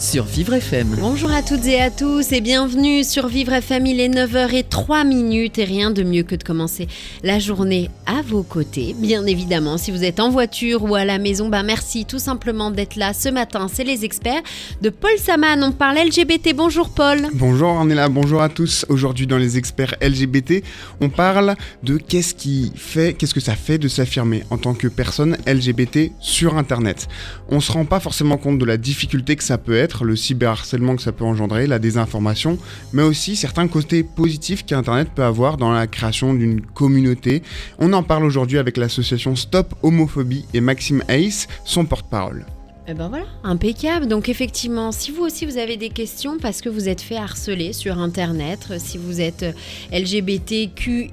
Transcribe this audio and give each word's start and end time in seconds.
Sur 0.00 0.24
Vivre 0.24 0.54
FM. 0.54 0.96
Bonjour 0.98 1.30
à 1.30 1.42
toutes 1.42 1.66
et 1.66 1.78
à 1.78 1.90
tous 1.90 2.32
et 2.32 2.40
bienvenue 2.40 3.04
sur 3.04 3.28
Vivre 3.28 3.52
FM. 3.52 3.84
Il 3.84 4.00
est 4.00 4.08
9h03 4.08 5.06
minutes 5.06 5.58
et 5.58 5.64
rien 5.64 5.90
de 5.90 6.02
mieux 6.02 6.22
que 6.22 6.34
de 6.36 6.42
commencer 6.42 6.88
la 7.22 7.38
journée 7.38 7.90
à 8.06 8.22
vos 8.22 8.42
côtés. 8.42 8.96
Bien 8.98 9.26
évidemment, 9.26 9.76
si 9.76 9.90
vous 9.90 10.02
êtes 10.02 10.18
en 10.18 10.30
voiture 10.30 10.84
ou 10.84 10.94
à 10.94 11.04
la 11.04 11.18
maison, 11.18 11.50
bah 11.50 11.62
merci 11.62 12.06
tout 12.06 12.18
simplement 12.18 12.70
d'être 12.70 12.96
là 12.96 13.12
ce 13.12 13.28
matin. 13.28 13.66
C'est 13.70 13.84
les 13.84 14.06
experts 14.06 14.40
de 14.80 14.88
Paul 14.88 15.10
Saman. 15.18 15.62
On 15.62 15.72
parle 15.72 15.98
LGBT. 15.98 16.54
Bonjour 16.56 16.88
Paul. 16.88 17.18
Bonjour 17.34 17.68
Ornella, 17.68 18.08
bonjour 18.08 18.40
à 18.40 18.48
tous. 18.48 18.86
Aujourd'hui 18.88 19.26
dans 19.26 19.38
les 19.38 19.58
experts 19.58 19.96
LGBT, 20.00 20.64
on 21.02 21.10
parle 21.10 21.56
de 21.82 21.98
qu'est-ce 21.98 22.34
qui 22.34 22.72
fait, 22.74 23.12
qu'est-ce 23.12 23.34
que 23.34 23.40
ça 23.40 23.54
fait 23.54 23.76
de 23.76 23.88
s'affirmer 23.88 24.44
en 24.48 24.56
tant 24.56 24.72
que 24.72 24.88
personne 24.88 25.36
LGBT 25.46 26.12
sur 26.20 26.56
Internet. 26.56 27.06
On 27.50 27.60
se 27.60 27.70
rend 27.70 27.84
pas 27.84 28.00
forcément 28.00 28.38
compte 28.38 28.58
de 28.58 28.64
la 28.64 28.78
difficulté 28.78 29.36
que 29.36 29.44
ça 29.44 29.58
peut 29.58 29.76
être, 29.76 29.89
le 30.04 30.16
cyberharcèlement 30.16 30.96
que 30.96 31.02
ça 31.02 31.12
peut 31.12 31.24
engendrer, 31.24 31.66
la 31.66 31.78
désinformation, 31.78 32.58
mais 32.92 33.02
aussi 33.02 33.36
certains 33.36 33.68
côtés 33.68 34.02
positifs 34.02 34.64
qu'Internet 34.64 35.08
peut 35.14 35.24
avoir 35.24 35.56
dans 35.56 35.72
la 35.72 35.86
création 35.86 36.34
d'une 36.34 36.60
communauté. 36.60 37.42
On 37.78 37.92
en 37.92 38.02
parle 38.02 38.24
aujourd'hui 38.24 38.58
avec 38.58 38.76
l'association 38.76 39.36
Stop 39.36 39.74
Homophobie 39.82 40.44
et 40.54 40.60
Maxime 40.60 41.02
Ace, 41.08 41.48
son 41.64 41.84
porte-parole. 41.84 42.44
Eh 42.88 42.94
ben 42.94 43.08
voilà, 43.08 43.26
impeccable. 43.44 44.06
Donc 44.06 44.28
effectivement, 44.28 44.90
si 44.90 45.10
vous 45.10 45.22
aussi 45.22 45.46
vous 45.46 45.58
avez 45.58 45.76
des 45.76 45.90
questions 45.90 46.38
parce 46.38 46.60
que 46.60 46.68
vous 46.68 46.88
êtes 46.88 47.00
fait 47.00 47.16
harceler 47.16 47.72
sur 47.72 47.98
internet, 47.98 48.66
euh, 48.70 48.78
si 48.78 48.98
vous 48.98 49.20
êtes 49.20 49.44
euh, 49.44 49.52
LGBTQIA+, 49.92 51.12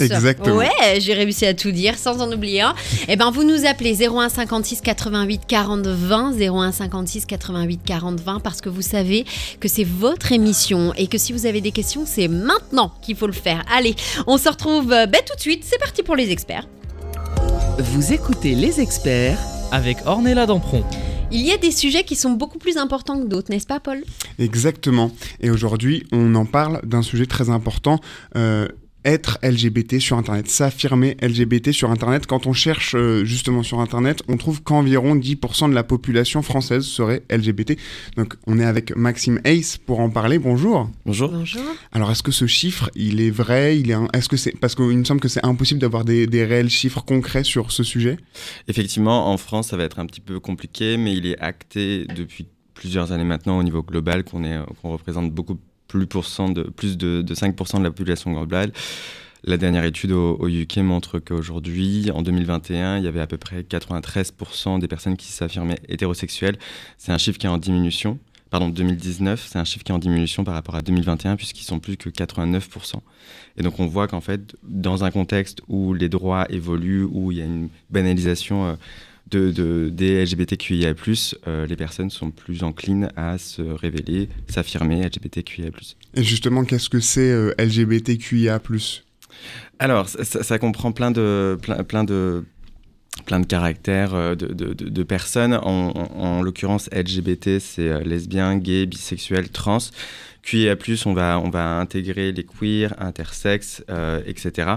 Exactement. 0.00 0.56
Ouais, 0.56 1.00
j'ai 1.00 1.14
réussi 1.14 1.44
à 1.46 1.54
tout 1.54 1.72
dire 1.72 1.98
sans 1.98 2.20
en 2.20 2.30
oublier 2.30 2.60
un. 2.60 2.74
Eh 3.08 3.16
ben 3.16 3.30
vous 3.30 3.42
nous 3.42 3.66
appelez 3.66 4.06
01 4.06 4.28
56 4.28 4.82
88 4.82 5.42
40 5.48 5.86
20 5.86 6.34
01 6.40 6.72
56 6.72 7.26
88 7.26 7.80
40 7.84 8.20
20 8.20 8.40
parce 8.40 8.60
que 8.60 8.68
vous 8.68 8.82
savez 8.82 9.24
que 9.58 9.66
c'est 9.68 9.84
votre 9.84 10.30
émission 10.30 10.92
et 10.96 11.08
que 11.08 11.18
si 11.18 11.32
vous 11.32 11.46
avez 11.46 11.60
des 11.60 11.72
questions, 11.72 12.04
c'est 12.06 12.28
maintenant 12.28 12.92
qu'il 13.02 13.16
faut 13.16 13.26
le 13.26 13.32
faire. 13.32 13.64
Allez, 13.74 13.96
on 14.28 14.38
se 14.38 14.48
retrouve 14.48 14.92
euh, 14.92 15.06
ben, 15.06 15.20
tout 15.26 15.34
de 15.34 15.40
suite. 15.40 15.64
C'est 15.66 15.78
parti 15.78 16.02
pour 16.04 16.14
les 16.14 16.30
experts. 16.30 16.68
Vous 17.78 18.12
écoutez 18.12 18.54
les 18.54 18.80
experts 18.80 19.38
Avec 19.70 19.98
Ornella 20.06 20.46
Dampron. 20.46 20.82
Il 21.30 21.42
y 21.42 21.52
a 21.52 21.58
des 21.58 21.70
sujets 21.72 22.02
qui 22.04 22.16
sont 22.16 22.30
beaucoup 22.30 22.56
plus 22.58 22.78
importants 22.78 23.20
que 23.20 23.26
d'autres, 23.26 23.50
n'est-ce 23.50 23.66
pas 23.66 23.80
Paul? 23.80 24.02
Exactement. 24.38 25.10
Et 25.40 25.50
aujourd'hui, 25.50 26.04
on 26.10 26.34
en 26.34 26.46
parle 26.46 26.80
d'un 26.84 27.02
sujet 27.02 27.26
très 27.26 27.50
important. 27.50 28.00
euh, 28.36 28.68
être 29.04 29.38
LGBT 29.42 30.00
sur 30.00 30.18
Internet, 30.18 30.48
s'affirmer 30.48 31.16
LGBT 31.22 31.70
sur 31.72 31.90
Internet. 31.90 32.26
Quand 32.26 32.46
on 32.46 32.52
cherche 32.52 32.94
euh, 32.94 33.24
justement 33.24 33.62
sur 33.62 33.80
Internet, 33.80 34.22
on 34.28 34.36
trouve 34.36 34.62
qu'environ 34.62 35.14
10% 35.16 35.70
de 35.70 35.74
la 35.74 35.84
population 35.84 36.42
française 36.42 36.84
serait 36.84 37.22
LGBT. 37.30 37.78
Donc 38.16 38.34
on 38.46 38.58
est 38.58 38.64
avec 38.64 38.94
Maxime 38.96 39.40
Ace 39.44 39.76
pour 39.78 40.00
en 40.00 40.10
parler. 40.10 40.38
Bonjour. 40.38 40.90
Bonjour. 41.06 41.30
Bonjour. 41.30 41.62
Alors 41.92 42.10
est-ce 42.10 42.22
que 42.22 42.32
ce 42.32 42.46
chiffre, 42.46 42.90
il 42.96 43.20
est 43.20 43.30
vrai? 43.30 43.78
Il 43.78 43.90
est 43.90 43.94
un- 43.94 44.08
Est-ce 44.12 44.28
que 44.28 44.36
c'est 44.36 44.52
parce 44.58 44.74
qu'il 44.74 44.84
me 44.98 45.04
semble 45.04 45.20
que 45.20 45.28
c'est 45.28 45.44
impossible 45.46 45.80
d'avoir 45.80 46.04
des, 46.04 46.26
des 46.26 46.44
réels 46.44 46.70
chiffres 46.70 47.02
concrets 47.04 47.44
sur 47.44 47.72
ce 47.72 47.82
sujet 47.84 48.18
Effectivement, 48.66 49.30
en 49.32 49.36
France, 49.38 49.68
ça 49.68 49.76
va 49.76 49.84
être 49.84 49.98
un 50.00 50.06
petit 50.06 50.20
peu 50.20 50.40
compliqué, 50.40 50.96
mais 50.96 51.14
il 51.16 51.26
est 51.26 51.38
acté 51.40 52.04
depuis 52.14 52.46
plusieurs 52.74 53.10
années 53.12 53.24
maintenant 53.24 53.58
au 53.58 53.62
niveau 53.62 53.82
global 53.82 54.22
qu'on 54.24 54.44
est, 54.44 54.56
qu'on 54.82 54.90
représente 54.92 55.32
beaucoup 55.32 55.58
plus, 55.88 56.06
de, 56.06 56.62
plus 56.70 56.96
de, 56.96 57.22
de 57.22 57.34
5% 57.34 57.78
de 57.78 57.84
la 57.84 57.90
population 57.90 58.32
globale. 58.32 58.72
La 59.44 59.56
dernière 59.56 59.84
étude 59.84 60.12
au, 60.12 60.36
au 60.36 60.48
UK 60.48 60.78
montre 60.78 61.18
qu'aujourd'hui, 61.18 62.10
en 62.12 62.22
2021, 62.22 62.98
il 62.98 63.04
y 63.04 63.08
avait 63.08 63.20
à 63.20 63.26
peu 63.26 63.38
près 63.38 63.62
93% 63.62 64.78
des 64.78 64.88
personnes 64.88 65.16
qui 65.16 65.28
s'affirmaient 65.28 65.78
hétérosexuelles. 65.88 66.58
C'est 66.98 67.12
un 67.12 67.18
chiffre 67.18 67.38
qui 67.38 67.46
est 67.46 67.50
en 67.50 67.58
diminution. 67.58 68.18
Pardon, 68.50 68.68
2019, 68.70 69.46
c'est 69.46 69.58
un 69.58 69.64
chiffre 69.64 69.84
qui 69.84 69.92
est 69.92 69.94
en 69.94 69.98
diminution 69.98 70.42
par 70.42 70.54
rapport 70.54 70.74
à 70.74 70.80
2021, 70.80 71.36
puisqu'ils 71.36 71.64
sont 71.64 71.80
plus 71.80 71.96
que 71.98 72.08
89%. 72.08 72.94
Et 73.58 73.62
donc 73.62 73.78
on 73.78 73.86
voit 73.86 74.08
qu'en 74.08 74.22
fait, 74.22 74.56
dans 74.62 75.04
un 75.04 75.10
contexte 75.10 75.60
où 75.68 75.92
les 75.92 76.08
droits 76.08 76.46
évoluent, 76.50 77.04
où 77.04 77.30
il 77.30 77.38
y 77.38 77.42
a 77.42 77.44
une 77.44 77.68
banalisation 77.90 78.66
euh, 78.66 78.74
de, 79.30 79.50
de- 79.50 79.88
des 79.92 80.24
LGBTQIA+, 80.24 80.94
euh, 81.46 81.66
les 81.66 81.76
personnes 81.76 82.10
sont 82.10 82.30
plus 82.30 82.62
enclines 82.62 83.10
à 83.16 83.38
se 83.38 83.62
révéler, 83.62 84.28
s'affirmer 84.48 85.02
LGBTQIA+. 85.06 85.70
Et 86.14 86.22
justement, 86.22 86.64
qu'est-ce 86.64 86.88
que 86.88 87.00
c'est 87.00 87.30
euh, 87.30 87.52
LGBTQIA 87.58 88.60
Alors, 89.78 90.08
ça, 90.08 90.24
ça- 90.24 90.42
ça 90.42 90.58
comprend 90.58 90.92
plein 90.92 91.10
de, 91.10 91.58
plein, 91.60 91.82
plein 91.84 92.04
de, 92.04 92.44
plein 93.26 93.40
de 93.40 93.46
caractères 93.46 94.14
euh, 94.14 94.34
de, 94.34 94.46
de- 94.46 94.72
de- 94.72 95.02
personnes. 95.02 95.54
En, 95.54 95.90
en- 95.90 96.20
en 96.20 96.42
l'occurrence, 96.42 96.88
LGBT, 96.92 97.58
c'est 97.60 98.02
lesbien, 98.04 98.56
gay, 98.56 98.86
bisexuel, 98.86 99.48
trans. 99.50 99.78
QIA+, 100.42 100.76
on 101.06 101.12
va, 101.12 101.38
on 101.40 101.50
va 101.50 101.78
intégrer 101.78 102.32
les 102.32 102.44
queers, 102.44 102.94
intersexes, 102.98 103.84
euh, 103.90 104.22
etc. 104.26 104.72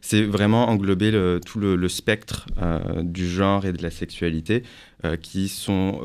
C'est 0.00 0.22
vraiment 0.22 0.68
englober 0.68 1.10
le- 1.10 1.40
tout 1.44 1.58
le, 1.58 1.74
le 1.74 1.88
spectre 1.88 2.46
euh, 2.62 3.02
du 3.02 3.28
genre 3.28 3.66
et 3.66 3.72
de 3.72 3.82
la 3.82 3.90
sexualité 3.90 4.62
euh, 5.04 5.16
qui 5.16 5.48
sont, 5.48 6.00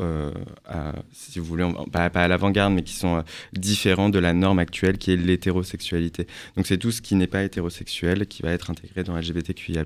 à- 0.66 0.94
si 1.12 1.38
vous 1.40 1.46
voulez, 1.46 1.64
on- 1.64 1.86
pas, 1.86 2.10
pas 2.10 2.24
à 2.24 2.28
l'avant-garde, 2.28 2.74
mais 2.74 2.82
qui 2.84 2.94
sont 2.94 3.24
différents 3.54 4.10
de 4.10 4.18
la 4.20 4.34
norme 4.34 4.60
actuelle 4.60 4.98
qui 4.98 5.12
est 5.12 5.18
l'hétérosexualité. 5.18 6.26
Donc 6.56 6.66
c'est 6.68 6.78
tout 6.78 6.92
ce 6.92 7.02
qui 7.02 7.16
n'est 7.16 7.28
pas 7.28 7.44
hétérosexuel 7.44 8.26
qui 8.28 8.42
va 8.42 8.52
être 8.52 8.72
intégré 8.72 9.04
dans 9.04 9.16
LGBTQIA+. 9.18 9.84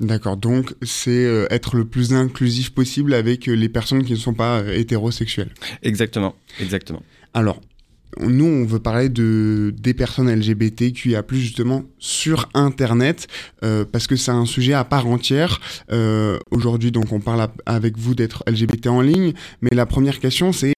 D'accord, 0.00 0.36
donc 0.36 0.74
c'est 0.82 1.46
être 1.50 1.76
le 1.76 1.84
plus 1.84 2.12
inclusif 2.14 2.70
possible 2.70 3.12
avec 3.14 3.46
les 3.46 3.68
personnes 3.68 4.02
qui 4.04 4.12
ne 4.12 4.18
sont 4.18 4.34
pas 4.34 4.62
hétérosexuelles. 4.74 5.52
Exactement, 5.82 6.34
exactement. 6.58 7.02
Alors, 7.34 7.60
nous, 8.20 8.44
on 8.44 8.64
veut 8.64 8.78
parler 8.78 9.08
de, 9.08 9.74
des 9.76 9.94
personnes 9.94 10.30
LGBTQIA+, 10.30 11.24
justement, 11.30 11.84
sur 11.98 12.48
Internet, 12.54 13.26
euh, 13.64 13.84
parce 13.90 14.06
que 14.06 14.16
c'est 14.16 14.30
un 14.30 14.46
sujet 14.46 14.74
à 14.74 14.84
part 14.84 15.06
entière. 15.06 15.60
Euh, 15.90 16.38
Aujourd'hui, 16.50 16.92
donc, 16.92 17.12
on 17.12 17.20
parle 17.20 17.48
avec 17.66 17.96
vous 17.96 18.14
d'être 18.14 18.44
LGBT 18.46 18.88
en 18.88 19.00
ligne, 19.00 19.32
mais 19.60 19.70
la 19.72 19.86
première 19.86 20.20
question, 20.20 20.52
c'est 20.52 20.74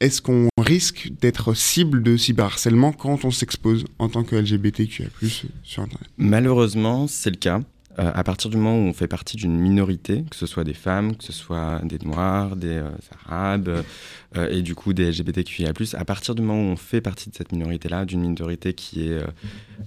est-ce 0.00 0.22
qu'on 0.22 0.48
risque 0.58 1.10
d'être 1.20 1.54
cible 1.54 2.02
de 2.02 2.16
cyberharcèlement 2.16 2.92
quand 2.92 3.24
on 3.24 3.30
s'expose 3.30 3.84
en 3.98 4.08
tant 4.08 4.22
que 4.22 4.36
LGBTQIA+, 4.36 5.08
sur 5.62 5.82
Internet? 5.82 6.08
Malheureusement, 6.16 7.06
c'est 7.08 7.30
le 7.30 7.36
cas. 7.36 7.60
Euh, 7.98 8.10
à 8.14 8.22
partir 8.22 8.48
du 8.48 8.56
moment 8.56 8.76
où 8.76 8.82
on 8.88 8.92
fait 8.92 9.08
partie 9.08 9.36
d'une 9.36 9.58
minorité, 9.58 10.24
que 10.30 10.36
ce 10.36 10.46
soit 10.46 10.62
des 10.62 10.74
femmes, 10.74 11.16
que 11.16 11.24
ce 11.24 11.32
soit 11.32 11.80
des 11.82 11.98
noirs, 12.04 12.54
des 12.54 12.76
euh, 12.76 12.90
arabes, 13.26 13.82
euh, 14.36 14.48
et 14.50 14.62
du 14.62 14.76
coup 14.76 14.92
des 14.92 15.10
LGBTQIA+, 15.10 15.72
à 15.94 16.04
partir 16.04 16.36
du 16.36 16.42
moment 16.42 16.60
où 16.60 16.72
on 16.72 16.76
fait 16.76 17.00
partie 17.00 17.28
de 17.28 17.34
cette 17.34 17.50
minorité-là, 17.50 18.04
d'une 18.04 18.20
minorité 18.20 18.72
qui 18.72 19.08
est 19.08 19.18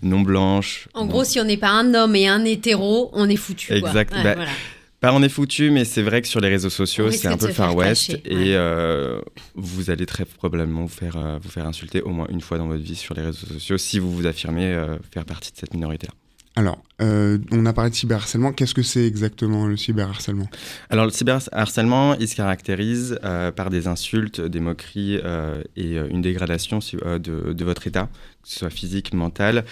non 0.03 0.21
blanche... 0.21 0.89
En 0.93 1.05
non- 1.05 1.07
gros, 1.11 1.23
si 1.23 1.39
on 1.39 1.45
n'est 1.45 1.55
pas 1.57 1.69
un 1.69 1.93
homme 1.93 2.15
et 2.17 2.27
un 2.27 2.43
hétéro, 2.43 3.11
on 3.13 3.29
est 3.29 3.35
foutu. 3.37 3.67
quoi. 3.67 3.77
Exact. 3.89 4.13
Ouais, 4.13 4.23
Bah, 4.23 4.35
voilà. 4.35 4.51
Pas 4.99 5.13
on 5.13 5.23
est 5.23 5.29
foutu, 5.29 5.71
mais 5.71 5.83
c'est 5.83 6.03
vrai 6.03 6.21
que 6.21 6.27
sur 6.27 6.41
les 6.41 6.49
réseaux 6.49 6.69
sociaux, 6.69 7.09
c'est 7.09 7.27
un 7.27 7.35
peu 7.37 7.47
le 7.47 7.53
Far 7.53 7.75
West. 7.75 8.11
et 8.25 8.55
euh, 8.55 9.19
vous 9.55 9.89
allez 9.89 10.05
très 10.05 10.25
probablement 10.25 10.81
vous 10.81 10.87
faire, 10.89 11.17
vous 11.41 11.49
faire 11.49 11.65
insulter 11.65 12.01
au 12.03 12.09
moins 12.11 12.27
une 12.29 12.41
fois 12.41 12.59
dans 12.59 12.67
votre 12.67 12.83
vie 12.83 12.95
sur 12.95 13.15
les 13.15 13.23
réseaux 13.23 13.47
sociaux 13.47 13.79
si 13.79 13.97
vous 13.97 14.11
vous 14.11 14.27
affirmez 14.27 14.65
euh, 14.65 14.97
faire 15.11 15.25
partie 15.25 15.51
de 15.51 15.57
cette 15.57 15.73
minorité-là. 15.73 16.13
Alors, 16.57 16.83
euh, 17.01 17.37
on 17.51 17.65
a 17.65 17.71
parlé 17.71 17.91
de 17.91 17.95
cyberharcèlement. 17.95 18.51
Qu'est-ce 18.51 18.73
que 18.73 18.83
c'est 18.83 19.05
exactement 19.05 19.67
le 19.67 19.77
cyberharcèlement? 19.77 20.47
Alors 20.89 21.05
le 21.05 21.11
cyberharcèlement, 21.11 22.15
il 22.15 22.27
se 22.27 22.35
caractérise 22.35 23.17
euh, 23.23 23.51
par 23.51 23.69
des 23.69 23.87
insultes, 23.87 24.41
des 24.41 24.59
moqueries 24.59 25.19
euh, 25.23 25.63
et 25.77 25.95
une 25.95 26.21
dégradation 26.21 26.79
de, 26.79 27.63
votre 27.63 27.87
état, 27.87 28.09
que 28.43 28.49
ce 28.49 28.59
soit 28.59 28.69
physique, 28.69 29.13
mental. 29.13 29.63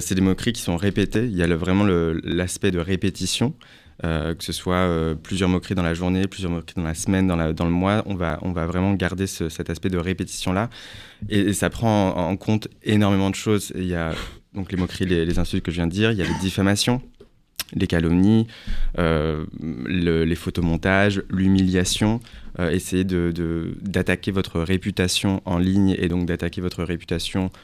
C'est 0.00 0.14
des 0.14 0.22
moqueries 0.22 0.54
qui 0.54 0.62
sont 0.62 0.76
répétées. 0.76 1.24
Il 1.24 1.36
y 1.36 1.42
a 1.42 1.54
vraiment 1.54 1.84
l'aspect 1.84 2.70
de 2.70 2.78
répétition. 2.78 3.54
que 4.02 4.34
ce 4.40 4.52
soit 4.52 5.14
plusieurs 5.22 5.50
moqueries 5.50 5.74
dans 5.74 5.82
la 5.82 5.94
journée, 5.94 6.26
plusieurs 6.26 6.50
moqueries 6.50 6.76
dans 6.76 6.88
la 6.88 6.94
semaine, 6.94 7.28
dans, 7.28 7.36
le 7.36 7.70
mois, 7.70 8.02
on 8.06 8.14
va, 8.14 8.66
vraiment 8.66 8.94
garder 8.94 9.26
ce- 9.26 9.50
cet 9.50 9.68
aspect 9.68 9.90
de 9.90 9.98
répétition-là. 9.98 10.70
Et, 11.28 11.52
ça 11.52 11.68
prend 11.68 12.16
en, 12.16 12.30
en 12.30 12.36
compte 12.36 12.68
énormément 12.82 13.28
de 13.28 13.34
choses. 13.34 13.72
Il 13.76 13.86
y 13.86 13.94
a 13.94 14.12
donc 14.54 14.70
les 14.72 14.78
moqueries, 14.78 15.06
les, 15.06 15.38
insultes 15.38 15.64
que 15.64 15.70
je 15.70 15.76
viens 15.76 15.86
de 15.86 15.92
dire, 15.92 16.10
il 16.12 16.18
y 16.18 16.22
a 16.22 16.26
les 16.26 16.38
diffamations, 16.40 17.00
les 17.74 17.86
calomnies, 17.86 18.46
euh, 18.98 19.46
le- 19.60 20.24
les 20.24 20.34
photomontages, 20.34 21.22
l'humiliation, 21.30 22.20
euh, 22.58 22.70
essayer 22.70 23.04
de- 23.04 23.32
de- 23.34 23.74
d'attaquer 23.80 24.30
votre 24.30 24.60
réputation 24.60 25.40
en 25.46 25.58
ligne 25.58 25.96
et 25.98 26.08
donc 26.08 26.26
d'attaquer 26.26 26.60
votre 26.60 26.84
réputation, 26.84 27.48
que 27.48 27.54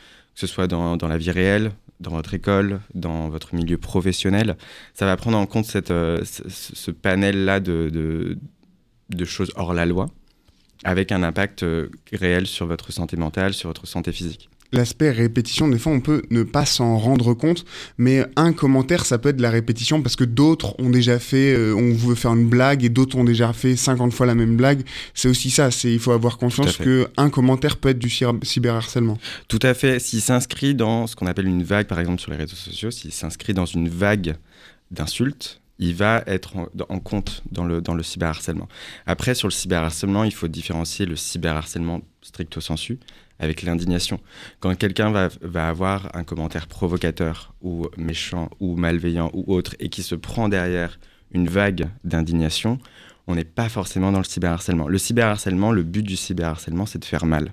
ce 0.40 0.46
soit 0.46 0.67
dans, 0.67 0.96
dans 0.96 1.08
la 1.08 1.19
vie 1.19 1.31
réelle, 1.31 1.73
dans 2.00 2.12
votre 2.12 2.32
école, 2.32 2.81
dans 2.94 3.29
votre 3.29 3.55
milieu 3.55 3.76
professionnel. 3.76 4.56
Ça 4.94 5.05
va 5.05 5.17
prendre 5.17 5.37
en 5.37 5.46
compte 5.46 5.67
cette, 5.67 5.91
euh, 5.91 6.23
ce, 6.25 6.91
panel-là 6.91 7.61
de, 7.61 7.91
de- 7.93 8.38
de 9.11 9.25
choses 9.25 9.50
hors 9.56 9.75
la 9.75 9.84
loi, 9.84 10.08
avec 10.84 11.12
un 11.12 11.23
impact 11.23 11.64
euh, 11.64 11.88
réel 12.12 12.46
sur 12.46 12.67
votre 12.67 12.93
santé 12.93 13.17
mentale, 13.17 13.52
sur 13.52 13.69
votre 13.69 13.87
santé 13.87 14.12
physique. 14.12 14.49
L'aspect 14.70 15.11
répétition, 15.11 15.67
des 15.69 15.79
fois 15.79 15.93
on 15.93 16.00
peut 16.00 16.23
ne 16.31 16.43
pas 16.43 16.67
s'en 16.67 16.99
rendre 16.99 17.32
compte, 17.32 17.65
mais 17.97 18.26
un 18.37 18.53
commentaire 18.53 19.06
ça 19.06 19.17
peut 19.17 19.31
être 19.31 19.37
de 19.38 19.43
la 19.43 19.50
répétition 19.50 20.03
parce 20.03 20.15
que 20.15 20.25
d'autres 20.25 20.79
ont 20.79 20.91
déjà 20.91 21.19
fait, 21.19 21.55
euh, 21.55 21.75
on 21.75 21.94
veut 21.94 22.15
faire 22.15 22.35
une 22.35 22.47
blague 22.49 22.85
et 22.85 22.91
d'autres 22.91 23.17
ont 23.17 23.25
déjà 23.25 23.53
fait 23.55 23.76
50 23.76 24.12
fois 24.12 24.26
la 24.26 24.35
même 24.35 24.56
blague. 24.56 24.82
C'est 25.15 25.29
aussi 25.29 25.50
ça, 25.50 25.70
c'est 25.70 25.91
il 25.91 25.99
faut 25.99 26.12
avoir 26.12 26.37
conscience 26.37 26.76
que 26.76 27.09
un 27.17 27.31
commentaire 27.31 27.79
peut 27.79 27.88
être 27.88 27.99
du 27.99 28.09
cyber- 28.09 28.44
cyberharcèlement. 28.44 29.17
Tout 29.49 29.59
à 29.62 29.73
fait. 29.73 29.99
S'il 30.00 30.20
s'inscrit 30.20 30.75
dans 30.75 31.06
ce 31.06 31.17
qu'on 31.17 31.26
appelle 31.26 31.47
une 31.49 31.62
vague, 31.62 31.87
par 31.87 31.99
exemple 31.99 32.20
sur 32.20 32.31
les 32.31 32.37
réseaux 32.37 32.55
sociaux, 32.56 32.91
s'il 32.91 33.12
s'inscrit 33.12 33.55
dans 33.55 33.65
une 33.67 33.88
vague 33.88 34.37
d'insultes, 34.91 35.61
il 35.79 35.94
va 35.94 36.23
être 36.26 36.56
en, 36.56 36.67
en 36.88 36.99
compte 36.99 37.43
dans 37.53 37.65
le, 37.65 37.81
dans 37.81 37.94
le 37.94 38.03
cyberharcèlement. 38.03 38.69
Après, 39.06 39.35
sur 39.35 39.49
le 39.49 39.53
cyberharcèlement, 39.53 40.25
il 40.25 40.32
faut 40.35 40.49
différencier 40.49 41.06
le 41.06 41.15
cyberharcèlement 41.17 42.00
stricto 42.20 42.61
sensu 42.61 42.99
avec 43.38 43.62
l'indignation. 43.62 44.20
Quand 44.61 44.75
quelqu'un 44.76 45.11
va, 45.11 45.69
avoir 45.69 46.14
un 46.14 46.25
commentaire 46.25 46.67
provocateur 46.67 47.55
ou 47.62 47.87
méchant 47.96 48.50
ou 48.61 48.76
malveillant 48.76 49.31
ou 49.32 49.52
autre 49.52 49.75
et 49.79 49.88
qui 49.88 50.02
se 50.02 50.14
prend 50.14 50.49
derrière 50.49 50.99
une 51.32 51.49
vague 51.49 51.88
d'indignation, 52.05 52.79
on 53.26 53.35
n'est 53.35 53.44
pas 53.44 53.69
forcément 53.69 54.11
dans 54.11 54.19
le 54.19 54.25
cyberharcèlement. 54.25 54.88
Le 54.88 54.99
cyberharcèlement, 54.99 55.70
le 55.70 55.82
but 55.82 56.02
du 56.02 56.17
cyberharcèlement, 56.17 56.87
c'est 56.87 56.99
de 56.99 57.05
faire 57.05 57.26
mal. 57.26 57.52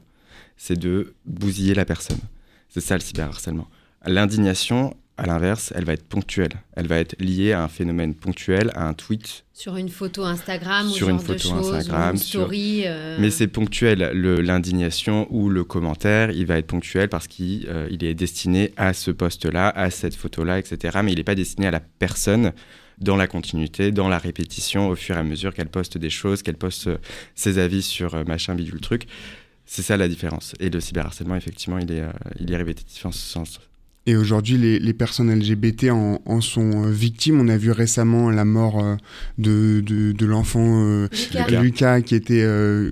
C'est 0.58 0.80
de 0.80 1.14
bousiller 1.26 1.74
la 1.74 1.86
personne. 1.86 2.20
C'est 2.70 2.82
ça 2.82 2.96
le 2.96 3.02
cyberharcèlement. 3.02 3.68
L'indignation, 4.06 4.96
à 5.18 5.26
l'inverse, 5.26 5.72
elle 5.76 5.86
va 5.86 5.94
être 5.94 6.06
ponctuelle. 6.06 6.52
Elle 6.76 6.88
va 6.88 6.98
être 6.98 7.16
liée 7.20 7.54
à 7.54 7.64
un 7.64 7.68
phénomène 7.70 8.14
ponctuel, 8.16 8.72
à 8.76 8.88
un 8.88 8.94
tweet. 8.94 9.46
Sur 9.54 9.78
une 9.78 9.88
photo 9.90 10.24
Instagram 10.26 10.90
Sur 10.90 11.08
ou 11.08 11.10
une 11.12 11.18
genre 11.18 11.26
photo 11.26 11.50
de 11.50 11.54
Instagram, 11.78 12.10
ou 12.10 12.12
une 12.14 12.18
sur- 12.18 12.42
story. 12.42 12.84
euh, 12.86 13.18
Mais 13.20 13.30
c'est 13.30 13.48
ponctuel. 13.48 14.00
L'indignation 14.44 15.28
ou 15.30 15.50
le 15.50 15.64
commentaire, 15.64 16.32
il 16.32 16.46
va 16.46 16.58
être 16.58 16.68
ponctuel 16.68 17.10
parce 17.10 17.28
qu'il 17.28 17.66
euh, 17.70 17.88
il 17.92 18.04
est 18.04 18.14
destiné 18.14 18.74
à 18.78 18.94
ce 18.94 19.12
poste-là, 19.12 19.70
à 19.70 19.90
cette 19.90 20.16
photo-là, 20.16 20.60
etc. 20.60 21.00
Mais 21.04 21.12
il 21.14 21.18
n'est 21.18 21.24
pas 21.24 21.36
destiné 21.36 21.68
à 21.68 21.72
la 21.72 21.80
personne 21.80 22.52
dans 23.00 23.16
la 23.18 23.28
continuité, 23.28 23.92
dans 23.92 24.08
la 24.10 24.18
répétition, 24.18 24.88
au 24.90 24.96
fur 24.96 25.16
et 25.16 25.20
à 25.20 25.24
mesure 25.24 25.54
qu'elle 25.54 25.68
poste 25.70 25.98
des 25.98 26.10
choses, 26.10 26.44
qu'elle 26.44 26.58
poste 26.58 26.88
euh, 26.88 26.98
ses 27.36 27.58
avis 27.58 27.82
sur 27.82 28.26
machin, 28.26 28.56
bidule, 28.56 28.80
truc. 28.82 29.08
C'est 29.66 29.82
ça 29.82 29.98
la 29.98 30.08
différence. 30.08 30.54
Et 30.60 30.70
le 30.70 30.80
cyberharcèlement, 30.80 31.36
effectivement, 31.36 31.80
il 31.80 31.92
est, 31.92 32.04
il 32.40 32.52
est 32.54 32.58
répétitif 32.58 33.06
en 33.06 33.12
ce 33.12 33.20
sens. 33.20 33.60
Et 34.08 34.16
aujourd'hui, 34.16 34.58
les, 34.58 34.78
les 34.78 34.94
personnes 34.94 35.34
LGBT 35.34 35.90
en, 35.90 36.22
en 36.26 36.40
sont 36.42 36.86
euh, 36.86 36.92
victimes. 36.92 37.40
On 37.42 37.48
a 37.48 37.58
vu 37.58 37.72
récemment 37.72 38.30
la 38.30 38.46
mort 38.46 38.84
euh, 38.84 38.96
de, 39.40 39.82
de, 39.82 40.12
de 40.12 40.26
l'enfant 40.26 40.84
euh, 40.86 41.08
Lucas. 41.62 42.02
Qui 42.02 42.14
était 42.16 42.44
euh, 42.44 42.92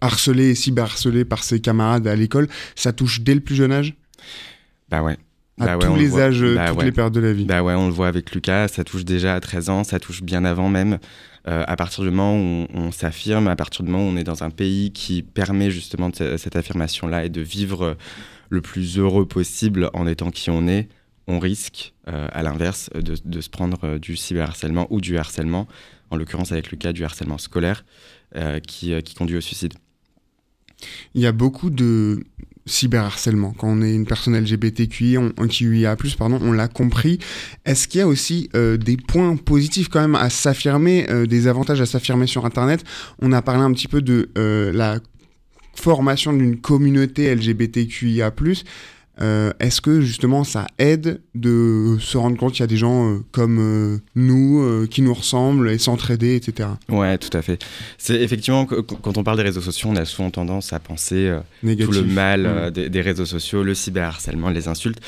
harcelé 0.00 0.50
et 0.50 0.54
cyberharcelé 0.54 1.24
par 1.26 1.44
ses 1.44 1.60
camarades 1.60 2.06
à 2.06 2.16
l'école. 2.16 2.48
Ça 2.76 2.92
touche 2.92 3.20
dès 3.20 3.34
le 3.34 3.40
plus 3.40 3.54
jeune 3.56 3.72
âge? 3.72 3.94
Bah 4.90 5.02
ouais. 5.02 5.18
À 5.60 5.66
Bah 5.66 5.76
ouais, 5.76 5.86
tous 5.86 5.94
le 5.94 6.00
les 6.00 6.18
âges, 6.18 6.42
Bah 6.54 6.68
toutes 6.70 6.78
ouais. 6.78 6.84
les 6.86 6.92
périodes 6.92 7.12
de 7.12 7.20
la 7.20 7.32
vie. 7.32 7.44
Bah 7.44 7.62
ouais, 7.62 7.74
on 7.74 7.86
le 7.86 7.92
voit 7.92 8.08
avec 8.08 8.34
Lucas, 8.34 8.66
ça 8.68 8.82
touche 8.84 9.04
déjà 9.04 9.34
à 9.34 9.40
13 9.40 9.68
ans, 9.68 9.84
ça 9.84 10.00
touche 10.00 10.22
bien 10.22 10.44
avant 10.44 10.68
même. 10.68 10.98
Euh, 11.46 11.62
à 11.68 11.76
partir 11.76 12.02
du 12.02 12.10
moment 12.10 12.34
où 12.36 12.66
on, 12.74 12.86
on 12.86 12.90
s'affirme, 12.90 13.46
à 13.48 13.54
partir 13.54 13.84
du 13.84 13.90
moment 13.90 14.04
où 14.04 14.10
on 14.10 14.16
est 14.16 14.24
dans 14.24 14.42
un 14.42 14.50
pays 14.50 14.92
qui 14.92 15.22
permet 15.22 15.70
justement 15.70 16.10
cette 16.12 16.56
affirmation-là 16.56 17.24
et 17.26 17.28
de 17.28 17.42
vivre 17.42 17.84
euh, 17.84 17.94
le 18.54 18.62
plus 18.62 18.98
heureux 18.98 19.26
possible 19.26 19.90
en 19.92 20.06
étant 20.06 20.30
qui 20.30 20.50
on 20.50 20.66
est, 20.66 20.88
on 21.26 21.38
risque, 21.38 21.94
euh, 22.08 22.28
à 22.32 22.42
l'inverse, 22.42 22.90
de, 22.94 23.40
se 23.40 23.48
prendre 23.48 23.78
euh, 23.84 23.98
du 23.98 24.16
cyberharcèlement 24.16 24.86
ou 24.90 25.00
du 25.00 25.16
harcèlement, 25.18 25.66
en 26.10 26.16
l'occurrence 26.16 26.52
avec 26.52 26.70
Lucas, 26.70 26.92
du 26.92 27.04
harcèlement 27.04 27.38
scolaire, 27.38 27.84
euh, 28.36 28.60
qui, 28.60 28.94
qui 29.02 29.14
conduit 29.14 29.36
au 29.36 29.40
suicide. 29.40 29.74
Il 31.14 31.22
y 31.22 31.26
a 31.26 31.32
beaucoup 31.32 31.70
de 31.70 32.24
cyberharcèlement. 32.66 33.52
Quand 33.52 33.68
on 33.68 33.82
est 33.82 33.94
une 33.94 34.06
personne 34.06 34.38
LGBTQI, 34.38 35.18
on, 35.18 35.32
pardon, 36.18 36.38
on 36.42 36.52
l'a 36.52 36.68
compris. 36.68 37.18
Est-ce 37.64 37.88
qu'il 37.88 38.00
y 38.00 38.02
a 38.02 38.06
aussi 38.06 38.48
des 38.54 38.96
points 38.96 39.36
positifs 39.36 39.88
quand 39.88 40.00
même 40.00 40.14
à 40.14 40.30
s'affirmer, 40.30 41.06
des 41.26 41.46
avantages 41.46 41.80
à 41.80 41.86
s'affirmer 41.86 42.26
sur 42.26 42.44
Internet? 42.44 42.82
On 43.20 43.32
a 43.32 43.40
parlé 43.40 43.62
un 43.62 43.72
petit 43.72 43.88
peu 43.88 44.02
de 44.02 44.30
la 44.74 44.98
formation 45.74 46.32
d'une 46.32 46.56
communauté 46.58 47.34
LGBTQIA+. 47.34 48.32
Euh, 49.20 49.52
Est-ce 49.60 49.80
que 49.80 50.00
justement 50.00 50.42
ça 50.42 50.66
aide 50.80 51.20
de 51.36 51.96
se 52.00 52.18
rendre 52.18 52.36
compte 52.36 52.50
qu'il 52.50 52.62
y 52.62 52.64
a 52.64 52.66
des 52.66 52.76
gens 52.76 53.08
euh, 53.12 53.18
comme 53.30 53.58
euh, 53.60 53.98
nous 54.16 54.88
qui 54.90 55.02
nous 55.02 55.14
ressemblent 55.14 55.70
et 55.70 55.78
s'entraider, 55.78 56.34
etc. 56.34 56.70
Ouais, 56.88 57.16
tout 57.18 57.30
à 57.36 57.40
fait. 57.40 57.64
C'est 57.96 58.20
effectivement, 58.20 58.66
qu- 58.66 58.82
qu- 58.82 58.96
quand 59.00 59.16
on 59.16 59.22
parle 59.22 59.36
des 59.36 59.44
réseaux 59.44 59.60
sociaux, 59.60 59.88
on 59.92 59.94
a 59.94 60.04
souvent 60.04 60.32
tendance 60.32 60.72
à 60.72 60.80
penser 60.80 61.32
tout 61.62 61.92
le 61.92 62.02
mal 62.02 62.40
Mm. 62.42 62.46
euh, 62.46 62.70
des, 62.72 62.88
des 62.88 63.00
réseaux 63.02 63.24
sociaux, 63.24 63.62
le 63.62 63.74
cyberharcèlement, 63.76 64.50
les 64.50 64.66
insultes. 64.66 64.98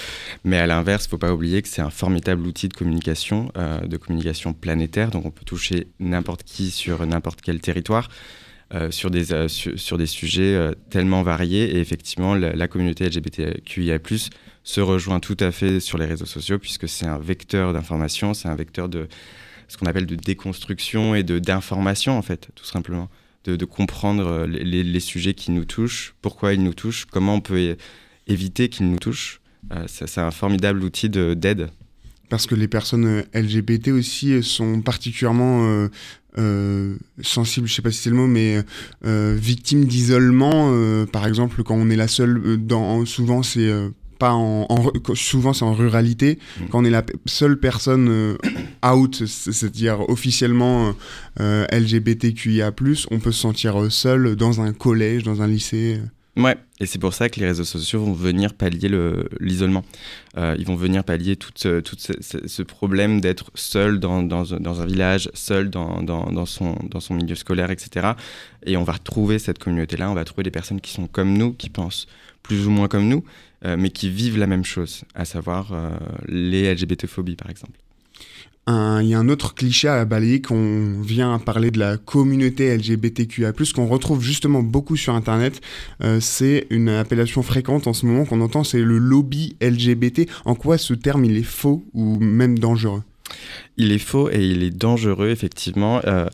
Mais 0.44 0.58
à 0.58 0.68
l'inverse, 0.68 1.06
il 1.06 1.08
ne 1.08 1.10
faut 1.10 1.18
pas 1.18 1.34
oublier 1.34 1.60
que 1.62 1.68
c'est 1.68 1.82
un 1.82 1.90
formidable 1.90 2.46
outil 2.46 2.68
de 2.68 2.74
communication, 2.74 3.50
de 3.84 3.96
communication 3.96 4.52
planétaire. 4.52 5.10
Donc 5.10 5.26
on 5.26 5.32
peut 5.32 5.44
toucher 5.44 5.88
n'importe 5.98 6.44
qui 6.44 6.70
sur 6.70 7.04
n'importe 7.06 7.40
quel 7.42 7.58
territoire. 7.58 8.08
Euh, 8.74 8.90
sur, 8.90 9.10
des, 9.10 9.32
euh, 9.32 9.46
des 9.98 10.06
sujets 10.06 10.54
euh, 10.54 10.72
tellement 10.90 11.22
variés 11.22 11.76
et 11.76 11.78
effectivement 11.80 12.34
la, 12.34 12.66
communauté 12.68 13.06
LGBTQIA+ 13.08 13.98
se 14.64 14.80
rejoint 14.80 15.20
tout 15.20 15.36
à 15.38 15.52
fait 15.52 15.78
sur 15.78 15.98
les 15.98 16.06
réseaux 16.06 16.26
sociaux 16.26 16.58
puisque 16.58 16.88
c'est 16.88 17.06
un 17.06 17.18
vecteur 17.18 17.72
d'information, 17.72 18.34
c'est 18.34 18.48
un 18.48 18.56
vecteur 18.56 18.88
de 18.88 19.06
ce 19.68 19.76
qu'on 19.76 19.86
appelle 19.86 20.06
de 20.06 20.16
déconstruction 20.16 21.14
et 21.14 21.22
de 21.22 21.38
d'information 21.38 22.18
en 22.18 22.22
fait, 22.22 22.48
tout 22.54 22.64
simplement 22.64 23.08
de, 23.44 23.64
comprendre 23.64 24.44
les, 24.48 24.82
les- 24.82 25.00
sujets 25.00 25.34
qui 25.34 25.52
nous 25.52 25.64
touchent, 25.64 26.14
pourquoi 26.20 26.52
ils 26.52 26.62
nous 26.62 26.74
touchent, 26.74 27.04
comment 27.04 27.36
on 27.36 27.40
peut 27.40 27.76
éviter 28.26 28.68
qu'ils 28.68 28.90
nous 28.90 28.98
touchent. 28.98 29.40
C'est 29.86 30.18
un 30.18 30.32
formidable 30.32 30.82
outil 30.82 31.08
de- 31.08 31.34
d'aide. 31.34 31.68
parce 32.28 32.46
que 32.48 32.56
les 32.56 32.66
personnes 32.66 33.22
LGBT 33.34 33.88
aussi 33.92 34.42
sont 34.42 34.82
particulièrement 34.82 35.88
euh, 36.38 36.96
sensibles, 37.22 37.66
je 37.66 37.74
sais 37.74 37.82
pas 37.82 37.90
si 37.90 38.02
c'est 38.02 38.10
le 38.10 38.16
mot, 38.16 38.26
mais 38.26 38.62
euh, 39.04 39.36
victimes 39.38 39.84
d'isolement. 39.84 40.70
euh, 40.72 41.06
par 41.06 41.26
exemple, 41.26 41.62
quand 41.62 41.74
on 41.74 41.90
est 41.90 41.96
la 41.96 42.08
seule, 42.08 42.40
euh, 42.44 42.56
dans, 42.56 43.04
souvent 43.06 43.42
c'est 43.42 43.68
euh, 43.68 43.88
pas 44.18 44.32
en, 44.32 44.66
souvent 45.14 45.52
c'est 45.52 45.64
en 45.64 45.74
ruralité. 45.74 46.38
Mm. 46.60 46.64
Quand 46.70 46.80
on 46.80 46.84
est 46.84 46.90
la 46.90 47.04
seule 47.26 47.58
personne 47.58 48.08
euh, 48.08 48.36
out, 48.86 49.24
c'est-à-dire 49.26 50.08
officiellement 50.08 50.94
euh, 51.40 51.66
LGBTQIA+, 51.72 52.72
on 53.10 53.18
peut 53.18 53.32
se 53.32 53.40
sentir 53.40 53.90
seul 53.90 54.36
dans 54.36 54.60
un 54.60 54.72
collège, 54.72 55.22
dans 55.22 55.42
un 55.42 55.46
lycée. 55.46 56.00
Ouais, 56.36 56.54
et 56.80 56.86
c'est 56.86 56.98
pour 56.98 57.14
ça 57.14 57.30
que 57.30 57.40
les 57.40 57.46
réseaux 57.46 57.64
sociaux 57.64 58.04
vont 58.04 58.12
venir 58.12 58.52
pallier 58.52 58.90
le- 58.90 59.26
l'isolement. 59.40 59.84
Euh, 60.36 60.54
ils 60.58 60.66
vont 60.66 60.74
venir 60.74 61.02
pallier 61.02 61.36
tout 61.36 61.50
ce, 61.56 62.62
problème 62.62 63.22
d'être 63.22 63.50
seul 63.54 63.98
dans, 63.98 64.52
un 64.52 64.86
village, 64.86 65.30
seul 65.32 65.70
dans 65.70 66.44
son 66.46 67.14
milieu 67.14 67.34
scolaire, 67.36 67.70
etc. 67.70 68.08
Et 68.66 68.76
on 68.76 68.84
va 68.84 68.92
retrouver 68.92 69.38
cette 69.38 69.58
communauté-là, 69.58 70.10
on 70.10 70.14
va 70.14 70.24
trouver 70.24 70.42
des 70.42 70.50
personnes 70.50 70.82
qui 70.82 70.92
sont 70.92 71.06
comme 71.06 71.32
nous, 71.38 71.54
qui 71.54 71.70
pensent 71.70 72.06
plus 72.42 72.66
ou 72.66 72.70
moins 72.70 72.88
comme 72.88 73.08
nous, 73.08 73.24
euh, 73.64 73.76
mais 73.78 73.88
qui 73.88 74.10
vivent 74.10 74.38
la 74.38 74.46
même 74.46 74.64
chose, 74.64 75.04
à 75.14 75.24
savoir 75.24 75.72
euh, 75.72 75.90
les 76.28 76.72
LGBT-phobies, 76.74 77.36
par 77.36 77.50
exemple. 77.50 77.78
Il 78.68 79.06
y 79.06 79.14
a 79.14 79.18
un 79.18 79.28
autre 79.28 79.54
cliché 79.54 79.88
à 79.88 80.04
balayer 80.04 80.42
qu'on 80.42 81.00
vient 81.00 81.38
parler 81.38 81.70
de 81.70 81.78
la 81.78 81.96
communauté 81.96 82.76
LGBTQIA+, 82.76 83.52
qu'on 83.74 83.86
retrouve 83.86 84.22
justement 84.22 84.62
beaucoup 84.62 84.96
sur 84.96 85.14
Internet. 85.14 85.60
Euh, 86.02 86.18
c'est 86.20 86.66
une 86.70 86.88
appellation 86.88 87.42
fréquente 87.42 87.86
en 87.86 87.92
ce 87.92 88.06
moment 88.06 88.24
qu'on 88.24 88.40
entend, 88.40 88.64
c'est 88.64 88.82
le 88.82 88.98
lobby 88.98 89.56
LGBT. 89.60 90.28
En 90.44 90.54
quoi 90.54 90.78
ce 90.78 90.94
terme 90.94 91.24
il 91.24 91.36
est 91.36 91.44
faux 91.44 91.84
ou 91.94 92.18
même 92.18 92.58
dangereux? 92.58 93.02
Il 93.76 93.92
est 93.92 93.98
faux 93.98 94.30
et 94.30 94.44
il 94.44 94.62
est 94.64 94.76
dangereux, 94.76 95.28
effectivement. 95.28 96.00
Euh, 96.04 96.26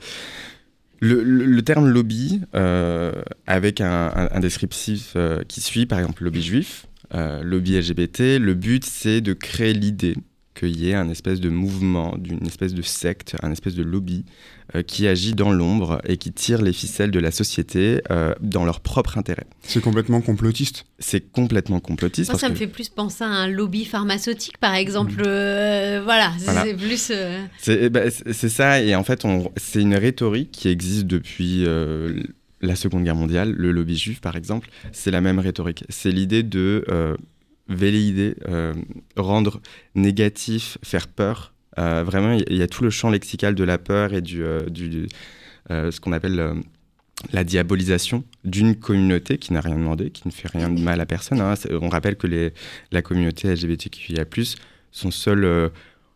le, 1.01 1.61
terme 1.61 1.89
lobby, 1.89 2.41
euh, 2.55 3.13
avec 3.47 3.81
un, 3.81 4.41
descriptif 4.41 5.17
qui 5.49 5.61
suit, 5.61 5.85
par 5.85 5.99
exemple 5.99 6.25
lobby 6.25 6.43
juif, 6.43 6.87
lobby 7.13 7.79
LGBT, 7.79 8.39
le 8.39 8.55
but 8.55 8.85
c'est 8.85 9.21
de 9.21 9.33
créer 9.33 9.75
l'idée 9.75 10.15
qu'il 10.55 10.77
y 10.79 10.91
ait 10.91 10.95
un 10.95 11.09
espèce 11.09 11.41
de 11.41 11.49
mouvement, 11.49 12.15
d'une 12.19 12.47
espèce 12.47 12.75
de 12.75 12.83
secte, 12.83 13.37
un 13.43 13.51
espèce 13.53 13.75
de 13.75 13.83
lobby 13.83 14.25
euh, 14.75 14.83
qui 14.83 15.09
agit 15.09 15.35
dans 15.35 15.51
l'ombre 15.53 16.01
et 16.07 16.17
qui 16.19 16.33
tire 16.33 16.61
les 16.63 16.73
ficelles 16.73 17.11
de 17.11 17.19
la 17.19 17.31
société 17.31 18.01
euh, 18.11 18.35
dans 18.41 18.65
leur 18.65 18.81
propre 18.81 19.17
intérêt. 19.19 19.47
C'est 19.63 19.81
complètement 19.81 20.21
complotiste. 20.21 20.85
C'est 20.99 21.33
complètement 21.33 21.81
complotiste. 21.81 22.31
Moi, 22.31 22.39
ça 22.39 22.49
me 22.49 22.55
fait 22.55 22.67
plus 22.67 22.89
penser 22.89 23.25
à 23.25 23.29
un 23.29 23.49
lobby 23.49 23.85
pharmaceutique, 23.85 24.59
par 24.59 24.75
exemple. 24.75 25.23
Euh, 25.27 26.01
voilà, 26.05 26.33
Voilà. 26.39 26.65
c'est 26.65 26.75
plus. 26.75 27.09
euh, 27.11 27.43
C'est 27.59 27.79
eh 27.85 27.89
ben, 27.91 28.11
c'est- 28.11 28.33
c'est 28.33 28.49
ça, 28.49 28.81
et 28.83 28.95
en 28.95 29.05
fait, 29.05 29.25
on- 29.25 29.51
c'est 29.57 29.81
une 29.81 29.95
rhétorique 29.95 30.51
qui 30.53 30.69
existe 30.69 31.07
depuis 31.07 31.65
euh, 31.67 32.23
la 32.61 32.77
Seconde 32.77 33.03
Guerre 33.05 33.17
mondiale, 33.17 33.53
le 33.57 33.73
lobby 33.73 33.97
juif 33.97 34.21
par 34.21 34.37
exemple, 34.37 34.69
c'est 34.93 35.11
la 35.11 35.21
même 35.21 35.39
rhétorique. 35.41 35.85
C'est 35.89 36.13
l'idée 36.13 36.43
de 36.45 36.85
euh, 36.91 37.17
velléider, 37.75 38.37
euh, 38.49 38.75
rendre 39.17 39.61
négatif, 39.95 40.79
faire 40.83 41.09
peur. 41.09 41.53
Euh, 41.79 42.03
vraiment, 42.05 42.33
il 42.49 42.57
y- 42.57 42.63
a 42.63 42.67
tout 42.69 42.85
le 42.85 42.91
champ 42.91 43.11
lexical 43.11 43.55
de 43.55 43.65
la 43.65 43.79
peur 43.79 44.13
et 44.13 44.21
du, 44.23 44.43
euh, 44.43 44.61
ce 45.91 46.01
qu'on 46.01 46.13
appelle 46.13 46.55
la 47.33 47.45
diabolisation 47.45 48.25
d'une 48.45 48.75
communauté 48.75 49.39
qui 49.39 49.53
n'a 49.53 49.61
rien 49.61 49.77
demandé, 49.77 50.11
qui 50.11 50.27
ne 50.27 50.33
fait 50.33 50.49
rien 50.49 50.69
de 50.69 50.81
mal 50.81 51.01
à 51.01 51.07
personne. 51.07 51.41
hein. 51.41 51.55
On 51.81 51.89
rappelle 51.89 52.17
que 52.17 52.27
les, 52.27 52.53
la 52.91 53.01
communauté 53.01 53.49
LGBTQIA+, 53.49 54.25
son 54.91 55.11
seul, 55.11 55.71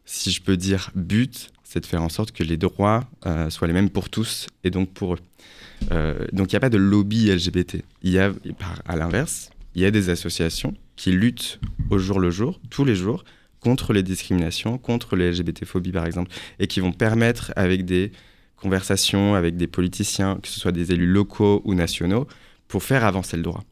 si 0.05 0.31
je 0.31 0.43
peux 0.43 0.57
dire, 0.57 0.91
but, 0.95 1.51
c'est 1.65 1.81
de 1.81 1.87
faire 1.87 2.03
en 2.03 2.09
sorte 2.09 2.33
que 2.33 2.43
les 2.43 2.57
droits 2.57 3.09
soient 3.51 3.67
les 3.69 3.73
mêmes 3.73 3.91
pour 3.91 4.11
tous 4.11 4.47
et 4.65 4.71
donc 4.71 4.91
pour 4.93 5.15
eux. 5.15 5.19
Donc 6.33 6.51
il 6.53 6.55
n'y 6.55 6.57
a 6.57 6.61
pas 6.61 6.71
de 6.71 6.79
lobby 6.79 7.29
LGBT. 7.31 7.83
Il 8.03 8.11
y 8.13 8.19
a, 8.19 8.33
à 8.87 8.97
l'inverse, 8.97 9.51
il 9.75 9.83
y 9.83 9.85
a 9.85 9.91
des 9.91 10.11
associations 10.11 10.75
qui 10.97 11.13
luttent 11.13 11.61
au 11.91 11.99
jour 11.99 12.21
le 12.21 12.31
jour, 12.31 12.61
tous 12.71 12.85
les 12.85 12.95
jours, 12.95 13.25
contre 13.61 13.93
les 13.93 14.03
discriminations, 14.03 14.79
contre 14.79 15.17
les 15.17 15.31
LGBT-phobies 15.31 15.93
par 15.93 16.07
exemple, 16.07 16.31
et 16.59 16.67
qui 16.67 16.81
vont 16.81 16.93
permettre 16.93 17.53
avec 17.57 17.85
des 17.85 18.13
conversations 18.57 19.35
avec 19.35 19.57
des 19.57 19.67
politiciens, 19.67 20.39
que 20.43 20.49
ce 20.49 20.59
soit 20.59 20.73
des 20.73 20.93
élus 20.93 21.07
locaux 21.07 21.63
ou 21.65 21.75
nationaux, 21.75 22.27
pour 22.69 22.83
faire 22.83 23.05
avancer 23.05 23.37
le 23.37 23.43
droit. 23.43 23.65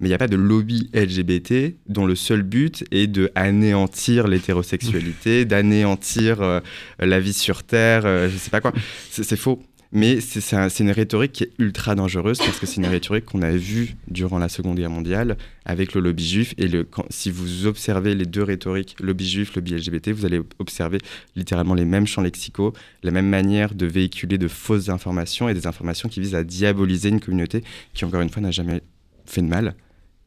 Mais 0.00 0.08
il 0.08 0.10
n'y 0.10 0.14
a 0.14 0.18
pas 0.18 0.26
de 0.26 0.36
lobby 0.36 0.90
LGBT 0.94 1.76
dont 1.86 2.06
le 2.06 2.16
seul 2.16 2.42
but 2.42 2.84
est 2.90 3.06
de 3.06 3.30
anéantir 3.36 4.26
l'hétérosexualité, 4.26 5.44
d'anéantir 5.52 6.42
euh, 6.42 6.60
la 6.98 7.20
vie 7.20 7.32
sur 7.32 7.62
Terre, 7.62 8.04
euh, 8.04 8.28
je 8.28 8.36
sais 8.36 8.50
pas 8.50 8.60
quoi. 8.60 8.72
C'est 9.10 9.36
faux. 9.36 9.62
Mais 9.94 10.20
c'est 10.22 10.40
c'est 10.40 10.56
un- 10.56 10.70
c'est 10.70 10.84
une 10.84 10.90
rhétorique 10.90 11.32
qui 11.32 11.44
est 11.44 11.50
ultra 11.58 11.94
dangereuse 11.94 12.38
parce 12.38 12.58
que 12.58 12.64
c'est 12.64 12.76
une 12.76 12.86
rhétorique 12.86 13.26
qu'on 13.26 13.42
a 13.42 13.50
vue 13.50 13.94
durant 14.08 14.38
la 14.38 14.48
Seconde 14.48 14.76
Guerre 14.78 14.88
mondiale 14.88 15.36
avec 15.66 15.92
le 15.92 16.00
lobby 16.00 16.26
juif. 16.26 16.54
Et 16.56 16.66
le, 16.66 16.88
si 17.10 17.30
vous 17.30 17.66
observez 17.66 18.14
les 18.14 18.24
deux 18.24 18.42
rhétoriques, 18.42 18.96
lobby 19.00 19.28
juif, 19.28 19.54
lobby 19.54 19.74
LGBT, 19.74 20.08
vous 20.12 20.24
allez 20.24 20.40
observer 20.58 20.96
littéralement 21.36 21.74
les 21.74 21.84
mêmes 21.84 22.06
champs 22.06 22.22
lexicaux, 22.22 22.72
la 23.02 23.10
même 23.10 23.28
manière 23.28 23.74
de 23.74 23.84
véhiculer 23.84 24.38
de 24.38 24.48
fausses 24.48 24.88
informations 24.88 25.50
et 25.50 25.54
des 25.54 25.66
informations 25.66 26.08
qui 26.08 26.20
visent 26.20 26.34
à 26.34 26.42
diaboliser 26.42 27.10
une 27.10 27.20
communauté 27.20 27.62
qui, 27.92 28.06
encore 28.06 28.22
une 28.22 28.30
fois, 28.30 28.40
n'a 28.40 28.50
jamais 28.50 28.80
fait 29.26 29.42
de 29.42 29.46
mal 29.48 29.74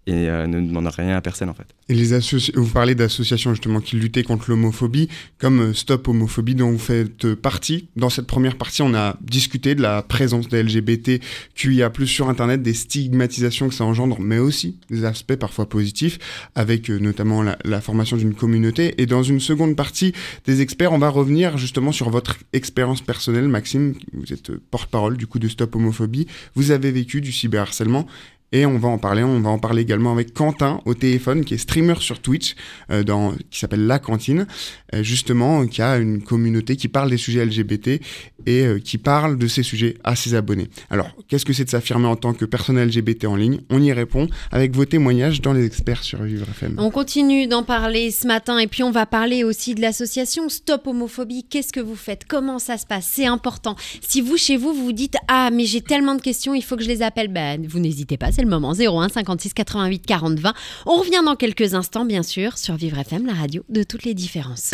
et 0.07 0.29
euh, 0.29 0.45
ne 0.47 0.62
demande 0.62 0.88
rien 0.88 1.15
à 1.15 1.21
personne 1.21 1.50
en 1.50 1.53
fait. 1.53 1.67
Et 1.89 1.93
les 1.93 2.13
vous 2.55 2.69
parlez 2.69 2.95
d'associations 2.95 3.51
justement 3.51 3.79
qui 3.81 3.95
luttaient 3.95 4.24
contre 4.24 4.50
l'homophobie, 4.50 5.09
comme 5.38 5.62
euh, 5.62 5.74
Stop 5.74 6.07
Homophobie 6.07 6.55
dont 6.55 6.71
vous 6.71 6.79
faites 6.79 7.33
partie. 7.33 7.89
Dans 7.95 8.09
cette 8.09 8.27
première 8.27 8.55
partie, 8.55 8.81
on 8.81 8.93
a 8.93 9.17
discuté 9.21 9.75
de 9.75 9.81
la 9.81 10.01
présence 10.01 10.47
des 10.47 10.63
LGBT 10.63 11.21
QIA+, 11.55 11.91
sur 12.05 12.29
Internet, 12.29 12.62
des 12.62 12.74
stigmatisations 12.74 13.69
que 13.69 13.74
ça 13.74 13.83
engendre, 13.83 14.19
mais 14.19 14.38
aussi 14.38 14.77
des 14.89 15.05
aspects 15.05 15.35
parfois 15.35 15.67
positifs, 15.67 16.19
avec 16.55 16.89
euh, 16.89 17.00
notamment 17.00 17.43
la, 17.43 17.81
formation 17.81 18.17
d'une 18.17 18.33
communauté. 18.33 19.01
Et 19.01 19.05
dans 19.05 19.24
une 19.24 19.39
seconde 19.39 19.75
partie 19.75 20.13
des 20.45 20.62
experts, 20.62 20.93
on 20.93 20.97
va 20.97 21.09
revenir 21.09 21.57
justement 21.57 21.91
sur 21.91 22.09
votre 22.09 22.38
expérience 22.53 23.01
personnelle, 23.01 23.47
Maxime. 23.47 23.95
Vous 24.13 24.33
êtes 24.33 24.51
porte-parole 24.55 25.17
du 25.17 25.27
coup 25.27 25.39
de 25.39 25.47
Stop 25.47 25.75
Homophobie. 25.75 26.27
Vous 26.55 26.71
avez 26.71 26.91
vécu 26.91 27.21
du 27.21 27.31
cyberharcèlement. 27.31 28.07
Et 28.55 28.65
on 28.65 28.77
va 28.77 28.88
en 28.88 28.97
parler. 28.97 29.21
On 29.21 29.41
va 29.41 29.50
en 29.50 29.59
parler 29.59 29.81
également 29.81 30.13
avec 30.13 30.33
Quentin 30.33 30.79
au 30.85 30.93
téléphone, 30.93 31.43
qui 31.43 31.55
est 31.55 31.57
streamer 31.57 31.95
sur 32.00 32.21
Twitch, 32.21 32.55
euh, 32.89 33.03
qui 33.51 33.59
s'appelle 33.59 33.85
La 33.85 34.00
Cantine, 34.00 34.47
euh, 34.93 35.03
justement, 35.03 35.63
euh, 35.63 35.65
qui 35.65 35.81
a 35.81 35.97
une 35.97 36.24
communauté 36.24 36.77
qui 36.77 36.88
parle 36.88 37.09
des 37.09 37.17
sujets 37.17 37.45
LGBT 37.45 38.00
et 38.47 38.65
qui 38.83 39.00
parle 39.00 39.39
de 39.39 39.47
ces 39.47 39.63
sujets 39.63 39.95
à 40.03 40.15
ses 40.15 40.35
abonnés. 40.35 40.69
Alors, 40.91 41.09
qu'est-ce 41.27 41.45
que 41.45 41.51
c'est 41.51 41.65
de 41.65 41.69
s'affirmer 41.69 42.05
en 42.05 42.15
tant 42.15 42.33
que 42.33 42.45
personne 42.45 42.79
LGBT 42.79 43.25
en 43.25 43.35
ligne? 43.35 43.59
On 43.71 43.81
y 43.81 43.91
répond 43.91 44.27
avec 44.51 44.75
vos 44.75 44.85
témoignages 44.85 45.41
dans 45.41 45.51
les 45.51 45.65
experts 45.65 46.03
sur 46.03 46.21
Vivre 46.21 46.45
FM. 46.51 46.75
On 46.77 46.91
continue 46.91 47.47
d'en 47.47 47.63
parler 47.63 48.12
ce 48.12 48.27
matin 48.27 48.59
et 48.59 48.67
puis 48.67 48.83
on 48.83 48.91
va 48.91 49.07
parler 49.07 49.43
aussi 49.43 49.74
de 49.74 49.81
l'association 49.81 50.47
Stop 50.47 50.85
Homophobie. 50.85 51.43
Qu'est-ce 51.50 51.74
que 51.74 51.79
vous 51.79 51.95
faites? 51.95 52.25
Comment 52.27 52.59
ça 52.59 52.77
se 52.77 52.85
passe? 52.85 53.09
C'est 53.12 53.25
important. 53.25 53.75
Si 54.07 54.21
vous, 54.21 54.38
chez 54.38 54.57
vous, 54.57 54.74
vous 54.74 54.85
vous 54.85 54.93
dites 54.93 55.15
Ah, 55.27 55.50
mais 55.51 55.65
j'ai 55.65 55.81
tellement 55.81 56.13
de 56.13 56.21
questions, 56.21 56.53
il 56.53 56.63
faut 56.63 56.77
que 56.77 56.83
je 56.83 56.88
les 56.88 57.01
appelle, 57.01 57.29
ben, 57.29 57.65
vous 57.67 57.79
n'hésitez 57.79 58.17
pas, 58.17 58.31
c'est 58.31 58.44
le 58.45 58.51
moment. 58.51 58.73
01 58.73 59.09
56 59.09 59.53
88 59.53 60.05
40 60.05 60.39
20. 60.39 60.53
On 60.85 60.97
revient 60.97 61.21
dans 61.25 61.35
quelques 61.35 61.73
instants, 61.73 62.05
bien 62.05 62.23
sûr, 62.23 62.57
sur 62.57 62.75
Vivre 62.75 62.97
FM, 62.99 63.25
la 63.25 63.33
radio 63.33 63.63
de 63.69 63.83
toutes 63.83 64.05
les 64.05 64.13
différences. 64.13 64.71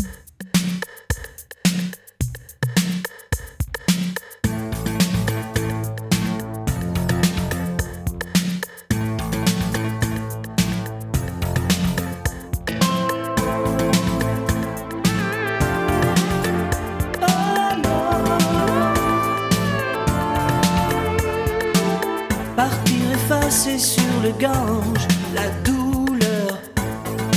La 24.41 25.49
douleur, 25.63 26.57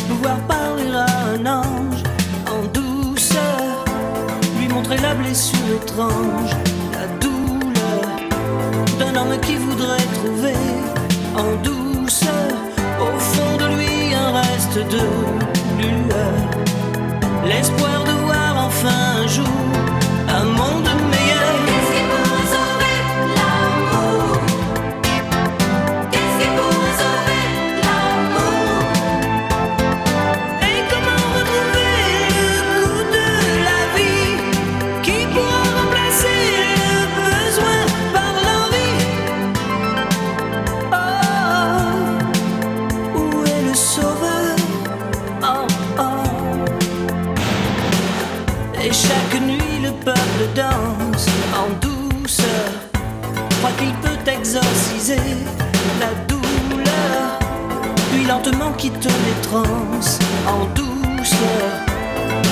pouvoir 0.08 0.38
parler 0.48 0.90
à 0.90 1.06
un 1.34 1.44
ange 1.44 2.02
en 2.48 2.64
douceur, 2.72 3.84
lui 4.58 4.68
montrer 4.68 4.96
la 4.98 5.14
blessure 5.14 5.76
étrange, 5.82 6.52
la 6.92 7.06
douleur. 7.20 8.06
D'un 8.98 9.20
homme 9.20 9.38
qui 9.42 9.56
voudrait 9.56 10.06
trouver 10.14 10.56
en 11.36 11.62
douceur, 11.62 12.52
au 12.98 13.18
fond 13.18 13.56
de 13.58 13.76
lui 13.76 14.14
un 14.14 14.32
reste 14.40 14.78
de 14.78 15.04
lueur, 15.78 16.34
l'espoir 17.44 17.93
Lentement 58.28 58.72
quitte 58.72 59.04
les 59.04 59.42
transes 59.42 60.18
en 60.46 60.64
douceur. 60.74 61.68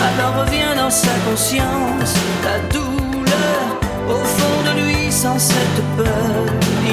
Alors 0.07 0.45
revient 0.45 0.77
dans 0.77 0.91
sa 0.91 1.13
conscience 1.29 2.15
la 2.45 2.59
douleur 2.69 3.63
Au 4.09 4.23
fond 4.23 4.57
de 4.67 4.83
lui 4.83 5.11
sans 5.11 5.39
cette 5.39 5.83
peur 5.97 6.45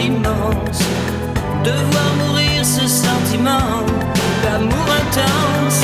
immense. 0.01 0.81
De 1.65 1.71
voir 1.71 2.15
mourir 2.19 2.63
ce 2.63 2.87
sentiment 2.87 3.83
d'amour 4.43 4.87
intense 5.01 5.83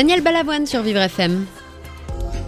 Daniel 0.00 0.22
Balavoine 0.22 0.64
sur 0.64 0.80
Vivre 0.80 1.00
FM. 1.00 1.44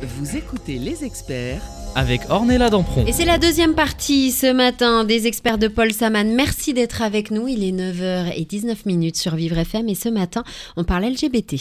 Vous 0.00 0.36
écoutez 0.38 0.78
les 0.78 1.04
experts 1.04 1.60
Avec 1.94 2.22
Ornella 2.30 2.70
Dampron. 2.70 3.04
Et 3.04 3.12
c'est 3.12 3.26
la 3.26 3.36
deuxième 3.36 3.74
partie 3.74 4.32
ce 4.32 4.50
matin 4.50 5.04
des 5.04 5.26
experts 5.26 5.58
de 5.58 5.68
Paul 5.68 5.92
Saman. 5.92 6.34
Merci 6.34 6.72
d'être 6.72 7.02
avec 7.02 7.30
nous. 7.30 7.48
Il 7.48 7.62
est 7.62 7.72
9h19 7.72 8.86
minutes 8.86 9.16
sur 9.16 9.36
Vivre 9.36 9.58
FM 9.58 9.90
et 9.90 9.94
ce 9.94 10.08
matin, 10.08 10.44
on 10.78 10.84
parle 10.84 11.04
LGBT. 11.04 11.56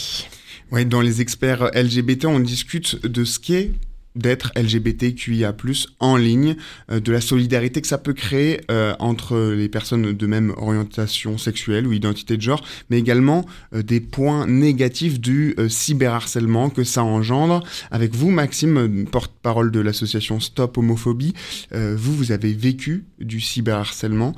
Ouais, 0.71 0.85
dans 0.85 1.01
les 1.01 1.19
experts 1.19 1.71
LGBT, 1.75 2.27
on 2.27 2.39
discute 2.39 3.05
de 3.05 3.25
ce 3.25 3.37
qu'est 3.37 3.71
d'être 4.15 4.51
LGBTQIA+, 4.55 5.55
en 5.99 6.17
ligne, 6.17 6.55
euh, 6.89 6.99
de 6.99 7.11
la 7.11 7.21
solidarité 7.21 7.81
que 7.81 7.87
ça 7.87 7.97
peut 7.97 8.13
créer 8.13 8.61
euh, 8.69 8.93
entre 8.99 9.53
les 9.53 9.69
personnes 9.69 10.13
de 10.13 10.27
même 10.27 10.53
orientation 10.57 11.37
sexuelle 11.37 11.87
ou 11.87 11.93
identité 11.93 12.37
de 12.37 12.41
genre, 12.41 12.63
mais 12.89 12.99
également 12.99 13.45
euh, 13.73 13.83
des 13.83 13.99
points 13.99 14.47
négatifs 14.47 15.19
du 15.19 15.55
cyberharcèlement 15.69 16.69
que 16.69 16.83
ça 16.83 17.03
engendre. 17.03 17.63
Avec 17.89 18.13
vous, 18.13 18.29
Maxime, 18.29 19.05
porte-parole 19.09 19.71
de 19.71 19.79
l'association 19.79 20.39
Stop 20.39 20.77
Homophobie, 20.77 21.33
vous, 21.71 22.15
vous 22.15 22.31
avez 22.31 22.53
vécu 22.53 23.05
du 23.19 23.39
cyberharcèlement. 23.39 24.35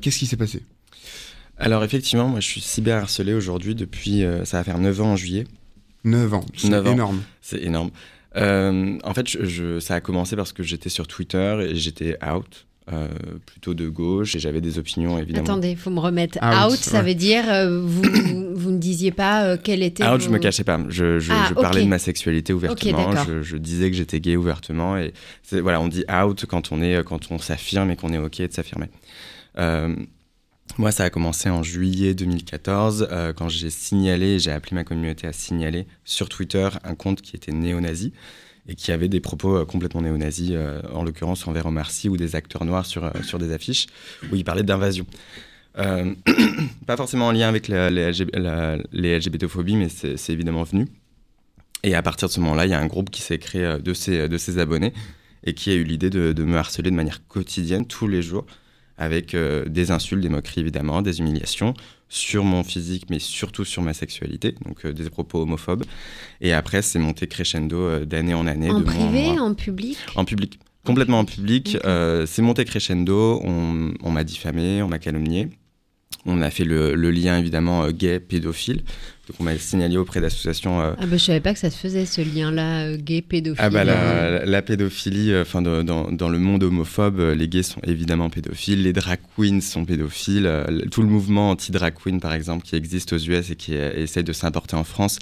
Qu'est-ce 0.00 0.18
qui 0.18 0.26
s'est 0.26 0.36
passé? 0.36 0.62
Alors 1.58 1.84
effectivement, 1.84 2.28
moi 2.28 2.40
je 2.40 2.48
suis 2.48 2.60
cyberharcelé 2.60 3.32
aujourd'hui 3.32 3.74
depuis, 3.74 4.24
ça 4.44 4.58
va 4.58 4.64
faire 4.64 4.78
9 4.78 5.00
ans 5.00 5.12
en 5.12 5.16
juillet. 5.16 5.46
9 6.04 6.34
ans, 6.34 6.44
c'est 6.56 6.68
9 6.68 6.86
ans. 6.86 6.92
énorme. 6.92 7.22
C'est 7.40 7.62
énorme. 7.62 7.90
Euh, 8.36 8.98
en 9.04 9.14
fait, 9.14 9.28
je, 9.28 9.44
je- 9.44 9.80
ça 9.80 9.94
a 9.94 10.00
commencé 10.00 10.36
parce 10.36 10.52
que 10.52 10.62
j'étais 10.62 10.88
sur 10.88 11.06
Twitter 11.06 11.68
et 11.70 11.74
j'étais 11.76 12.16
out, 12.24 12.66
euh, 12.92 13.08
plutôt 13.46 13.74
de 13.74 13.88
gauche, 13.88 14.34
et 14.36 14.38
j'avais 14.40 14.60
des 14.60 14.78
opinions 14.78 15.18
évidemment. 15.18 15.44
Attendez, 15.46 15.76
faut 15.76 15.90
me 15.90 16.00
remettre 16.00 16.38
out. 16.42 16.72
Out, 16.72 16.78
ça 16.78 16.98
ouais. 16.98 17.04
veut 17.08 17.14
dire 17.14 17.44
euh, 17.48 17.80
vous, 17.80 18.02
vous, 18.02 18.54
vous 18.56 18.70
ne 18.72 18.78
disiez 18.78 19.10
pas 19.12 19.44
euh, 19.44 19.56
quel 19.62 19.82
était. 19.82 20.04
Out, 20.04 20.20
je 20.20 20.26
vos- 20.26 20.32
me 20.32 20.38
cachais 20.38 20.64
pas. 20.64 20.80
Je, 20.88 21.18
je- 21.20 21.32
Ah, 21.32 21.46
je 21.48 21.54
parlais 21.54 21.82
de 21.84 21.88
ma 21.88 21.98
sexualité 21.98 22.52
ouvertement. 22.52 23.10
je, 23.26 23.42
je 23.42 23.56
disais 23.56 23.90
que 23.90 23.96
j'étais 23.96 24.20
gay 24.20 24.36
ouvertement. 24.36 24.96
Et 24.98 25.12
voilà, 25.52 25.80
on 25.80 25.88
dit 25.88 26.04
out 26.12 26.44
quand 26.46 26.72
on 26.72 26.82
est, 26.82 27.02
quand 27.04 27.30
on 27.30 27.38
s'affirme 27.38 27.90
et 27.90 27.96
qu'on 27.96 28.12
est 28.12 28.18
ok 28.18 28.38
de 28.42 28.52
s'affirmer. 28.52 28.86
Moi, 30.76 30.90
ça 30.90 31.04
a 31.04 31.10
commencé 31.10 31.48
en 31.50 31.62
juillet 31.62 32.14
2014 32.14 33.08
euh, 33.10 33.32
quand 33.32 33.48
j'ai 33.48 33.70
signalé, 33.70 34.40
j'ai 34.40 34.50
appelé 34.50 34.74
ma 34.74 34.82
communauté 34.82 35.26
à 35.26 35.32
signaler 35.32 35.86
sur 36.04 36.28
Twitter 36.28 36.68
un 36.82 36.96
compte 36.96 37.22
qui 37.22 37.36
était 37.36 37.52
néo-nazi 37.52 38.12
et 38.66 38.74
qui 38.74 38.90
avait 38.90 39.08
des 39.08 39.20
propos 39.20 39.56
euh, 39.56 39.64
complètement 39.64 40.02
néo-nazis, 40.02 40.50
euh, 40.52 40.82
en 40.92 41.04
l'occurrence 41.04 41.46
envers 41.46 41.66
Omar 41.66 41.92
Sy 41.92 42.08
ou 42.08 42.16
des 42.16 42.34
acteurs 42.34 42.64
noirs 42.64 42.86
sur, 42.86 43.08
sur 43.22 43.38
des 43.38 43.52
affiches 43.52 43.86
où 44.32 44.36
il 44.36 44.44
parlait 44.44 44.64
d'invasion. 44.64 45.06
Pas 45.76 46.96
forcément 46.96 47.26
en 47.28 47.32
lien 47.32 47.48
avec 47.48 47.66
les, 47.66 47.90
LG 47.90 48.30
la- 48.34 48.76
LGBTophobies, 48.92 49.74
mais 49.74 49.88
c'est 49.88 50.30
évidemment 50.32 50.62
venu. 50.62 50.86
Et 51.82 51.96
à 51.96 52.02
partir 52.02 52.28
de 52.28 52.32
ce 52.32 52.38
moment-là, 52.40 52.64
il 52.66 52.70
y 52.70 52.74
a 52.74 52.78
un 52.80 52.86
groupe 52.86 53.10
qui 53.10 53.22
s'est 53.22 53.38
créé 53.38 53.78
de 53.80 53.92
ses, 53.92 54.28
de 54.28 54.38
ses 54.38 54.58
abonnés 54.58 54.92
et 55.42 55.52
qui 55.52 55.70
a 55.70 55.74
eu 55.74 55.82
l'idée 55.82 56.10
de 56.10 56.44
me 56.44 56.56
harceler 56.56 56.92
de 56.92 56.96
manière 56.96 57.26
quotidienne, 57.26 57.86
tous 57.86 58.06
les 58.06 58.22
jours, 58.22 58.46
avec 58.96 59.34
euh, 59.34 59.64
des 59.66 59.90
insultes, 59.90 60.22
des 60.22 60.28
moqueries 60.28 60.60
évidemment, 60.60 61.02
des 61.02 61.18
humiliations 61.18 61.74
sur 62.08 62.44
mon 62.44 62.62
physique, 62.62 63.06
mais 63.10 63.18
surtout 63.18 63.64
sur 63.64 63.82
ma 63.82 63.92
sexualité, 63.92 64.54
donc 64.64 64.84
euh, 64.84 64.92
des 64.92 65.10
propos 65.10 65.42
homophobes. 65.42 65.84
Et 66.40 66.52
après, 66.52 66.82
c'est 66.82 66.98
monté 66.98 67.26
crescendo 67.26 67.76
euh, 67.76 68.04
d'année 68.04 68.34
en 68.34 68.46
année. 68.46 68.70
En 68.70 68.78
de 68.80 68.84
mois 68.84 68.92
en 68.92 68.96
privé, 68.96 69.32
mois. 69.32 69.42
en 69.42 69.54
public? 69.54 69.98
En 70.14 70.24
public, 70.24 70.60
complètement 70.84 71.18
en 71.20 71.24
public. 71.24 71.76
C'est 72.26 72.42
monté 72.42 72.64
crescendo, 72.64 73.40
on, 73.42 73.94
on 74.02 74.10
m'a 74.10 74.24
diffamé, 74.24 74.82
on 74.82 74.88
m'a 74.88 74.98
calomnié. 74.98 75.48
On 76.26 76.40
a 76.40 76.50
fait 76.50 76.64
le, 76.64 76.94
le 76.94 77.10
lien 77.10 77.38
évidemment 77.38 77.90
gay, 77.90 78.18
pédophile. 78.18 78.84
Donc 79.28 79.36
on 79.40 79.44
m'a 79.44 79.56
signalé 79.56 79.96
auprès 79.96 80.20
d'associations. 80.20 80.80
euh, 80.82 80.92
Ah 80.98 81.06
bah, 81.06 81.16
je 81.16 81.24
savais 81.24 81.40
pas 81.40 81.54
que 81.54 81.58
ça 81.58 81.70
se 81.70 81.78
faisait 81.78 82.04
ce 82.04 82.20
lien-là, 82.20 82.88
euh, 82.88 82.96
gay, 82.98 83.22
pédophile. 83.22 83.64
ah 83.64 83.70
bah 83.70 83.80
euh. 83.86 84.40
la, 84.40 84.44
la 84.44 84.62
pédophilie, 84.62 85.32
euh, 85.32 85.42
enfin 85.42 85.62
dans, 85.62 85.82
dans- 85.82 86.10
dans 86.12 86.28
le 86.28 86.38
monde 86.38 86.62
homophobe, 86.62 87.18
euh, 87.20 87.34
les 87.34 87.48
gays 87.48 87.62
sont 87.62 87.80
évidemment 87.86 88.28
pédophiles, 88.28 88.82
les 88.82 88.92
drag 88.92 89.18
queens 89.36 89.62
sont 89.62 89.86
pédophiles, 89.86 90.46
euh, 90.46 90.64
le- 90.68 90.90
tout 90.90 91.00
le 91.00 91.08
mouvement 91.08 91.50
anti-drag 91.50 91.94
queen 91.94 92.20
par 92.20 92.34
exemple 92.34 92.64
qui 92.66 92.76
existe 92.76 93.14
aux 93.14 93.18
US 93.18 93.50
et 93.50 93.56
qui 93.56 93.74
euh, 93.76 93.92
essaye 93.96 94.24
de 94.24 94.32
s'importer 94.34 94.76
en 94.76 94.84
France 94.84 95.18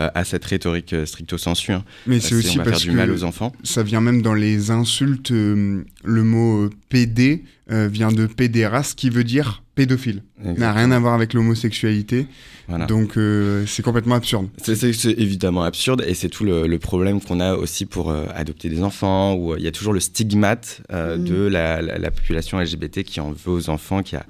euh, 0.00 0.08
a 0.16 0.24
cette 0.24 0.44
rhétorique 0.44 0.92
euh, 0.92 1.06
stricto 1.06 1.38
sensu. 1.38 1.70
hein. 1.72 1.84
Mais 2.08 2.16
Euh, 2.16 2.20
c'est 2.20 2.34
aussi 2.34 2.48
on 2.54 2.56
va 2.58 2.64
faire 2.64 2.72
parce 2.72 2.82
du 2.82 2.90
que 2.90 2.96
mal 2.96 3.12
aux 3.12 3.22
enfants. 3.22 3.52
ça 3.62 3.84
vient 3.84 4.00
même 4.00 4.20
dans 4.22 4.34
les 4.34 4.72
insultes. 4.72 5.30
euh, 5.30 5.84
le 6.02 6.24
mot 6.24 6.62
euh, 6.64 6.70
PD 6.88 7.44
euh, 7.70 7.86
vient 7.86 8.10
de 8.10 8.26
pédéraste 8.26 8.98
qui 8.98 9.10
veut 9.10 9.22
dire 9.24 9.62
pédophile. 9.76 10.22
N'a 10.42 10.72
rien 10.72 10.90
à 10.90 10.98
voir 10.98 11.14
avec 11.14 11.32
l'homosexualité. 11.32 12.26
Voilà. 12.68 12.86
Donc 12.86 13.16
euh, 13.16 13.43
c'est 13.66 13.82
complètement 13.82 14.14
absurde. 14.16 14.48
C'est- 14.62 14.74
évidemment 15.18 15.62
absurde 15.62 16.02
et 16.06 16.14
c'est 16.14 16.28
tout 16.28 16.44
le, 16.44 16.66
le 16.66 16.78
problème 16.78 17.20
qu'on 17.20 17.40
a 17.40 17.54
aussi 17.54 17.86
pour 17.86 18.10
euh, 18.10 18.26
adopter 18.34 18.68
des 18.68 18.82
enfants 18.82 19.34
où 19.34 19.52
euh, 19.52 19.56
il 19.58 19.64
y 19.64 19.68
a 19.68 19.72
toujours 19.72 19.92
le 19.92 20.00
stigmate 20.00 20.80
euh, 20.92 21.16
Mm. 21.16 21.24
de 21.24 21.34
la, 21.46 21.82
la- 21.82 21.98
la 21.98 22.10
population 22.10 22.58
LGBT 22.60 23.02
qui 23.02 23.20
en 23.20 23.32
veut 23.32 23.52
aux 23.52 23.68
enfants, 23.70 24.02
qui, 24.02 24.16
a, 24.16 24.24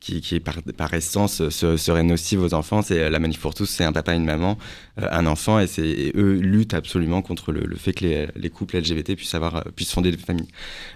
qui, 0.00 0.20
qui 0.20 0.40
par, 0.40 0.62
par 0.76 0.92
essence 0.94 1.40
euh, 1.40 1.50
se- 1.50 1.76
serait 1.76 2.02
nocive 2.02 2.42
aux 2.42 2.54
enfants. 2.54 2.82
C'est 2.82 2.98
euh, 3.00 3.10
la 3.10 3.18
manif 3.18 3.40
pour 3.40 3.54
tous, 3.54 3.66
c'est 3.66 3.84
un 3.84 3.92
papa, 3.92 4.14
une 4.14 4.24
maman, 4.24 4.58
euh, 5.00 5.06
un 5.10 5.26
enfant 5.26 5.60
et, 5.60 5.66
eux 6.16 6.34
luttent 6.40 6.74
absolument 6.74 7.22
contre 7.22 7.52
le, 7.52 7.60
le 7.60 7.76
fait 7.76 7.92
que 7.92 8.04
les, 8.04 8.28
les 8.36 8.50
couples 8.50 8.76
LGBT 8.78 9.14
puissent, 9.16 9.34
avoir, 9.34 9.56
euh, 9.56 9.60
puissent 9.74 9.92
fonder 9.92 10.10
des 10.10 10.16
familles. 10.18 10.48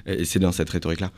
Et, 0.07 0.23
et 0.23 0.25
c'est 0.25 0.39
dans 0.39 0.53
cette 0.53 0.71
rhétorique-là. 0.71 1.11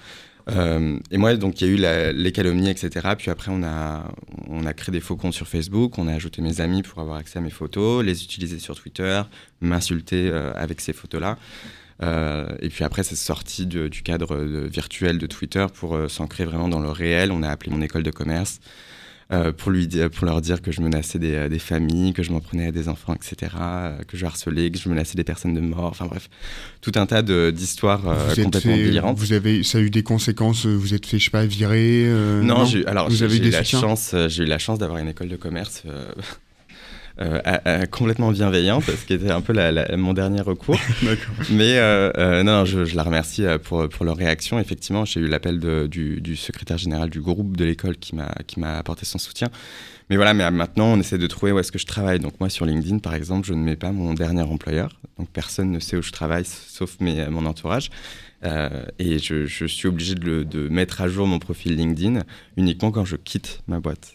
Euh, 0.48 0.98
et 1.10 1.18
moi, 1.18 1.34
donc, 1.36 1.60
il 1.60 1.66
y 1.66 1.70
a 1.70 2.12
eu 2.12 2.12
les 2.14 2.32
calomnies, 2.32 2.70
etc. 2.70 3.14
Puis 3.18 3.30
après, 3.30 3.50
on 3.52 3.62
a, 3.62 4.04
on 4.48 4.64
a 4.64 4.72
créé 4.72 4.92
des 4.92 5.00
faux 5.00 5.16
comptes 5.16 5.34
sur 5.34 5.48
Facebook, 5.48 5.98
on 5.98 6.08
a 6.08 6.12
ajouté 6.14 6.42
mes 6.42 6.60
amis 6.60 6.82
pour 6.82 7.00
avoir 7.00 7.16
accès 7.16 7.38
à 7.38 7.42
mes 7.42 7.50
photos, 7.50 8.04
les 8.04 8.22
utiliser 8.22 8.58
sur 8.58 8.74
Twitter, 8.76 9.22
m'insulter 9.60 10.28
euh, 10.30 10.52
avec 10.54 10.80
ces 10.80 10.92
photos-là. 10.92 11.38
Euh, 12.02 12.46
et 12.60 12.68
puis 12.68 12.84
après, 12.84 13.02
c'est 13.02 13.16
sorti 13.16 13.66
du 13.66 14.02
cadre 14.02 14.36
virtuel 14.36 15.18
de 15.18 15.26
Twitter 15.26 15.66
pour 15.74 15.98
s'ancrer 16.08 16.44
vraiment 16.44 16.68
dans 16.68 16.80
le 16.80 16.90
réel. 16.90 17.32
On 17.32 17.42
a 17.42 17.48
appelé 17.48 17.72
mon 17.72 17.82
école 17.82 18.02
de 18.02 18.10
commerce 18.10 18.60
euh, 19.32 19.52
pour, 19.52 19.72
lui 19.72 19.88
dire, 19.88 20.08
pour 20.08 20.24
leur 20.24 20.40
dire 20.40 20.62
que 20.62 20.70
je 20.70 20.80
menaçais 20.80 21.18
des, 21.18 21.34
euh, 21.34 21.48
des 21.48 21.58
familles, 21.58 22.12
que 22.12 22.22
je 22.22 22.30
m'en 22.30 22.38
prenais 22.38 22.68
à 22.68 22.70
des 22.70 22.88
enfants, 22.88 23.12
etc., 23.12 23.52
euh, 23.60 23.98
que 24.06 24.16
je 24.16 24.24
harcelais, 24.24 24.70
que 24.70 24.78
je 24.78 24.88
menaçais 24.88 25.16
des 25.16 25.24
personnes 25.24 25.52
de 25.52 25.60
mort. 25.60 25.86
Enfin 25.86 26.06
bref, 26.06 26.30
tout 26.80 26.92
un 26.94 27.06
tas 27.06 27.22
d'histoires 27.22 28.02
complètement 28.02 28.60
fait, 28.60 28.84
délirantes. 28.84 29.18
vous 29.18 29.32
avez, 29.32 29.64
ça 29.64 29.78
a 29.78 29.80
eu 29.80 29.90
des 29.90 30.04
conséquences. 30.04 30.66
Vous 30.66 30.94
êtes 30.94 31.06
fait, 31.06 31.18
je 31.18 31.24
sais 31.24 31.30
pas, 31.30 31.44
virer. 31.44 32.08
Non, 32.42 32.64
alors 32.86 33.10
j'ai 33.10 33.26
eu 33.26 33.50
la 33.50 33.64
chance, 33.64 34.14
j'ai 34.28 34.44
eu 34.44 34.46
la 34.46 34.58
chance 34.58 34.78
d'avoir 34.78 34.98
une 34.98 35.08
école 35.08 35.28
de 35.28 35.36
commerce 35.36 35.82
euh, 37.20 37.40
à- 37.44 37.68
à- 37.80 37.86
complètement 37.86 38.30
bienveillante, 38.30 38.84
ce 38.84 39.04
qui 39.06 39.14
était 39.14 39.30
un 39.30 39.40
peu 39.40 39.52
la- 39.52 39.72
la- 39.72 39.96
mon 39.96 40.12
dernier 40.12 40.40
recours. 40.42 40.78
Mais 41.50 41.78
euh, 41.78 42.10
euh, 42.18 42.42
non, 42.42 42.64
je, 42.64 42.84
je 42.84 42.94
la 42.96 43.02
remercie 43.02 43.44
pour, 43.64 43.88
pour 43.88 44.04
leur 44.04 44.16
réaction. 44.16 44.58
Effectivement, 44.58 45.04
j'ai 45.04 45.20
eu 45.20 45.26
l'appel 45.28 45.58
du, 45.88 46.20
du 46.20 46.36
secrétaire 46.36 46.78
général 46.78 47.08
du 47.10 47.20
groupe 47.20 47.56
de 47.56 47.64
l'école 47.64 47.96
qui 47.96 48.14
m'a 48.16 48.30
qui 48.46 48.60
m'a 48.60 48.76
apporté 48.78 49.06
son 49.06 49.18
soutien. 49.18 49.48
Mais 50.08 50.16
voilà, 50.16 50.34
mais 50.34 50.48
maintenant, 50.50 50.86
on 50.92 51.00
essaie 51.00 51.18
de 51.18 51.26
trouver 51.26 51.50
où 51.52 51.58
est-ce 51.58 51.72
que 51.72 51.78
je 51.78 51.86
travaille. 51.86 52.20
Donc 52.20 52.38
moi, 52.38 52.48
sur 52.48 52.64
LinkedIn, 52.64 52.98
par 52.98 53.14
exemple, 53.14 53.46
je 53.48 53.54
ne 53.54 53.62
mets 53.62 53.74
pas 53.76 53.90
mon 53.92 54.14
dernier 54.14 54.42
employeur. 54.42 54.90
Donc 55.18 55.28
personne 55.30 55.70
ne 55.72 55.80
sait 55.80 55.96
où 55.96 56.02
je 56.02 56.12
travaille, 56.12 56.44
sauf 56.44 57.00
mes, 57.00 57.26
mon 57.28 57.44
entourage. 57.46 57.90
Euh, 58.44 58.84
et 58.98 59.18
je, 59.18 59.46
je 59.46 59.64
suis 59.64 59.88
obligé 59.88 60.14
de, 60.14 60.24
le- 60.24 60.44
de 60.44 60.68
mettre 60.68 61.00
à 61.00 61.08
jour 61.08 61.26
mon 61.26 61.38
profil 61.38 61.74
LinkedIn 61.74 62.20
uniquement 62.56 62.90
quand 62.92 63.04
je 63.06 63.16
quitte 63.16 63.60
ma 63.66 63.80
boîte. 63.80 64.12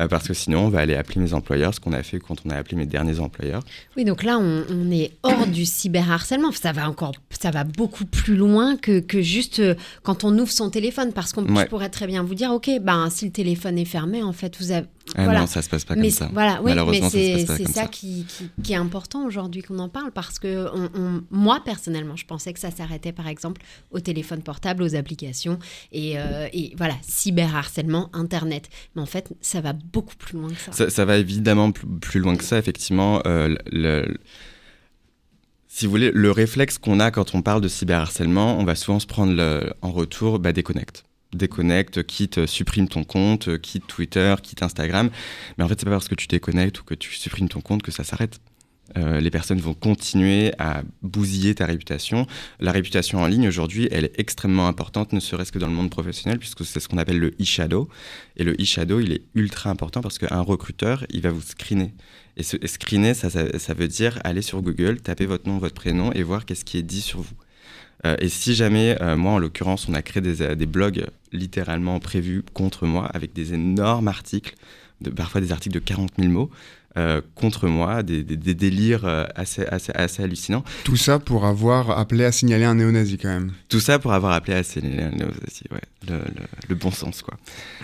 Euh, 0.00 0.08
parce 0.08 0.26
que 0.26 0.32
sinon, 0.34 0.66
on 0.66 0.68
va 0.70 0.80
aller 0.80 0.94
appeler 0.94 1.20
mes 1.20 1.34
employeurs, 1.34 1.74
ce 1.74 1.80
qu'on 1.80 1.92
a 1.92 2.02
fait 2.02 2.18
quand 2.18 2.36
on 2.46 2.50
a 2.50 2.56
appelé 2.56 2.76
mes 2.76 2.86
derniers 2.86 3.20
employeurs. 3.20 3.62
Oui, 3.96 4.04
donc 4.04 4.22
là, 4.22 4.38
on, 4.38 4.64
on 4.70 4.90
est 4.90 5.12
hors 5.22 5.46
du 5.46 5.66
cyberharcèlement. 5.66 6.52
Ça 6.52 6.72
va 6.72 6.88
encore, 6.88 7.12
ça 7.38 7.50
va 7.50 7.64
beaucoup 7.64 8.06
plus 8.06 8.34
loin 8.36 8.76
que, 8.76 9.00
que 9.00 9.20
juste 9.20 9.58
euh, 9.60 9.74
quand 10.02 10.24
on 10.24 10.36
ouvre 10.38 10.50
son 10.50 10.70
téléphone, 10.70 11.12
parce 11.12 11.32
qu'on 11.32 11.44
Ouais. 11.54 11.66
pourrais 11.66 11.88
très 11.90 12.06
bien 12.06 12.22
vous 12.22 12.34
dire, 12.34 12.50
ok, 12.52 12.70
ben 12.80 13.10
si 13.10 13.26
le 13.26 13.30
téléphone 13.32 13.76
est 13.78 13.84
fermé, 13.84 14.22
en 14.22 14.32
fait, 14.32 14.56
vous 14.60 14.70
avez, 14.72 14.86
Ah 15.16 15.24
voilà. 15.24 15.40
non, 15.40 15.46
ça 15.46 15.62
se 15.62 15.68
passe 15.68 15.84
pas 15.84 15.94
mais 15.96 16.02
comme 16.02 16.10
ça. 16.10 16.30
voilà, 16.32 16.54
oui, 16.56 16.60
mais 16.66 16.70
Malheureusement, 16.70 17.10
ça 17.10 17.18
se 17.18 17.24
c'est 17.24 17.32
passe 17.32 17.44
pas 17.46 17.56
c'est 17.56 17.64
comme 17.64 17.72
ça, 17.74 17.80
ça. 17.82 17.86
Qui, 17.88 18.24
qui- 18.26 18.50
qui 18.62 18.72
est 18.72 18.76
important 18.76 19.24
aujourd'hui 19.26 19.62
qu'on 19.62 19.78
en 19.78 19.88
parle 19.88 20.10
parce 20.12 20.38
que 20.38 20.68
on- 20.74 20.90
on- 20.94 21.22
moi 21.30 21.60
personnellement, 21.64 22.16
je 22.16 22.26
pensais 22.26 22.52
que 22.52 22.60
ça 22.60 22.70
s'arrêtait 22.70 23.12
par 23.12 23.26
exemple 23.28 23.62
au 23.90 24.00
téléphone 24.00 24.42
portable, 24.42 24.82
aux 24.82 24.94
applications 24.94 25.58
et, 25.92 26.18
euh, 26.18 26.48
et 26.52 26.74
voilà 26.76 26.94
cyberharcèlement, 27.02 28.10
internet. 28.12 28.68
Mais 28.94 29.02
en 29.02 29.06
fait, 29.06 29.32
ça 29.40 29.60
va 29.60 29.72
beaucoup 29.72 30.16
plus 30.16 30.38
loin 30.38 30.48
que 30.50 30.60
ça. 30.60 30.72
Ça, 30.72 30.90
ça 30.90 31.04
va 31.04 31.16
évidemment 31.18 31.72
plus, 31.72 31.86
plus 31.86 32.20
loin 32.20 32.36
que 32.36 32.44
ça, 32.44 32.58
effectivement. 32.58 33.22
Euh, 33.26 33.48
le- 33.70 34.02
le- 34.06 34.18
si 35.68 35.86
vous 35.86 35.90
voulez, 35.92 36.10
le 36.12 36.30
réflexe 36.30 36.78
qu'on 36.78 36.98
a 37.00 37.10
quand 37.10 37.34
on 37.34 37.42
parle 37.42 37.60
de 37.60 37.68
cyberharcèlement, 37.68 38.58
on 38.58 38.64
va 38.64 38.74
souvent 38.74 38.98
se 38.98 39.06
prendre 39.06 39.32
le- 39.32 39.72
en 39.82 39.92
retour, 39.92 40.38
bah, 40.38 40.52
déconnecte. 40.52 41.04
Déconnecte, 41.32 42.04
quitte, 42.06 42.46
supprime 42.46 42.88
ton 42.88 43.04
compte, 43.04 43.48
euh, 43.48 43.58
quitte 43.58 43.86
Twitter, 43.86 44.34
quitte 44.42 44.62
Instagram. 44.62 45.10
Mais 45.56 45.64
en 45.64 45.68
fait, 45.68 45.78
c'est 45.78 45.86
pas 45.86 45.92
parce 45.92 46.08
que 46.08 46.14
tu 46.16 46.26
déconnectes 46.26 46.80
ou 46.80 46.84
que 46.84 46.94
tu 46.94 47.14
supprimes 47.14 47.48
ton 47.48 47.60
compte 47.60 47.82
que 47.82 47.92
ça 47.92 48.04
s'arrête. 48.04 48.40
euh, 48.96 49.20
les 49.20 49.30
personnes 49.30 49.60
vont 49.60 49.74
continuer 49.74 50.52
à 50.58 50.82
bousiller 51.02 51.54
ta 51.54 51.66
réputation. 51.66 52.26
La 52.58 52.72
réputation 52.72 53.20
en 53.20 53.26
ligne 53.26 53.48
aujourd'hui, 53.48 53.88
elle 53.92 54.04
est 54.04 54.18
extrêmement 54.18 54.66
importante, 54.66 55.12
ne 55.12 55.20
serait-ce 55.20 55.52
que 55.52 55.58
dans 55.58 55.68
le 55.68 55.72
monde 55.74 55.90
professionnel, 55.90 56.38
puisque 56.38 56.64
c'est 56.64 56.80
ce 56.80 56.88
qu'on 56.88 56.98
appelle 56.98 57.18
le 57.18 57.28
e-shadow. 57.40 57.88
Et 58.36 58.44
le 58.44 58.52
e-shadow, 58.54 59.00
il 59.00 59.12
est 59.12 59.22
ultra 59.34 59.70
important 59.70 60.00
parce 60.00 60.18
qu'un 60.18 60.40
recruteur, 60.40 61.04
il 61.10 61.22
va 61.22 61.30
vous 61.30 61.42
screener. 61.42 61.94
Et 62.36 62.42
ce 62.42 62.56
screener, 62.66 63.14
ça, 63.14 63.30
ça, 63.30 63.58
ça 63.58 63.74
veut 63.74 63.88
dire 63.88 64.18
aller 64.24 64.42
sur 64.42 64.62
Google, 64.62 65.00
taper 65.00 65.26
votre 65.26 65.48
nom, 65.48 65.58
votre 65.58 65.74
prénom 65.74 66.12
et 66.12 66.22
voir 66.22 66.44
qu'est-ce 66.44 66.64
qui 66.64 66.78
est 66.78 66.82
dit 66.82 67.02
sur 67.02 67.20
vous. 67.20 67.34
Euh, 68.06 68.16
et 68.18 68.28
si 68.28 68.54
jamais, 68.54 68.96
euh, 69.00 69.16
moi 69.16 69.32
en 69.32 69.38
l'occurrence, 69.38 69.88
on 69.88 69.94
a 69.94 70.02
créé 70.02 70.20
des, 70.20 70.42
euh, 70.42 70.54
des 70.54 70.66
blogs 70.66 71.06
littéralement 71.32 71.98
prévus 72.00 72.42
contre 72.54 72.86
moi 72.86 73.06
avec 73.06 73.32
des 73.32 73.54
énormes 73.54 74.08
articles, 74.08 74.54
parfois 75.16 75.40
des 75.40 75.52
articles 75.52 75.74
de 75.74 75.84
40 75.84 76.12
000 76.18 76.30
mots, 76.30 76.50
euh, 76.98 77.20
contre 77.36 77.68
moi, 77.68 78.02
des, 78.02 78.22
des- 78.24 78.36
des 78.36 78.54
délires 78.54 79.04
euh, 79.04 79.24
assez, 79.36 79.64
assez, 79.66 79.92
assez 79.94 80.22
hallucinants. 80.22 80.64
Tout 80.84 80.96
ça 80.96 81.18
pour 81.18 81.44
avoir 81.44 81.98
appelé 81.98 82.24
à 82.24 82.32
signaler 82.32 82.64
un 82.64 82.74
néo-nazi 82.74 83.16
quand 83.18 83.28
même. 83.28 83.52
Tout 83.68 83.80
ça 83.80 83.98
pour 83.98 84.12
avoir 84.12 84.32
appelé 84.32 84.56
à 84.56 84.62
signaler 84.62 85.02
un 85.04 85.10
néo-nazi, 85.10 85.62
ouais, 85.70 85.80
le, 86.08 86.14
le- 86.18 86.46
le 86.68 86.74
bon 86.74 86.90
sens 86.90 87.22
quoi. 87.22 87.36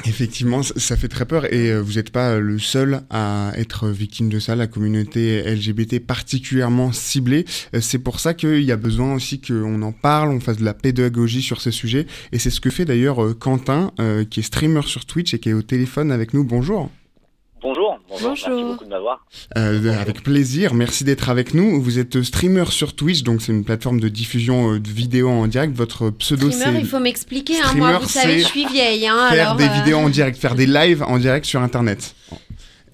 Effectivement, 0.06 0.62
ça- 0.62 0.96
fait 0.96 1.08
très 1.08 1.26
peur 1.26 1.52
et 1.52 1.70
euh, 1.72 1.80
vous 1.80 1.94
n'êtes 1.94 2.10
pas 2.10 2.38
le 2.38 2.58
seul 2.58 3.02
à 3.10 3.52
être 3.56 3.88
victime 3.88 4.28
de 4.28 4.38
ça. 4.40 4.56
La 4.56 4.66
communauté 4.66 5.42
LGBT 5.54 6.00
particulièrement 6.00 6.90
ciblée. 6.92 7.44
C'est 7.80 7.98
pour 7.98 8.18
ça 8.18 8.34
qu'il 8.34 8.62
y 8.62 8.72
a 8.72 8.76
besoin 8.76 9.14
aussi 9.14 9.40
qu'on 9.40 9.82
en 9.82 9.92
parle, 9.92 10.30
on 10.30 10.40
fasse 10.40 10.56
de 10.56 10.64
la 10.64 10.74
pédagogie 10.74 11.42
sur 11.42 11.60
ces 11.60 11.70
sujets. 11.70 12.06
Et 12.32 12.38
c'est 12.38 12.50
ce 12.50 12.60
que 12.60 12.70
fait 12.70 12.84
d'ailleurs 12.86 13.38
Quentin, 13.38 13.92
qui 14.30 14.40
est 14.40 14.42
streamer 14.42 14.82
sur 14.86 15.04
Twitch 15.04 15.34
et 15.34 15.38
qui 15.38 15.50
est 15.50 15.52
au 15.52 15.62
téléphone 15.62 16.10
avec 16.10 16.32
nous. 16.34 16.44
Bonjour. 16.44 16.90
Bonjour, 18.22 18.48
merci 18.48 18.62
beaucoup 18.64 18.84
de 18.84 18.90
m'avoir. 18.90 19.26
Euh, 19.56 20.00
avec 20.00 20.22
plaisir, 20.22 20.74
merci 20.74 21.04
d'être 21.04 21.28
avec 21.28 21.54
nous. 21.54 21.80
Vous 21.80 21.98
êtes 21.98 22.22
streamer 22.22 22.66
sur 22.70 22.94
Twitch, 22.94 23.22
donc 23.22 23.42
c'est 23.42 23.52
une 23.52 23.64
plateforme 23.64 24.00
de 24.00 24.08
diffusion 24.08 24.74
euh, 24.74 24.80
de 24.80 24.88
vidéos 24.88 25.30
en 25.30 25.46
direct. 25.46 25.74
Votre 25.74 26.10
pseudo 26.10 26.50
Streamer, 26.50 26.78
c'est 26.78 26.80
il 26.82 26.86
faut 26.86 27.00
m'expliquer. 27.00 27.58
Hein, 27.58 27.66
Streamer, 27.66 27.80
moi, 27.80 27.98
vous 27.98 28.08
savez, 28.08 28.40
je 28.40 28.44
suis 28.44 28.66
vieille. 28.66 29.06
Hein, 29.06 29.28
faire 29.30 29.50
alors, 29.50 29.56
des 29.56 29.64
euh, 29.64 29.72
vidéos 29.80 29.98
en 29.98 30.08
direct, 30.08 30.38
faire 30.38 30.54
des 30.54 30.66
lives 30.66 31.02
en 31.02 31.18
direct 31.18 31.46
sur 31.46 31.60
Internet. 31.60 32.14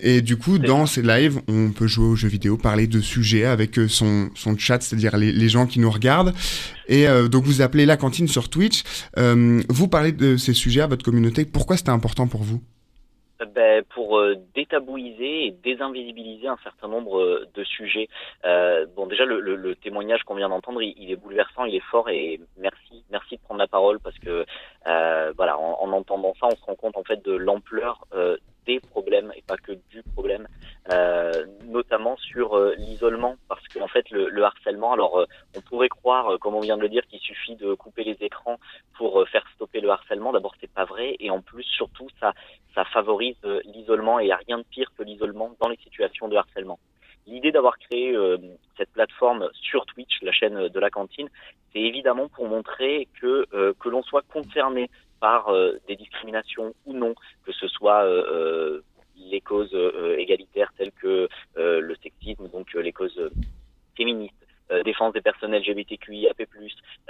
Et 0.05 0.21
du 0.21 0.37
coup, 0.37 0.59
dans 0.59 0.87
ces 0.87 1.01
lives, 1.01 1.41
on 1.47 1.71
peut 1.71 1.87
jouer 1.87 2.07
aux 2.07 2.17
jeux 2.17 2.29
vidéo, 2.29 2.57
parler 2.57 2.89
de 2.89 3.01
sujets 3.01 3.45
avec 3.45 3.79
son, 3.89 4.31
son 4.35 4.59
chat, 4.59 4.83
c'est-à-dire 4.83 5.17
les, 5.17 5.31
les 5.31 5.49
gens 5.49 5.67
qui 5.67 5.79
nous 5.79 5.91
regardent. 5.91 6.35
Et 6.89 7.07
euh, 7.07 7.29
donc, 7.29 7.45
vous 7.45 7.63
appelez 7.63 7.87
la 7.87 7.97
cantine 7.97 8.27
sur 8.27 8.49
Twitch. 8.49 8.83
Euh, 9.17 9.63
vous 9.69 9.87
parlez 9.87 10.11
de 10.11 10.37
ces 10.37 10.55
sujets 10.55 10.81
à 10.81 10.89
votre 10.89 11.05
communauté. 11.05 11.45
Pourquoi 11.45 11.77
c'était 11.77 11.91
important 11.91 12.27
pour 12.27 12.43
vous? 12.43 12.61
Ben, 13.47 13.83
pour 13.95 14.19
euh, 14.19 14.37
détabouiser 14.55 15.47
et 15.47 15.51
désinvisibiliser 15.51 16.49
un 16.49 16.59
certain 16.63 16.89
nombre 16.89 17.21
euh, 17.21 17.47
de 17.55 17.65
sujets. 17.65 18.09
Euh, 18.45 18.87
bon, 18.95 19.07
déjà 19.07 19.25
le, 19.25 19.75
témoignage 19.77 20.23
qu'on 20.23 20.35
vient 20.35 20.49
d'entendre, 20.49 20.83
il 20.83 21.11
est 21.11 21.17
bouleversant, 21.17 21.65
il 21.65 21.75
est 21.75 21.85
fort 21.91 22.09
et 22.09 22.41
merci, 22.57 23.05
merci 23.11 23.37
de 23.37 23.41
prendre 23.43 23.59
la 23.59 23.67
parole 23.67 23.99
parce 24.01 24.19
que 24.19 24.45
euh, 24.87 25.33
voilà, 25.37 25.59
en, 25.59 25.79
en 25.81 25.93
entendant 25.93 26.35
ça, 26.41 26.47
on 26.47 26.57
se 26.57 26.65
rend 26.65 26.75
compte 26.75 26.97
en 26.97 27.05
fait 27.05 27.25
de 27.25 27.33
l'ampleur 27.33 28.05
euh, 28.15 28.37
des 28.67 28.81
problèmes 28.81 29.33
et 29.37 29.43
pas 29.43 29.57
que 29.57 29.73
du 29.91 30.03
problème, 30.15 30.47
euh, 30.93 31.47
notamment 31.67 32.17
sur 32.17 32.57
euh, 32.57 32.75
l'isolement 32.77 33.37
parce 33.49 33.67
qu'en 33.69 33.89
fait 33.89 34.09
le, 34.11 34.29
le 34.29 34.45
harcèlement. 34.45 34.93
Alors, 34.93 35.27
on 35.57 35.61
pourrait 35.61 35.89
croire, 35.89 36.39
comme 36.39 36.55
on 36.55 36.61
vient 36.61 36.77
de 36.77 36.83
le 36.83 36.89
dire, 36.89 37.07
qu'il 37.09 37.21
suffit 37.21 37.57
de 37.57 37.75
couper 37.75 38.05
les 38.05 38.17
écrans 38.21 38.59
pour 38.97 39.27
faire 39.29 39.45
stopper 39.55 39.81
le 39.81 39.91
harcèlement. 39.91 40.33
D'abord, 40.33 40.55
c'est 40.61 40.73
pas 40.73 40.85
vrai 40.85 41.17
et 41.19 41.31
en 41.31 41.41
plus, 41.41 41.65
surtout, 41.65 42.09
ça 42.21 42.33
ça 42.75 42.85
favorise 42.87 43.37
l'isolement 43.65 44.19
et 44.19 44.25
il 44.25 44.27
n'y 44.27 44.33
a 44.33 44.41
rien 44.47 44.59
de 44.59 44.65
pire 44.65 44.91
que 44.97 45.03
l'isolement 45.03 45.55
dans 45.61 45.69
les 45.69 45.77
situations 45.77 46.29
de 46.29 46.37
harcèlement. 46.37 46.79
L'idée 47.27 47.53
d'avoir 47.53 47.79
créé 47.79 48.15
euh, 48.15 48.37
cette 48.77 48.91
plateforme 48.91 49.49
sur 49.55 49.87
Twitch, 49.87 50.21
la 50.23 50.33
chaîne 50.33 50.69
de 50.69 50.81
la 50.81 50.91
cantine, 50.91 51.29
c'est 51.73 51.81
évidemment 51.81 52.29
pour 52.29 52.49
montrer 52.49 53.09
que 53.21 53.47
euh, 53.55 53.73
que 53.79 53.89
l'on 53.89 54.03
soit 54.03 54.25
concerné 54.33 54.91
par 55.21 55.49
euh, 55.49 55.79
des 55.87 55.97
discriminations 55.97 56.75
ou 56.85 56.93
non, 56.93 57.15
que 57.45 57.53
ce 57.53 57.69
soit 57.69 58.05
les 59.17 59.41
causes 59.41 59.77
égalitaires 60.19 60.73
telles 60.77 60.93
que 60.93 61.29
le 61.57 61.97
sexisme, 62.03 62.49
donc 62.49 62.73
les 62.75 62.93
causes 62.93 63.31
féministes, 63.97 64.42
défense 64.85 65.13
des 65.13 65.21
personnes 65.21 65.55
LGBTQIAP+, 65.55 66.47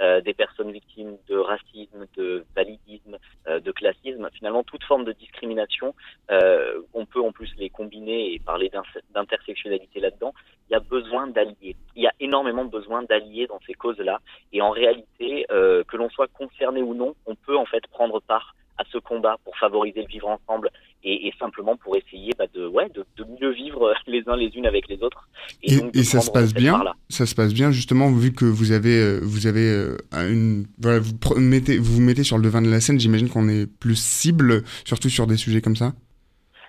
euh, 0.01 0.21
des 0.21 0.33
personnes 0.33 0.71
victimes 0.71 1.17
de 1.27 1.37
racisme, 1.37 2.05
de 2.17 2.45
validisme, 2.55 3.17
euh, 3.47 3.59
de 3.59 3.71
classisme, 3.71 4.29
finalement 4.33 4.63
toute 4.63 4.83
forme 4.83 5.05
de 5.05 5.13
discrimination, 5.13 5.93
euh, 6.31 6.81
on 6.93 7.05
peut 7.05 7.21
en 7.21 7.31
plus 7.31 7.53
les 7.57 7.69
combiner 7.69 8.33
et 8.33 8.39
parler 8.39 8.69
d'inter- 8.69 9.01
d'intersectionnalité 9.13 9.99
là-dedans. 9.99 10.33
Il 10.69 10.73
y 10.73 10.75
a 10.75 10.79
besoin 10.79 11.27
d'alliés. 11.27 11.75
Il 11.95 12.03
y 12.03 12.07
a 12.07 12.13
énormément 12.19 12.65
besoin 12.65 13.03
d'alliés 13.03 13.47
dans 13.47 13.59
ces 13.65 13.73
causes-là. 13.73 14.19
Et 14.51 14.61
en 14.61 14.71
réalité, 14.71 15.45
euh, 15.51 15.83
que 15.83 15.97
l'on 15.97 16.09
soit 16.09 16.27
concerné 16.27 16.81
ou 16.81 16.93
non, 16.93 17.15
on 17.25 17.35
peut 17.35 17.57
en 17.57 17.65
fait 17.65 17.85
prendre 17.87 18.19
part 18.21 18.55
à 18.77 18.83
ce 18.91 18.97
combat 18.97 19.37
pour 19.43 19.55
favoriser 19.57 20.01
le 20.01 20.07
vivre 20.07 20.27
ensemble 20.27 20.69
et, 21.03 21.27
et 21.27 21.33
simplement 21.39 21.75
pour 21.77 21.95
essayer 21.95 22.31
bah, 22.37 22.45
de, 22.53 22.65
ouais, 22.67 22.89
de, 22.89 23.05
de 23.17 23.25
mieux 23.39 23.51
vivre 23.51 23.93
les 24.07 24.23
uns 24.27 24.35
les 24.35 24.55
unes 24.55 24.65
avec 24.65 24.87
les 24.87 25.01
autres. 25.03 25.27
Et, 25.63 25.77
donc 25.77 25.93
de 25.93 25.99
et 25.99 26.03
ça 26.03 26.21
se 26.21 26.31
passe 26.31 26.53
bien. 26.53 26.83
Ça 27.09 27.25
se 27.25 27.35
passe 27.35 27.53
bien 27.53 27.71
justement 27.71 28.11
vu 28.11 28.33
que 28.33 28.45
vous 28.45 28.71
avez, 28.71 28.97
euh, 28.97 29.19
vous 29.21 29.47
avez 29.47 29.69
euh, 29.69 29.97
une, 30.13 30.65
voilà, 30.79 30.99
vous 30.99 31.35
mettez, 31.37 31.77
vous 31.77 31.95
vous 31.95 32.01
mettez 32.01 32.23
sur 32.23 32.37
le 32.37 32.43
devant 32.43 32.61
de 32.61 32.69
la 32.69 32.81
scène. 32.81 32.99
J'imagine 32.99 33.29
qu'on 33.29 33.47
est 33.49 33.67
plus 33.67 33.95
cible, 33.95 34.63
surtout 34.85 35.09
sur 35.09 35.27
des 35.27 35.37
sujets 35.37 35.61
comme 35.61 35.75
ça? 35.75 35.93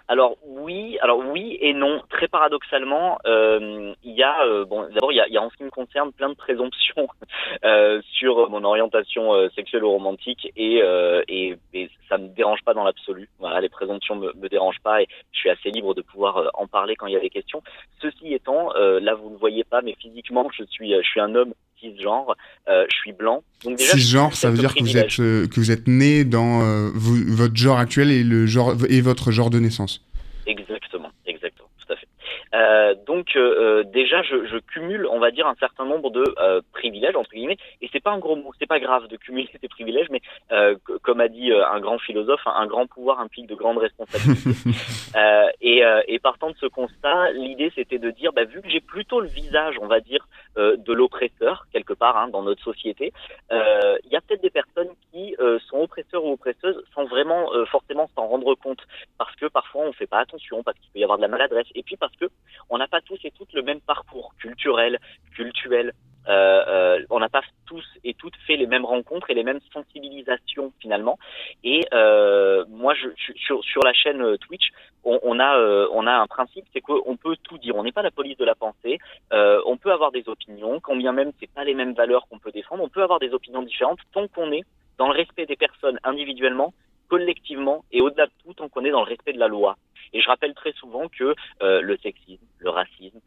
Alors 0.08 0.36
oui, 0.64 0.98
alors 1.02 1.18
oui 1.32 1.56
et 1.60 1.72
non. 1.74 2.00
Très 2.10 2.28
paradoxalement, 2.28 3.18
euh, 3.26 3.92
il 4.02 4.14
y 4.14 4.22
a 4.22 4.44
euh, 4.46 4.64
bon 4.64 4.82
d'abord 4.92 5.12
il 5.12 5.16
y 5.16 5.20
a, 5.20 5.26
il 5.28 5.34
y 5.34 5.36
a 5.36 5.42
en 5.42 5.50
ce 5.50 5.56
qui 5.56 5.64
me 5.64 5.70
concerne 5.70 6.12
plein 6.12 6.28
de 6.28 6.34
présomptions 6.34 7.06
euh, 7.64 8.00
sur 8.12 8.48
mon 8.50 8.64
orientation 8.64 9.32
sexuelle 9.54 9.84
ou 9.84 9.90
romantique 9.90 10.50
et, 10.56 10.80
et 11.28 11.56
et 11.72 11.90
ça 12.08 12.18
me 12.18 12.28
dérange 12.28 12.60
pas 12.64 12.74
dans 12.74 12.84
l'absolu. 12.84 13.28
Voilà, 13.38 13.60
les 13.60 13.68
présomptions 13.68 14.16
me, 14.16 14.32
me 14.34 14.48
dérangent 14.48 14.80
pas 14.82 15.02
et 15.02 15.06
je 15.32 15.38
suis 15.38 15.50
assez 15.50 15.70
libre 15.70 15.94
de 15.94 16.02
pouvoir 16.02 16.50
en 16.54 16.66
parler 16.66 16.96
quand 16.96 17.06
il 17.06 17.12
y 17.14 17.16
a 17.16 17.20
des 17.20 17.30
questions. 17.30 17.62
Ceci 18.00 18.32
étant, 18.34 18.72
là 18.74 19.14
vous 19.14 19.30
ne 19.30 19.36
voyez 19.36 19.64
pas, 19.64 19.82
mais 19.82 19.94
physiquement 20.00 20.48
je 20.56 20.64
suis 20.64 20.92
je 20.94 21.06
suis 21.08 21.20
un 21.20 21.34
homme 21.34 21.52
cisgenre, 21.80 22.34
euh, 22.68 22.86
je 22.90 22.96
suis 22.96 23.12
blanc. 23.12 23.42
Donc 23.64 23.76
déjà 23.76 23.92
Cisgenre, 23.92 24.32
ça 24.34 24.50
veut 24.50 24.56
dire 24.58 24.74
que 24.74 24.80
vous 24.82 24.96
êtes, 24.96 25.16
que 25.16 25.54
vous 25.56 25.70
êtes 25.70 25.86
né 25.86 26.24
dans 26.24 26.62
euh, 26.62 26.88
vous- 26.94 27.34
votre 27.36 27.56
genre 27.56 27.78
actuel 27.78 28.10
et 28.10 28.22
le 28.24 28.46
genre 28.46 28.74
et 28.88 29.00
votre 29.00 29.30
genre 29.32 29.50
de 29.50 29.58
naissance. 29.58 30.00
Exactement, 30.46 31.10
exactement, 31.26 31.68
tout 31.84 31.92
à 31.92 31.96
fait. 31.96 32.06
Euh, 32.54 32.94
donc 33.06 33.36
euh, 33.36 33.80
euh, 33.80 33.82
déjà, 33.84 34.22
je, 34.22 34.46
je 34.46 34.58
cumule, 34.58 35.06
on 35.10 35.18
va 35.18 35.30
dire, 35.30 35.46
un 35.46 35.54
certain 35.56 35.84
nombre 35.84 36.10
de 36.10 36.22
euh, 36.38 36.60
privilèges 36.72 37.16
entre 37.16 37.30
guillemets, 37.30 37.56
et 37.80 37.88
c'est 37.92 38.02
pas 38.02 38.12
un 38.12 38.18
gros 38.18 38.36
mot, 38.36 38.52
c'est 38.58 38.66
pas 38.66 38.80
grave 38.80 39.08
de 39.08 39.16
cumuler 39.16 39.48
ces 39.60 39.68
privilèges, 39.68 40.08
mais 40.10 40.20
euh, 40.52 40.76
comme 41.02 41.20
a 41.20 41.28
dit 41.28 41.50
euh, 41.50 41.66
un 41.66 41.80
grand 41.80 41.98
philosophe, 41.98 42.42
un, 42.46 42.66
grand 42.66 42.86
pouvoir 42.86 43.20
implique 43.20 43.46
de 43.46 43.54
grandes 43.54 43.78
responsabilités. 43.78 44.50
Euh, 45.16 45.46
et, 45.60 45.84
euh, 45.84 46.02
et 46.08 46.18
partant 46.18 46.50
de 46.50 46.56
ce 46.56 46.66
constat, 46.66 47.30
l'idée 47.32 47.70
c'était 47.76 48.00
de 48.00 48.10
dire, 48.10 48.32
bah, 48.32 48.44
vu 48.44 48.60
que 48.60 48.68
j'ai 48.68 48.80
plutôt 48.80 49.20
le 49.20 49.28
visage, 49.28 49.76
on 49.80 49.86
va 49.86 50.00
dire, 50.00 50.26
de 50.56 50.92
l'oppresseur 50.92 51.66
quelque 51.72 51.92
part 51.92 52.16
hein, 52.16 52.28
dans 52.28 52.42
notre 52.42 52.62
société, 52.62 53.12
euh, 53.52 53.96
il 54.04 54.12
y 54.12 54.16
a 54.16 54.20
peut-être 54.20 54.42
des 54.42 54.50
personnes 54.50 54.90
qui 55.10 55.34
euh, 55.38 55.58
sont 55.68 55.78
oppresseurs 55.78 56.24
ou 56.24 56.32
oppresseuses 56.32 56.82
sans 56.94 57.04
vraiment 57.04 57.52
euh, 57.52 57.64
forcément 57.66 58.08
s'en 58.14 58.26
rendre 58.26 58.54
compte 58.54 58.80
parce 59.18 59.34
que 59.36 59.46
parfois 59.46 59.82
on 59.86 59.92
fait 59.92 60.06
pas 60.06 60.20
attention, 60.20 60.62
parce 60.62 60.78
qu'il 60.78 60.90
peut 60.92 60.98
y 60.98 61.04
avoir 61.04 61.18
de 61.18 61.22
la 61.22 61.28
maladresse, 61.28 61.66
et 61.74 61.82
puis 61.82 61.96
parce 61.96 62.14
que 62.16 62.26
on 62.70 62.78
n'a 62.78 62.88
pas 62.88 63.00
tous 63.00 63.18
et 63.24 63.30
toutes 63.32 63.52
le 63.52 63.62
même 63.62 63.80
parcours 63.80 64.34
culturel, 64.38 64.98
cultuel. 65.34 65.92
Euh, 66.28 66.64
euh, 66.66 67.04
on 67.10 67.20
n'a 67.20 67.28
pas 67.28 67.42
tous 67.66 67.84
et 68.02 68.14
toutes 68.14 68.36
fait 68.46 68.56
les 68.56 68.66
mêmes 68.66 68.84
rencontres 68.84 69.30
et 69.30 69.34
les 69.34 69.42
mêmes 69.42 69.60
sensibilisations 69.72 70.72
finalement. 70.80 71.18
Et 71.62 71.84
euh, 71.92 72.64
moi, 72.68 72.94
sur, 73.36 73.84
la 73.84 73.92
chaîne 73.92 74.38
Twitch, 74.38 74.70
on, 75.04 75.38
a 75.38 76.12
un 76.16 76.26
principe, 76.26 76.64
c'est 76.72 76.80
qu'on 76.80 77.16
peut 77.16 77.36
tout 77.42 77.58
dire. 77.58 77.76
On 77.76 77.82
n'est 77.82 77.92
pas 77.92 78.02
la 78.02 78.10
police 78.10 78.38
de 78.38 78.44
la 78.44 78.54
pensée. 78.54 78.98
On 79.30 79.76
peut 79.76 79.92
avoir 79.92 80.12
des 80.12 80.28
opinions, 80.28 80.80
quand 80.80 80.96
bien 80.96 81.12
même 81.12 81.32
c'est 81.40 81.50
pas 81.50 81.64
les 81.64 81.74
mêmes 81.74 81.94
valeurs 81.94 82.26
qu'on 82.28 82.38
peut 82.38 82.52
défendre. 82.52 82.82
On 82.82 82.88
peut 82.88 83.02
avoir 83.02 83.18
des 83.18 83.32
opinions 83.32 83.62
différentes 83.62 84.00
tant 84.12 84.28
qu'on 84.28 84.52
est 84.52 84.64
dans 84.98 85.08
le 85.08 85.14
respect 85.14 85.46
des 85.46 85.56
personnes 85.56 85.98
individuellement, 86.04 86.72
collectivement 87.08 87.84
et 87.92 88.00
au-delà 88.00 88.26
de 88.26 88.32
tout, 88.44 88.54
tant 88.54 88.68
qu'on 88.68 88.84
est 88.84 88.90
dans 88.90 89.04
le 89.04 89.08
respect 89.08 89.32
de 89.32 89.38
la 89.40 89.48
loi. 89.48 89.76
Et 90.12 90.20
je 90.20 90.28
rappelle 90.28 90.54
très 90.54 90.72
souvent 90.72 91.08
que 91.08 91.34
le 91.60 91.96
sexisme, 91.98 92.46
le 92.58 92.70
racisme, 92.70 93.20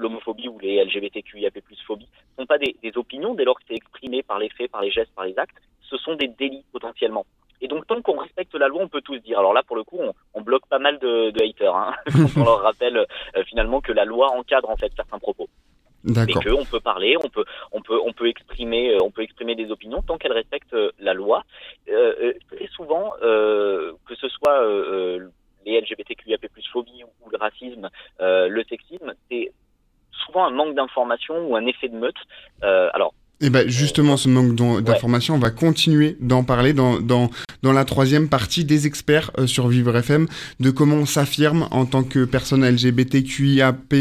l'homophobie 0.00 0.48
ou 0.48 0.58
les 0.58 0.82
LGBTQIAP+ 0.84 1.58
phobie 1.86 2.08
sont 2.38 2.46
pas 2.46 2.58
des, 2.58 2.76
des 2.82 2.96
opinions 2.96 3.34
dès 3.34 3.44
lors 3.44 3.58
que 3.58 3.64
c'est 3.68 3.74
exprimé 3.74 4.22
par 4.22 4.38
les 4.38 4.48
faits, 4.48 4.70
par 4.70 4.82
les 4.82 4.90
gestes, 4.90 5.14
par 5.14 5.24
les 5.24 5.38
actes. 5.38 5.56
Ce 5.82 5.96
sont 5.96 6.14
des 6.14 6.28
délits 6.28 6.64
potentiellement. 6.72 7.26
Et 7.60 7.68
donc 7.68 7.86
tant 7.86 8.00
qu'on 8.00 8.18
respecte 8.18 8.54
la 8.54 8.68
loi, 8.68 8.82
on 8.82 8.88
peut 8.88 9.02
tous 9.02 9.18
dire. 9.18 9.38
Alors 9.38 9.52
là, 9.52 9.62
pour 9.62 9.76
le 9.76 9.84
coup, 9.84 9.98
on, 10.00 10.14
on 10.34 10.40
bloque 10.40 10.66
pas 10.66 10.78
mal 10.78 10.98
de, 10.98 11.30
de 11.30 11.44
haters 11.44 11.74
hein, 11.74 11.94
on 12.36 12.44
leur 12.44 12.62
rappelle 12.62 12.96
euh, 12.96 13.44
finalement 13.44 13.80
que 13.80 13.92
la 13.92 14.04
loi 14.04 14.30
encadre 14.32 14.70
en 14.70 14.76
fait 14.76 14.92
certains 14.96 15.18
propos 15.18 15.48
et 16.04 16.34
que 16.34 16.50
on 16.50 16.64
peut 16.64 16.80
parler, 16.80 17.16
on 17.22 17.28
peut, 17.28 17.44
on 17.72 17.82
peut, 17.82 17.98
on 18.04 18.12
peut 18.12 18.28
exprimer, 18.28 18.94
euh, 18.94 18.98
on 19.02 19.10
peut 19.10 19.22
exprimer 19.22 19.54
des 19.54 19.70
opinions 19.70 20.02
tant 20.02 20.18
qu'elles 20.18 20.32
respectent 20.32 20.74
euh, 20.74 20.92
la 20.98 21.14
loi. 21.14 21.44
Euh, 21.88 22.32
très 22.48 22.68
souvent, 22.68 23.12
euh, 23.22 23.92
que 24.06 24.14
ce 24.14 24.28
soit 24.28 24.60
les 25.66 25.80
LGBTQIAP+ 25.80 26.46
phobie 26.72 27.04
ou 27.04 27.30
le 27.30 27.36
racisme, 27.36 27.90
le 28.18 28.64
sexisme, 28.64 29.12
c'est 29.30 29.52
parfois 30.12 30.46
un 30.46 30.50
manque 30.50 30.74
d'information 30.74 31.46
ou 31.46 31.56
un 31.56 31.66
effet 31.66 31.88
de 31.88 31.96
meute. 31.96 32.16
Euh, 32.62 32.90
alors, 32.92 33.14
Et 33.42 33.48
ben 33.48 33.66
justement, 33.68 34.18
ce 34.18 34.28
manque 34.28 34.54
d'informations, 34.82 35.34
on 35.34 35.38
va 35.38 35.50
continuer 35.50 36.18
d'en 36.20 36.44
parler 36.44 36.74
dans, 36.74 37.00
dans, 37.00 37.30
dans 37.62 37.72
la 37.72 37.86
troisième 37.86 38.28
partie 38.28 38.66
des 38.66 38.86
experts 38.86 39.30
euh, 39.38 39.46
sur 39.46 39.68
Vivre 39.68 39.96
FM, 39.96 40.26
de 40.60 40.70
comment 40.70 40.96
on 40.96 41.06
s'affirme 41.06 41.66
en 41.70 41.86
tant 41.86 42.02
que 42.02 42.26
personne 42.26 42.68
LGBTQIAP+, 42.68 43.94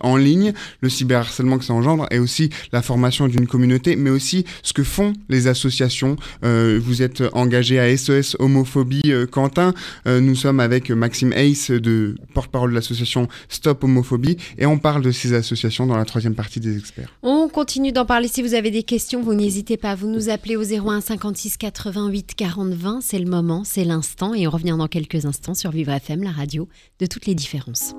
en 0.00 0.16
ligne, 0.16 0.52
le 0.80 0.88
cyberharcèlement 0.88 1.58
que 1.58 1.64
ça 1.64 1.74
engendre, 1.74 2.08
et 2.10 2.18
aussi 2.18 2.50
la 2.72 2.82
formation 2.82 3.28
d'une 3.28 3.46
communauté, 3.46 3.94
mais 3.94 4.10
aussi 4.10 4.44
ce 4.64 4.72
que 4.72 4.82
font 4.82 5.12
les 5.28 5.46
associations. 5.46 6.16
Euh, 6.44 6.80
vous 6.82 7.02
êtes 7.02 7.22
engagé 7.34 7.78
à 7.78 7.96
SOS 7.96 8.36
Homophobie 8.40 9.02
euh, 9.06 9.26
Quentin, 9.26 9.74
Euh, 10.08 10.20
nous 10.20 10.34
sommes 10.34 10.58
avec 10.58 10.90
Maxime 10.90 11.32
Ace, 11.34 11.70
de 11.70 12.16
porte-parole 12.34 12.70
de 12.70 12.74
l'association 12.74 13.28
Stop 13.48 13.84
Homophobie, 13.84 14.38
et 14.58 14.66
on 14.66 14.78
parle 14.78 15.02
de 15.02 15.12
ces 15.12 15.34
associations 15.34 15.86
dans 15.86 15.96
la 15.96 16.04
troisième 16.04 16.34
partie 16.34 16.58
des 16.58 16.76
experts. 16.76 17.12
On 17.22 17.48
continue 17.48 17.92
d'en 17.92 18.04
parler. 18.04 18.26
Si 18.26 18.42
vous 18.42 18.54
avez 18.54 18.71
des 18.72 18.82
questions, 18.82 19.22
vous 19.22 19.34
n'hésitez 19.34 19.76
pas. 19.76 19.94
Vous 19.94 20.08
nous 20.08 20.30
appelez 20.30 20.56
au 20.56 20.62
01 20.64 21.00
56 21.00 21.58
88 21.58 22.34
40 22.34 22.70
20. 22.72 23.00
C'est 23.02 23.18
le 23.18 23.30
moment, 23.30 23.62
c'est 23.64 23.84
l'instant. 23.84 24.34
Et 24.34 24.48
on 24.48 24.50
revient 24.50 24.74
dans 24.76 24.88
quelques 24.88 25.26
instants 25.26 25.54
sur 25.54 25.70
Vivre 25.70 25.92
FM, 25.92 26.22
la 26.22 26.32
radio 26.32 26.68
de 26.98 27.06
toutes 27.06 27.26
les 27.26 27.34
différences. 27.34 27.94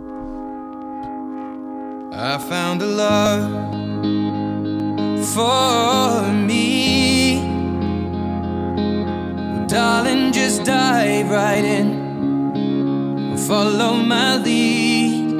I 2.15 2.37
found 2.37 2.81
a 2.81 2.85
love 2.85 3.49
for 5.33 6.21
me. 6.31 7.39
Darling, 9.67 10.31
just 10.31 10.63
dive 10.63 11.31
right 11.31 11.63
in. 11.63 13.35
Follow 13.37 13.95
my 13.95 14.37
lead. 14.37 15.31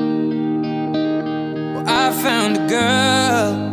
Well, 1.76 1.84
I 1.88 2.12
found 2.12 2.58
a 2.58 2.68
girl, 2.68 3.73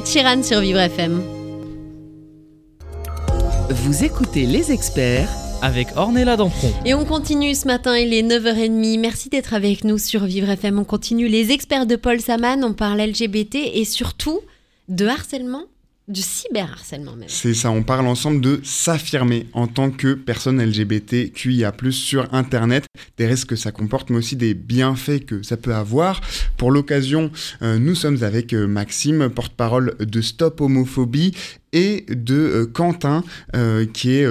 Ed 0.00 0.06
Sheeran 0.06 0.42
sur 0.42 0.60
Vivre 0.60 0.78
FM. 0.78 1.20
Vous 3.68 4.02
écoutez 4.02 4.46
les 4.46 4.72
experts 4.72 5.28
avec 5.60 5.88
Ornella 5.94 6.38
Dampron. 6.38 6.72
Et 6.86 6.94
on 6.94 7.04
continue 7.04 7.54
ce 7.54 7.66
matin, 7.66 7.98
il 7.98 8.14
est 8.14 8.22
9h30. 8.22 8.98
Merci 8.98 9.28
d'être 9.28 9.52
avec 9.52 9.84
nous 9.84 9.98
sur 9.98 10.24
Vivre 10.24 10.48
FM. 10.48 10.78
On 10.78 10.84
continue 10.84 11.28
les 11.28 11.52
experts 11.52 11.84
de 11.84 11.96
Paul 11.96 12.18
Saman. 12.18 12.64
On 12.64 12.72
parle 12.72 13.02
LGBT 13.02 13.56
et 13.74 13.84
surtout 13.84 14.40
de 14.88 15.06
harcèlement, 15.06 15.64
de 16.10 16.20
cyberharcèlement 16.20 17.16
même. 17.16 17.28
C'est 17.28 17.54
ça, 17.54 17.70
on 17.70 17.82
parle 17.82 18.06
ensemble 18.06 18.40
de 18.40 18.60
s'affirmer 18.62 19.46
en 19.52 19.66
tant 19.66 19.90
que 19.90 20.14
personne 20.14 20.62
LGBTQIA+, 20.62 21.72
sur 21.90 22.32
Internet, 22.34 22.84
des 23.16 23.26
risques 23.26 23.50
que 23.50 23.56
ça 23.56 23.72
comporte, 23.72 24.10
mais 24.10 24.16
aussi 24.16 24.36
des 24.36 24.54
bienfaits 24.54 25.24
que 25.26 25.42
ça 25.42 25.56
peut 25.56 25.74
avoir. 25.74 26.20
Pour 26.56 26.70
l'occasion, 26.70 27.30
euh, 27.62 27.78
nous 27.78 27.94
sommes 27.94 28.22
avec 28.22 28.52
euh, 28.52 28.66
Maxime, 28.66 29.28
porte-parole 29.30 29.96
de 29.98 30.20
Stop 30.20 30.60
Homophobie, 30.60 31.32
et 31.72 32.04
de 32.08 32.34
euh, 32.34 32.66
Quentin, 32.66 33.22
qui 33.92 34.10
est... 34.10 34.26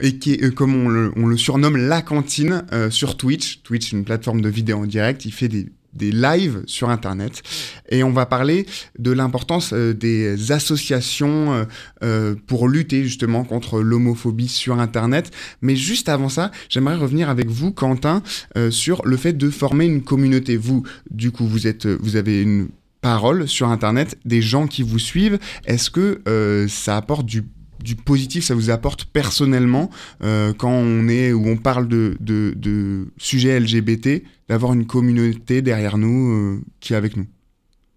et 0.00 0.18
qui 0.18 0.38
comme 0.52 0.74
on 1.16 1.26
le, 1.26 1.36
surnomme, 1.36 1.76
la 1.76 2.02
cantine 2.02 2.64
sur 2.90 3.16
Twitch. 3.16 3.62
Twitch, 3.62 3.92
une 3.92 4.04
plateforme 4.04 4.40
de 4.40 4.48
vidéo 4.48 4.78
en 4.78 4.86
direct. 4.86 5.24
Il 5.24 5.32
fait 5.32 5.48
des, 5.48 5.66
des 5.92 6.12
lives 6.12 6.62
sur 6.66 6.90
Internet. 6.90 7.42
Et 7.90 8.02
on 8.02 8.12
va 8.12 8.26
parler 8.26 8.66
de 8.98 9.10
l'importance 9.10 9.72
euh, 9.72 9.92
des 9.92 10.52
associations 10.52 11.52
euh, 11.52 11.64
euh, 12.02 12.34
pour 12.46 12.68
lutter 12.68 13.04
justement 13.04 13.44
contre 13.44 13.80
l'homophobie 13.80 14.48
sur 14.48 14.78
Internet. 14.78 15.30
Mais 15.60 15.76
juste 15.76 16.08
avant 16.08 16.28
ça, 16.28 16.50
j'aimerais 16.68 16.96
revenir 16.96 17.28
avec 17.28 17.48
vous, 17.48 17.72
Quentin, 17.72 18.22
sur 18.70 19.02
le 19.04 19.16
fait 19.16 19.32
de 19.32 19.50
former 19.50 19.86
une 19.86 20.02
communauté. 20.02 20.56
Vous, 20.56 20.82
du 21.10 21.30
coup, 21.30 21.46
vous, 21.46 21.66
êtes, 21.66 21.86
vous 21.86 22.16
avez 22.16 22.42
une 22.42 22.68
parole 23.00 23.48
sur 23.48 23.68
Internet, 23.68 24.18
des 24.24 24.42
gens 24.42 24.66
qui 24.66 24.82
vous 24.82 24.98
suivent. 24.98 25.38
Est-ce 25.64 25.90
que 25.90 26.66
ça 26.68 26.96
apporte 26.96 27.26
du 27.26 27.44
du 27.82 27.96
positif 27.96 28.44
ça 28.44 28.54
vous 28.54 28.70
apporte 28.70 29.04
personnellement 29.04 29.90
euh, 30.22 30.52
quand 30.52 30.70
on 30.72 31.08
est 31.08 31.32
ou 31.32 31.46
on 31.48 31.56
parle 31.56 31.88
de, 31.88 32.16
de, 32.20 32.52
de 32.56 33.08
sujets 33.18 33.58
LGBT 33.58 34.22
d'avoir 34.48 34.72
une 34.72 34.86
communauté 34.86 35.62
derrière 35.62 35.98
nous 35.98 36.32
euh, 36.32 36.60
qui 36.80 36.92
est 36.92 36.96
avec 36.96 37.16
nous? 37.16 37.26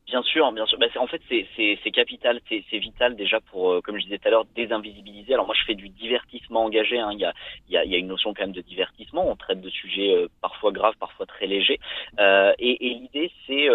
Bien 0.07 0.21
sûr, 0.21 0.51
bien 0.53 0.65
sûr. 0.67 0.77
Bah, 0.77 0.85
en 0.99 1.07
fait, 1.07 1.21
c'est- 1.27 1.91
capital, 1.91 2.39
c'est 2.49 2.77
vital 2.77 3.15
déjà 3.15 3.39
pour, 3.51 3.71
euh, 3.71 3.81
comme 3.81 3.97
je 3.97 4.03
disais 4.03 4.17
tout 4.19 4.27
à 4.27 4.31
l'heure, 4.31 4.45
désinvisibiliser. 4.55 5.33
Alors 5.33 5.45
moi, 5.45 5.55
je 5.59 5.65
fais 5.65 5.75
du 5.75 5.89
divertissement 5.89 6.65
engagé. 6.65 6.99
hein. 6.99 7.09
Il, 7.13 7.19
y 7.19 7.25
a, 7.25 7.33
y 7.69 7.77
a, 7.77 7.85
y 7.85 7.95
a 7.95 7.97
une 7.97 8.07
notion 8.07 8.33
quand 8.33 8.43
même 8.43 8.51
de 8.51 8.61
divertissement. 8.61 9.27
On 9.29 9.35
traite 9.35 9.61
de 9.61 9.69
sujets 9.69 10.13
parfois 10.41 10.71
graves, 10.71 10.93
parfois 10.99 11.25
très 11.25 11.47
légers. 11.47 11.79
Et 12.19 12.87
et 12.87 12.89
l'idée, 12.99 13.31
c'est 13.47 13.67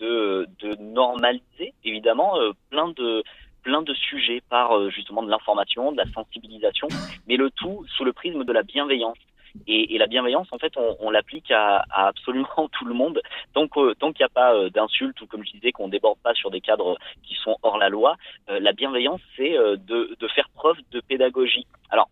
de, 0.00 0.46
de 0.60 0.74
normaliser, 0.82 1.72
évidemment, 1.84 2.32
plein 2.70 2.88
de 2.88 3.22
plein 3.68 3.82
de 3.82 3.92
sujets 3.92 4.40
par 4.48 4.74
euh, 4.74 4.88
justement 4.88 5.22
de 5.22 5.28
l'information, 5.28 5.92
de 5.92 5.98
la 5.98 6.10
sensibilisation, 6.14 6.88
mais 7.26 7.36
le 7.36 7.50
tout 7.50 7.84
sous 7.94 8.02
le 8.02 8.14
prisme 8.14 8.42
de 8.42 8.52
la 8.54 8.62
bienveillance. 8.62 9.18
Et, 9.66 9.98
la 9.98 10.06
bienveillance, 10.06 10.48
en 10.52 10.58
fait, 10.58 10.72
on, 11.00 11.10
l'applique 11.10 11.50
à, 11.50 11.84
absolument 11.90 12.68
tout 12.72 12.86
le 12.86 12.94
monde 12.94 13.20
tant 13.52 13.68
que- 13.68 13.92
tant 13.94 14.12
qu'il 14.12 14.22
n'y 14.24 14.30
a 14.32 14.36
pas 14.42 14.54
euh, 14.54 14.70
d'insultes 14.70 15.20
ou 15.20 15.26
comme 15.26 15.44
je 15.44 15.52
disais 15.52 15.72
qu'on 15.72 15.88
déborde 15.88 16.18
pas 16.20 16.32
sur 16.32 16.50
des 16.50 16.62
cadres 16.62 16.96
qui 17.24 17.34
sont 17.34 17.56
hors 17.62 17.76
la 17.76 17.90
loi, 17.90 18.16
euh, 18.48 18.58
la 18.60 18.72
bienveillance 18.72 19.20
c'est 19.36 19.58
euh, 19.58 19.76
de, 19.76 20.16
de 20.18 20.28
faire 20.28 20.48
preuve 20.54 20.78
de 20.92 21.00
pédagogie. 21.00 21.66
Alors 21.90 22.08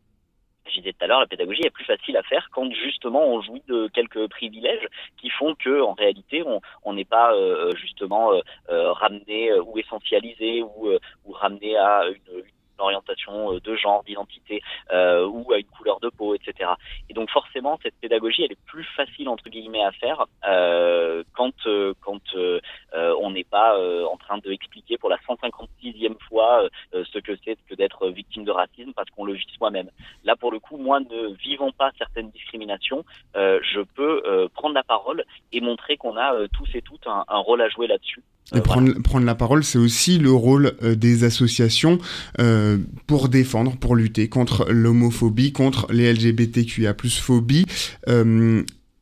je 0.69 0.81
disais 0.81 0.93
tout 0.93 1.05
à 1.05 1.07
l'heure, 1.07 1.21
la 1.21 1.27
pédagogie 1.27 1.63
est 1.65 1.71
plus 1.71 1.85
facile 1.85 2.17
à 2.17 2.23
faire 2.23 2.49
quand 2.53 2.71
justement 2.73 3.27
on 3.27 3.43
jouit 3.43 3.63
de 3.69 3.89
quelques 3.89 4.29
privilèges 4.29 4.87
qui 5.17 5.31
font 5.31 5.55
que 5.55 5.81
en 5.81 5.93
réalité 5.95 6.43
on 6.85 6.93
n'est 6.93 7.05
pas 7.05 7.35
euh, 7.35 7.75
justement 7.77 8.33
euh, 8.33 8.41
euh, 8.71 8.93
ramené 8.93 9.51
euh, 9.51 9.63
ou 9.63 9.79
essentialisé 9.79 10.63
ou, 10.63 10.89
euh, 10.89 10.99
ou 11.25 11.33
ramené 11.33 11.77
à 11.77 12.07
une, 12.09 12.39
une 12.39 12.56
orientation 12.79 13.55
euh, 13.55 13.61
de 13.61 13.77
genre, 13.77 14.05
d'identité 14.05 14.63
euh, 14.93 15.27
ou 15.27 15.53
à 15.53 15.59
une 15.59 15.67
couleur 15.67 16.01
de 16.01 16.09
peau, 16.09 16.35
etc. 16.35 16.71
Et 17.09 17.15
donc 17.15 17.31
forcément 17.31 17.79
cette 17.83 17.95
pédagogie 18.01 18.45
elle 18.45 18.53
est 18.53 18.67
plus 18.67 18.85
facile 18.97 19.29
entre 19.29 19.49
guillemets 19.49 19.83
à 19.83 19.93
faire 19.93 20.27
euh, 20.47 21.23
quand 21.35 21.55
euh, 21.67 21.95
quand 22.01 22.23
euh, 22.35 22.61
euh, 22.95 23.15
on 23.21 23.31
n'est 23.31 23.45
pas 23.45 23.77
en 24.07 24.17
train 24.17 24.39
de 24.39 24.51
expliquer 24.51 24.97
pour 24.99 25.11
la 25.11 25.17
156e 25.17 26.19
fois 26.29 26.69
ce 26.93 27.19
que 27.19 27.33
c'est 27.45 27.59
que 27.69 27.75
d'être 27.75 28.09
victime 28.09 28.45
de 28.45 28.51
racisme 28.51 28.93
parce 28.95 29.11
qu'on 29.11 29.25
le 29.25 29.35
vit 29.35 29.47
soi-même. 29.57 29.91
Là, 30.25 30.37
pour 30.37 30.51
le 30.51 30.59
coup, 30.59 30.77
moi, 30.77 31.01
ne 31.01 31.35
vivant 31.35 31.73
pas 31.73 31.91
certaines 31.99 32.31
discriminations, 32.31 33.05
je 33.35 33.81
peux 33.95 34.49
prendre 34.55 34.75
la 34.75 34.83
parole 34.83 35.25
et 35.53 35.61
montrer 35.61 35.97
qu'on 35.97 36.17
a 36.17 36.49
tous 36.49 36.69
et 36.75 36.83
toutes 36.83 37.07
un, 37.07 37.25
un 37.29 37.39
rôle 37.39 37.63
à 37.63 37.69
jouer 37.69 37.87
là-dessus. 37.87 38.23
Et 38.55 38.59
Euh, 38.59 38.61
prendre, 38.61 38.93
prendre 39.03 39.27
la 39.27 39.35
parole 39.35 39.65
c'est 39.65 39.79
aussi 39.79 40.19
le 40.19 40.31
rôle 40.31 40.75
euh, 40.83 40.95
des 40.95 41.25
associations 41.25 41.99
euh, 42.41 42.79
pour 43.09 43.29
défendre 43.29 43.77
pour 43.77 43.97
lutter 43.97 44.29
contre 44.29 44.67
l'homophobie 44.71 45.53
contre 45.53 45.87
les 45.93 46.13
LGBTQIA+ 46.13 46.95
phobie 47.21 47.67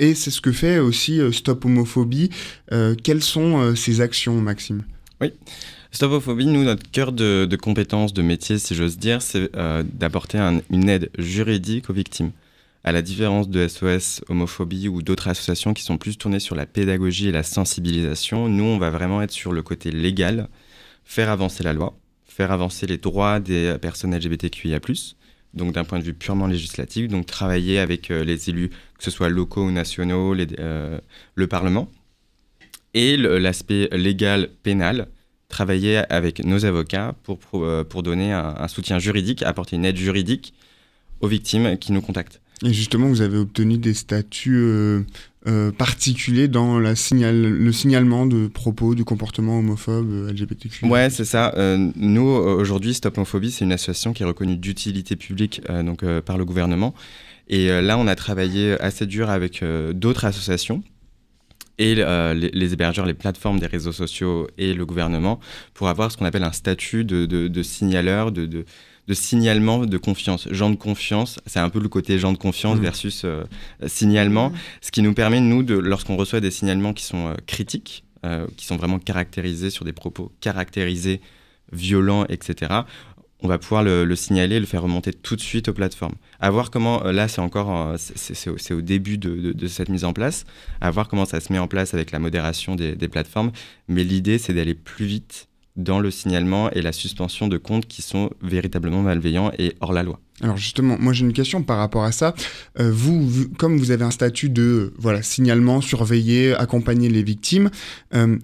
et 0.01 0.15
c'est 0.15 0.31
ce 0.31 0.41
que 0.41 0.51
fait 0.51 0.79
aussi 0.79 1.21
Stop 1.33 1.65
Homophobie. 1.67 2.31
Quelles 3.05 3.23
sont 3.23 3.77
ces 3.77 4.01
actions 4.01 4.41
Maxime? 4.41 4.83
Stopophobie, 5.93 6.47
nous, 6.47 6.65
notre 6.65 6.91
cœur 6.91 7.13
de, 7.13 7.47
de 7.49 7.57
compétence, 7.57 8.13
de 8.13 8.23
métier, 8.23 8.59
si 8.59 8.75
j'ose 8.75 8.99
dire, 8.99 9.23
c'est 9.23 9.51
d'apporter 9.97 10.39
un- 10.39 10.61
une 10.71 10.89
aide 10.89 11.11
juridique 11.19 11.89
aux 11.91 11.93
victimes. 11.93 12.33
À 12.87 12.93
la 12.93 13.01
différence 13.01 13.49
de 13.49 13.67
SOS 13.67 14.21
Homophobie 14.29 14.89
ou 14.89 15.01
d'autres 15.01 15.29
associations 15.29 15.73
qui 15.73 15.83
sont 15.83 15.97
plus 15.97 16.19
tournées 16.19 16.39
sur 16.39 16.55
la 16.55 16.67
pédagogie 16.67 17.29
et 17.29 17.33
la 17.33 17.43
sensibilisation, 17.43 18.51
nous, 18.51 18.65
on 18.65 18.77
va 18.77 18.91
vraiment 18.91 19.23
être 19.23 19.31
sur 19.31 19.53
le 19.53 19.63
côté 19.63 19.91
légal, 19.91 20.51
faire 21.03 21.31
avancer 21.31 21.65
la 21.65 21.73
loi, 21.73 21.97
faire 22.27 22.53
avancer 22.53 22.87
les 22.87 22.99
droits 22.99 23.41
des 23.41 23.79
personnes 23.81 24.15
LGBTQIA+, 24.15 24.81
donc 25.55 25.73
d'un 25.73 25.85
point 25.85 25.99
de 25.99 26.05
vue 26.05 26.13
purement 26.13 26.47
législatif, 26.47 27.09
donc 27.09 27.25
travailler 27.25 27.79
avec 27.79 28.11
euh, 28.11 28.23
les 28.23 28.51
élus, 28.51 28.69
que 28.69 29.05
ce 29.05 29.11
soit 29.11 29.31
locaux 29.31 29.65
ou 29.65 29.71
nationaux, 29.71 30.35
euh, 30.35 30.99
le 31.35 31.47
Parlement, 31.47 31.89
et 32.93 33.17
l'aspect 33.17 33.89
légal 33.93 34.51
pénal, 34.63 35.09
travailler 35.49 36.03
avec 36.13 36.45
nos 36.45 36.67
avocats 36.67 37.15
pour, 37.23 37.39
euh, 37.55 37.83
pour 37.83 38.03
donner 38.03 38.33
un 38.33 38.69
soutien 38.69 38.99
juridique, 38.99 39.43
apporter 39.43 39.77
une 39.77 39.87
aide 39.87 39.97
juridique 39.97 40.53
aux 41.23 41.29
victimes 41.29 41.79
qui 41.79 41.91
nous 41.93 42.03
contactent. 42.03 42.43
Et 42.63 42.73
justement, 42.73 43.09
vous 43.09 43.21
avez 43.21 43.39
obtenu 43.39 43.79
des 43.79 43.95
statuts 43.95 44.57
euh, 44.57 45.03
euh, 45.49 45.73
particuliers 45.73 46.49
dans 46.49 46.79
le 46.79 46.95
signalement 46.95 48.27
de 48.27 48.47
propos, 48.47 48.95
du 48.95 49.05
comportement 49.05 49.59
homophobe, 49.59 50.09
euh, 50.11 50.33
LGBTQ. 50.33 50.87
Ouais, 50.87 51.11
c'est 51.11 51.25
ça. 51.25 51.53
Nous, 51.97 52.23
aujourd'hui, 52.23 52.95
Stop 52.95 53.19
Homophobie, 53.19 53.51
c'est 53.51 53.65
une 53.65 53.73
association 53.73 54.13
qui 54.13 54.23
est 54.23 54.27
reconnue 54.27 54.57
d'utilité 54.57 55.17
publique 55.17 55.63
donc, 55.85 56.05
par 56.21 56.39
le 56.39 56.45
gouvernement. 56.45 56.95
Et 57.49 57.69
là, 57.69 57.99
on 57.99 58.07
a 58.07 58.15
travaillé 58.15 58.81
assez 58.81 59.07
dur 59.07 59.29
avec 59.29 59.63
d'autres 59.93 60.25
associations 60.25 60.83
et 61.77 61.97
les, 61.97 62.35
les 62.35 62.73
hébergeurs, 62.73 63.05
les 63.05 63.15
plateformes 63.15 63.59
des 63.59 63.67
réseaux 63.67 63.93
sociaux 63.93 64.49
et 64.57 64.73
le 64.73 64.87
gouvernement 64.87 65.41
pour 65.75 65.89
avoir 65.89 66.11
ce 66.11 66.17
qu'on 66.17 66.25
appelle 66.25 66.45
un 66.45 66.53
statut 66.53 67.05
de, 67.05 67.63
signaleur, 67.63 68.33
de, 68.33 68.65
de 69.07 69.15
signalement 69.15 69.85
de 69.85 69.97
confiance. 69.99 70.49
Gens 70.51 70.71
de 70.71 70.77
confiance, 70.77 71.39
c'est 71.47 71.59
un 71.61 71.69
peu 71.69 71.79
le 71.81 71.89
côté 71.89 72.19
gens 72.19 72.33
de 72.33 72.39
confiance 72.39 72.77
Mhm. 72.77 72.83
versus 72.83 73.23
euh, 73.25 73.45
signalement, 73.87 74.53
ce 74.81 74.91
qui 74.91 75.03
nous 75.03 75.15
permet, 75.15 75.41
nous, 75.41 75.63
de, 75.63 75.75
lorsqu'on 75.75 76.17
reçoit 76.17 76.41
des 76.41 76.51
signalements 76.51 76.93
qui 76.95 77.05
sont 77.05 77.29
euh, 77.29 77.35
critiques, 77.47 78.05
euh, 78.25 78.47
qui 78.57 78.65
sont 78.67 78.77
vraiment 78.77 78.99
caractérisés 78.99 79.69
sur 79.71 79.85
des 79.85 79.93
propos 79.93 80.33
caractérisés, 80.41 81.21
violents, 81.73 82.25
etc., 82.29 82.73
on 83.41 83.49
va 83.49 83.59
pouvoir 83.59 83.83
le, 83.83 84.07
le 84.07 84.17
signaler, 84.17 84.59
le 84.59 84.65
faire 84.65 84.81
remonter 84.81 85.13
tout 85.13 85.37
de 85.37 85.41
suite 85.43 85.69
aux 85.69 85.75
plateformes. 85.75 86.15
À 86.41 86.49
voir 86.51 86.71
comment, 86.71 87.03
là 87.03 87.29
c'est 87.29 87.43
encore, 87.43 87.93
c'est- 87.99 88.49
au, 88.49 88.57
c'est 88.57 88.73
au 88.73 88.81
début 88.81 89.19
de, 89.19 89.35
de- 89.37 89.53
de 89.53 89.67
cette 89.67 89.91
mise 89.91 90.05
en 90.07 90.15
place, 90.15 90.47
à 90.81 90.91
voir 90.91 91.09
comment 91.09 91.27
ça 91.27 91.41
se 91.41 91.53
met 91.53 91.59
en 91.59 91.69
place 91.69 91.93
avec 91.93 92.11
la 92.11 92.19
modération 92.21 92.75
des, 92.75 92.97
des 92.97 93.09
plateformes, 93.09 93.53
mais 93.87 94.03
l'idée 94.03 94.39
c'est 94.39 94.55
d'aller 94.55 94.73
plus 94.75 95.05
vite 95.05 95.49
dans 95.77 95.99
le 95.99 96.11
signalement 96.11 96.71
et 96.71 96.83
la 96.83 96.93
suspension 96.93 97.49
de 97.49 97.57
comptes 97.59 97.87
qui 97.87 98.01
sont 98.03 98.31
véritablement 98.43 99.03
malveillants 99.03 99.51
et 99.59 99.75
hors 99.81 99.93
la 99.93 100.03
loi. 100.03 100.21
Alors 100.41 100.57
justement, 100.57 100.97
moi 101.01 101.13
j'ai 101.13 101.25
une 101.25 101.33
question 101.33 101.63
par 101.63 101.79
rapport 101.79 102.05
à 102.05 102.13
ça. 102.13 102.35
Euh, 102.79 102.91
vous, 102.93 103.49
comme 103.59 103.77
vous 103.79 103.91
avez 103.91 104.05
un 104.05 104.11
statut 104.13 104.49
de 104.51 104.93
voilà 104.99 105.23
signalement, 105.23 105.81
surveiller, 105.81 106.55
accompagner 106.55 107.09
les 107.09 107.23
victimes, 107.23 107.71
euh, 108.15 108.37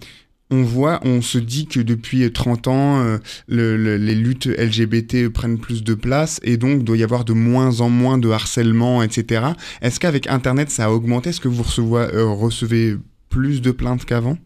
on 0.53 0.63
voit, 0.65 0.99
on 1.05 1.23
se 1.23 1.39
dit 1.39 1.67
que 1.67 1.79
depuis 1.79 2.29
30 2.33 2.67
ans, 2.67 3.01
euh, 3.01 3.19
le- 3.47 3.77
le- 3.77 3.97
les 3.97 4.17
luttes 4.17 4.47
LGBT 4.49 5.29
prennent 5.29 5.59
plus 5.59 5.85
de 5.85 5.95
place 5.95 6.41
et 6.43 6.57
donc 6.57 6.83
doit 6.83 6.97
y 6.97 7.05
avoir 7.05 7.25
de 7.25 7.33
moins 7.33 7.81
en 7.81 7.89
moins 7.89 8.19
de 8.19 8.29
harcèlement, 8.31 9.05
etc. 9.05 9.53
Est-ce 9.81 10.01
qu'avec 10.01 10.27
Internet 10.27 10.69
ça 10.71 10.87
a 10.87 10.91
augmenté? 10.91 11.31
Est-ce 11.31 11.41
que 11.41 11.47
vous 11.47 11.63
recevez, 11.63 12.09
recevez 12.35 12.97
plus 13.29 13.63
de 13.63 13.71
plaintes 13.71 14.05
qu'avant? 14.05 14.37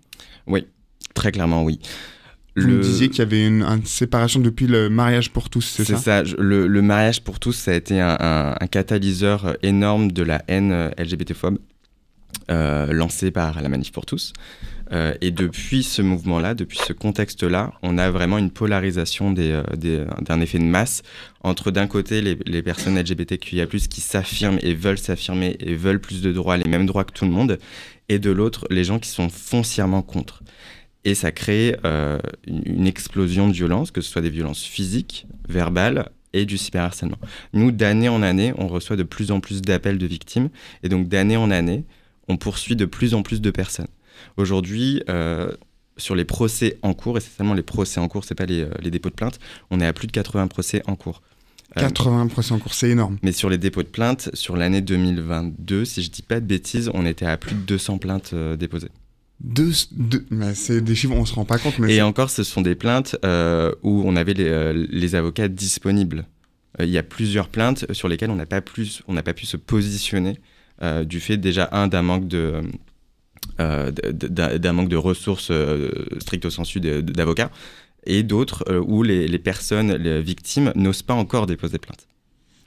Oui, 0.46 0.66
très 1.14 1.32
clairement 1.32 1.64
oui. 1.64 1.78
Vous 2.56 2.78
disiez 2.78 3.08
qu'il 3.08 3.18
y 3.18 3.22
avait 3.22 3.46
une, 3.46 3.62
une 3.62 3.84
séparation 3.84 4.38
depuis 4.40 4.66
le 4.66 4.88
mariage 4.88 5.30
pour 5.30 5.50
tous, 5.50 5.62
c'est 5.62 5.84
C'est 5.84 5.94
ça, 5.94 5.98
ça. 6.00 6.24
je- 6.24 6.36
Le, 6.36 6.66
le 6.68 6.82
mariage 6.82 7.22
pour 7.22 7.40
tous, 7.40 7.52
ça 7.52 7.72
a 7.72 7.74
été 7.74 8.00
un, 8.00 8.16
un- 8.20 8.54
un 8.60 8.66
catalyseur 8.68 9.46
euh, 9.46 9.52
énorme 9.62 10.12
de 10.12 10.22
la 10.22 10.42
haine 10.48 10.70
euh, 10.72 10.90
LGBT-phobe. 10.98 11.58
euh, 12.50 12.92
lancé 12.92 13.30
par 13.30 13.62
la 13.62 13.68
Manif 13.68 13.90
pour 13.90 14.04
tous. 14.06 14.32
Euh, 14.92 15.14
et 15.22 15.30
depuis 15.30 15.82
ce 15.82 16.02
mouvement-là, 16.02 16.52
depuis 16.54 16.78
ce 16.86 16.92
contexte-là, 16.92 17.72
on 17.82 17.96
a 17.96 18.10
vraiment 18.10 18.36
une 18.36 18.50
polarisation 18.50 19.30
des, 19.32 19.50
euh, 19.52 19.62
des- 19.76 20.04
d'un 20.20 20.40
effet 20.42 20.58
de 20.58 20.64
masse 20.64 21.02
entre 21.42 21.70
d'un 21.70 21.86
côté 21.86 22.20
les, 22.20 22.36
les 22.44 22.62
personnes 22.62 22.98
LGBTQIA+, 22.98 23.66
qui 23.66 24.00
s'affirment 24.02 24.58
et 24.62 24.74
veulent 24.74 24.98
s'affirmer 24.98 25.56
et 25.58 25.74
veulent 25.74 26.00
plus 26.00 26.20
de 26.20 26.32
droits, 26.32 26.58
les 26.58 26.68
mêmes 26.68 26.84
droits 26.86 27.04
que 27.04 27.12
tout 27.14 27.24
le 27.24 27.30
monde, 27.30 27.58
et 28.10 28.18
de 28.18 28.30
l'autre 28.30 28.66
les 28.68 28.84
gens 28.84 28.98
qui 28.98 29.08
sont 29.08 29.30
foncièrement 29.30 30.02
contre. 30.02 30.42
Et 31.04 31.14
ça 31.14 31.32
crée 31.32 31.76
euh, 31.84 32.18
une, 32.46 32.86
explosion 32.86 33.48
de 33.48 33.52
violence, 33.52 33.90
que 33.90 34.00
ce 34.00 34.10
soit 34.10 34.22
des 34.22 34.30
violences 34.30 34.64
physiques, 34.64 35.26
verbales 35.48 36.10
et 36.32 36.46
du 36.46 36.58
cyberharcèlement. 36.58 37.18
Nous, 37.52 37.70
d'année 37.70 38.08
en 38.08 38.22
année, 38.22 38.52
on 38.56 38.66
reçoit 38.66 38.96
de 38.96 39.02
plus 39.02 39.30
en 39.30 39.40
plus 39.40 39.62
d'appels 39.62 39.98
de 39.98 40.06
victimes, 40.06 40.48
et 40.82 40.88
donc 40.88 41.08
d'année 41.08 41.36
en 41.36 41.50
année, 41.50 41.84
on 42.28 42.36
poursuit 42.36 42.76
de 42.76 42.86
plus 42.86 43.14
en 43.14 43.22
plus 43.22 43.40
de 43.40 43.50
personnes. 43.50 43.88
Aujourd'hui, 44.36 45.02
euh, 45.08 45.52
sur 45.96 46.14
les 46.14 46.24
procès 46.24 46.78
en 46.82 46.94
cours, 46.94 47.18
et 47.18 47.20
c'est 47.20 47.36
seulement 47.36 47.54
les 47.54 47.62
procès 47.62 48.00
en 48.00 48.08
cours, 48.08 48.24
c'est 48.24 48.34
pas 48.34 48.46
les, 48.46 48.62
euh, 48.62 48.70
les 48.80 48.90
dépôts 48.90 49.10
de 49.10 49.14
plainte, 49.14 49.38
on 49.70 49.80
est 49.80 49.86
à 49.86 49.92
plus 49.92 50.06
de 50.06 50.12
80 50.12 50.48
procès 50.48 50.82
en 50.86 50.96
cours. 50.96 51.22
Euh, 51.76 51.80
80 51.80 52.28
procès 52.28 52.52
en 52.52 52.58
cours, 52.58 52.74
c'est 52.74 52.90
énorme. 52.90 53.18
mais 53.22 53.32
sur 53.32 53.48
les 53.48 53.58
dépôts 53.58 53.82
de 53.82 53.88
plainte, 53.88 54.30
sur 54.34 54.56
l'année 54.56 54.80
2022, 54.80 55.84
si 55.84 56.02
je 56.02 56.10
dis 56.10 56.22
pas 56.22 56.40
de 56.40 56.46
bêtises, 56.46 56.90
on 56.94 57.06
était 57.06 57.26
à 57.26 57.36
plus 57.36 57.54
de 57.54 57.60
200 57.60 57.98
plaintes 57.98 58.30
euh, 58.32 58.56
déposées. 58.56 58.90
Deux, 59.40 59.72
deux- 59.92 60.24
mais 60.30 60.54
c'est 60.54 60.80
des 60.80 60.94
chiffres, 60.94 61.14
on 61.14 61.24
se 61.26 61.34
rend 61.34 61.44
pas 61.44 61.58
compte, 61.58 61.78
mais 61.78 61.94
Et 61.94 62.02
encore, 62.02 62.30
ce 62.30 62.44
sont 62.44 62.62
des 62.62 62.74
plaintes 62.74 63.16
euh, 63.24 63.72
où 63.82 64.02
on 64.06 64.16
avait 64.16 64.34
les, 64.34 64.48
euh, 64.48 64.86
les 64.90 65.14
avocats 65.16 65.48
disponibles. 65.48 66.24
Euh, 66.80 66.84
Il 66.84 66.90
y 66.90 66.98
a 66.98 67.02
plusieurs 67.02 67.48
plaintes 67.48 67.92
sur 67.92 68.08
lesquelles 68.08 68.30
on 68.30 68.36
n'a 68.36 68.46
pas, 68.46 68.60
plus- 68.60 69.02
on 69.08 69.12
n'a 69.12 69.22
pas 69.22 69.34
pu 69.34 69.46
se 69.46 69.56
positionner 69.56 70.38
du 71.06 71.20
fait 71.20 71.36
déjà, 71.36 71.68
un, 71.72 71.86
d'un 71.86 72.02
manque 72.02 72.26
de... 72.26 72.60
d'un 73.58 74.72
manque 74.72 74.88
de 74.88 74.96
ressources 74.96 75.52
stricto 76.18 76.50
sensu 76.50 76.80
d'avocats, 76.80 77.50
et 78.04 78.22
d'autres 78.22 78.64
où 78.86 79.02
les, 79.02 79.28
les 79.28 79.38
personnes, 79.38 79.92
les 79.94 80.20
victimes, 80.20 80.72
n'osent 80.74 81.02
pas 81.02 81.14
encore 81.14 81.46
déposer 81.46 81.78
plainte. 81.78 82.06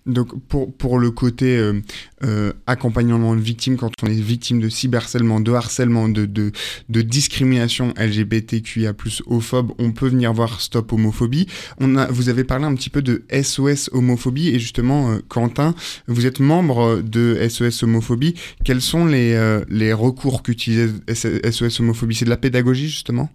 Donc 0.07 0.39
pour, 0.47 0.73
pour 0.73 0.99
le 0.99 1.11
côté 1.11 1.57
euh, 1.57 1.81
euh, 2.23 2.53
accompagnement 2.65 3.35
de 3.35 3.41
victimes, 3.41 3.77
quand 3.77 3.91
on 4.01 4.07
est 4.07 4.13
victime 4.13 4.59
de 4.59 4.69
cyberharcèlement, 4.69 5.39
de 5.39 5.51
harcèlement, 5.51 6.09
de, 6.09 6.25
de, 6.25 6.51
de 6.89 7.01
discrimination 7.01 7.93
LGBTQIA+, 7.97 8.93
phobe, 9.41 9.73
on 9.77 9.91
peut 9.91 10.07
venir 10.07 10.33
voir 10.33 10.61
Stop 10.61 10.93
Homophobie. 10.93 11.47
On 11.79 11.95
a, 11.95 12.07
vous 12.07 12.29
avez 12.29 12.43
parlé 12.43 12.65
un 12.65 12.73
petit 12.73 12.89
peu 12.89 13.01
de 13.01 13.23
SOS 13.31 13.89
Homophobie 13.93 14.49
et 14.49 14.59
justement, 14.59 15.11
euh, 15.11 15.19
Quentin, 15.27 15.75
vous 16.07 16.25
êtes 16.25 16.39
membre 16.39 17.01
de 17.01 17.37
SOS 17.47 17.83
Homophobie. 17.83 18.35
Quels 18.63 18.81
sont 18.81 19.05
les, 19.05 19.33
euh, 19.33 19.63
les 19.69 19.93
recours 19.93 20.41
qu'utilise 20.41 21.01
SOS 21.07 21.81
Homophobie? 21.81 22.15
C'est 22.15 22.25
de 22.25 22.29
la 22.29 22.37
pédagogie 22.37 22.87
justement? 22.87 23.29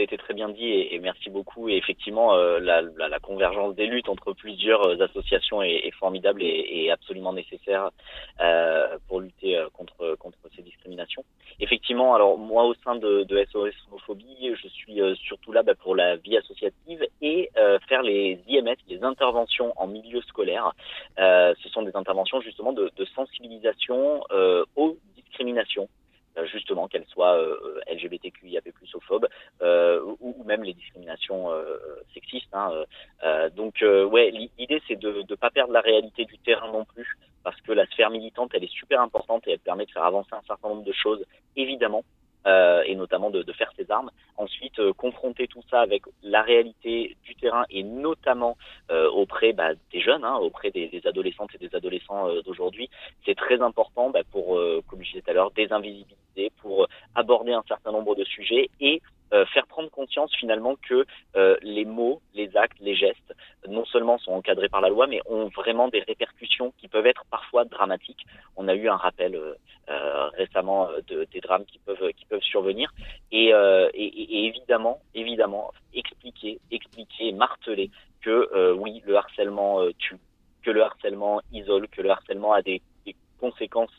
A 0.00 0.04
été 0.04 0.16
très 0.16 0.34
bien 0.34 0.48
dit 0.48 0.66
et, 0.66 0.98
merci 0.98 1.30
beaucoup. 1.30 1.68
Et 1.68 1.76
effectivement, 1.76 2.34
euh, 2.34 2.58
la, 2.60 3.18
convergence 3.20 3.74
des 3.74 3.86
luttes 3.86 4.08
entre 4.08 4.32
plusieurs 4.32 4.82
euh, 4.86 5.04
associations 5.04 5.62
est, 5.62 5.90
formidable 5.98 6.42
et, 6.42 6.90
absolument 6.90 7.32
nécessaire 7.32 7.90
euh, 8.40 8.98
pour 9.08 9.20
lutter 9.20 9.62
contre 9.74 10.16
contre 10.18 10.38
ces 10.56 10.62
discriminations. 10.62 11.24
Effectivement, 11.60 12.14
alors 12.14 12.38
moi 12.38 12.64
au 12.64 12.74
sein 12.84 12.96
de, 12.96 13.26
SOS 13.50 13.74
Homophobie, 13.88 14.52
je 14.54 14.68
suis 14.68 15.00
surtout 15.16 15.52
là 15.52 15.62
bah, 15.62 15.74
pour 15.74 15.94
la 15.94 16.16
vie 16.16 16.36
associative 16.36 17.06
et 17.20 17.50
faire 17.88 18.02
les 18.02 18.40
IMS, 18.48 18.76
les 18.88 19.02
interventions 19.04 19.72
en 19.76 19.86
milieu 19.86 20.20
scolaire. 20.22 20.72
Ce 21.18 21.68
sont 21.72 21.82
des 21.82 21.94
interventions 21.94 22.40
justement 22.40 22.72
de, 22.72 22.90
sensibilisation 23.14 24.22
aux 24.76 24.96
discriminations 25.16 25.88
justement 26.52 26.88
qu'elles 26.88 27.06
soient 27.06 27.36
euh, 27.36 27.80
LGBTQIA+, 27.90 28.60
phobes, 29.06 29.28
euh, 29.62 30.00
ou, 30.20 30.42
même 30.44 30.62
les 30.62 30.74
discriminations 30.74 31.50
euh, 31.50 31.76
sexistes. 32.14 32.48
Hein, 32.52 32.70
euh, 32.72 32.84
euh, 33.24 33.50
donc 33.50 33.82
euh, 33.82 34.04
ouais, 34.04 34.30
l'i- 34.30 34.50
l'idée 34.58 34.82
c'est 34.88 34.96
de 34.96 35.24
ne 35.28 35.34
pas 35.34 35.50
perdre 35.50 35.72
la 35.72 35.80
réalité 35.80 36.24
du 36.24 36.38
terrain 36.38 36.70
non 36.72 36.84
plus, 36.84 37.16
parce 37.42 37.60
que 37.62 37.72
la 37.72 37.86
sphère 37.86 38.10
militante 38.10 38.50
elle 38.54 38.64
est 38.64 38.72
super 38.72 39.00
importante 39.00 39.46
et 39.46 39.52
elle 39.52 39.58
permet 39.60 39.86
de 39.86 39.90
faire 39.90 40.04
avancer 40.04 40.30
un 40.32 40.42
certain 40.46 40.68
nombre 40.68 40.84
de 40.84 40.92
choses, 40.92 41.24
évidemment. 41.56 42.04
Euh, 42.46 42.82
et 42.86 42.94
notamment 42.94 43.30
de, 43.30 43.42
de 43.42 43.52
faire 43.52 43.72
ses 43.76 43.90
armes. 43.90 44.10
Ensuite, 44.36 44.78
euh, 44.78 44.92
confronter 44.92 45.46
tout 45.46 45.62
ça 45.70 45.80
avec 45.80 46.02
la 46.22 46.42
réalité 46.42 47.16
du 47.24 47.34
terrain 47.34 47.64
et 47.70 47.82
notamment 47.82 48.56
euh, 48.90 49.08
auprès 49.10 49.52
bah, 49.52 49.70
des 49.92 50.00
jeunes, 50.00 50.24
hein, 50.24 50.36
auprès 50.36 50.70
des, 50.70 50.88
des 50.88 51.06
adolescentes 51.06 51.54
et 51.54 51.58
des 51.58 51.74
adolescents 51.74 52.28
euh, 52.28 52.42
d'aujourd'hui, 52.42 52.88
c'est 53.24 53.34
très 53.34 53.60
important 53.60 54.10
bah, 54.10 54.22
pour, 54.30 54.56
euh, 54.56 54.82
comme 54.88 55.02
je 55.02 55.10
disais 55.10 55.22
tout 55.22 55.30
à 55.30 55.34
l'heure, 55.34 55.50
désinvisibiliser, 55.50 56.50
pour 56.62 56.86
aborder 57.14 57.52
un 57.52 57.64
certain 57.68 57.92
nombre 57.92 58.14
de 58.14 58.24
sujets 58.24 58.70
et 58.80 59.02
euh, 59.32 59.46
faire 59.46 59.66
prendre 59.66 59.90
conscience 59.90 60.34
finalement 60.36 60.76
que 60.88 61.06
euh, 61.36 61.56
les 61.62 61.84
mots, 61.84 62.20
les 62.34 62.56
actes, 62.56 62.78
les 62.80 62.94
gestes, 62.94 63.34
non 63.68 63.84
seulement 63.86 64.18
sont 64.18 64.32
encadrés 64.32 64.68
par 64.68 64.80
la 64.80 64.88
loi, 64.88 65.06
mais 65.06 65.20
ont 65.26 65.48
vraiment 65.48 65.88
des 65.88 66.00
répercussions 66.00 66.72
qui 66.78 66.88
peuvent 66.88 67.06
être 67.06 67.24
parfois 67.30 67.64
dramatiques. 67.64 68.26
On 68.56 68.68
a 68.68 68.74
eu 68.74 68.88
un 68.88 68.96
rappel 68.96 69.34
euh, 69.36 69.54
euh, 69.88 70.28
récemment 70.30 70.88
euh, 70.88 71.00
de, 71.08 71.26
des 71.32 71.40
drames 71.40 71.64
qui 71.66 71.78
peuvent 71.78 72.12
qui 72.16 72.24
peuvent 72.26 72.42
survenir 72.42 72.92
et, 73.32 73.52
euh, 73.54 73.88
et, 73.94 74.04
et- 74.06 74.46
évidemment, 74.46 75.00
évidemment, 75.14 75.72
expliquer, 75.92 76.60
expliquer, 76.70 77.32
marteler 77.32 77.90
que 78.22 78.72
oui, 78.74 79.02
le 79.06 79.16
harcèlement 79.16 79.80
tue, 79.98 80.16
que 80.62 80.70
le 80.70 80.82
harcèlement 80.82 81.40
isole, 81.50 81.88
que 81.88 82.02
le 82.02 82.10
harcèlement 82.10 82.52
a 82.52 82.62
des, 82.62 82.82
des 83.06 83.16
conséquences 83.38 83.90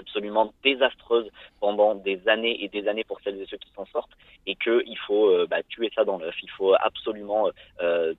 absolument 0.00 0.52
désastreuses 0.64 1.30
pendant 1.60 1.94
des 1.94 2.18
années 2.28 2.64
et 2.64 2.68
des 2.68 2.88
années 2.88 3.04
pour 3.04 3.20
celles 3.22 3.40
et 3.40 3.46
ceux 3.46 3.58
qui 3.58 3.70
s'en 3.76 3.86
sortent 3.86 4.16
et 4.46 4.56
que 4.56 4.82
il 4.86 4.98
faut 5.06 5.28
euh, 5.28 5.46
bah, 5.48 5.62
tuer 5.68 5.90
ça 5.94 6.04
dans 6.04 6.18
l'œuf. 6.18 6.34
Il 6.42 6.50
faut 6.50 6.74
absolument 6.74 7.48
euh, 7.82 8.14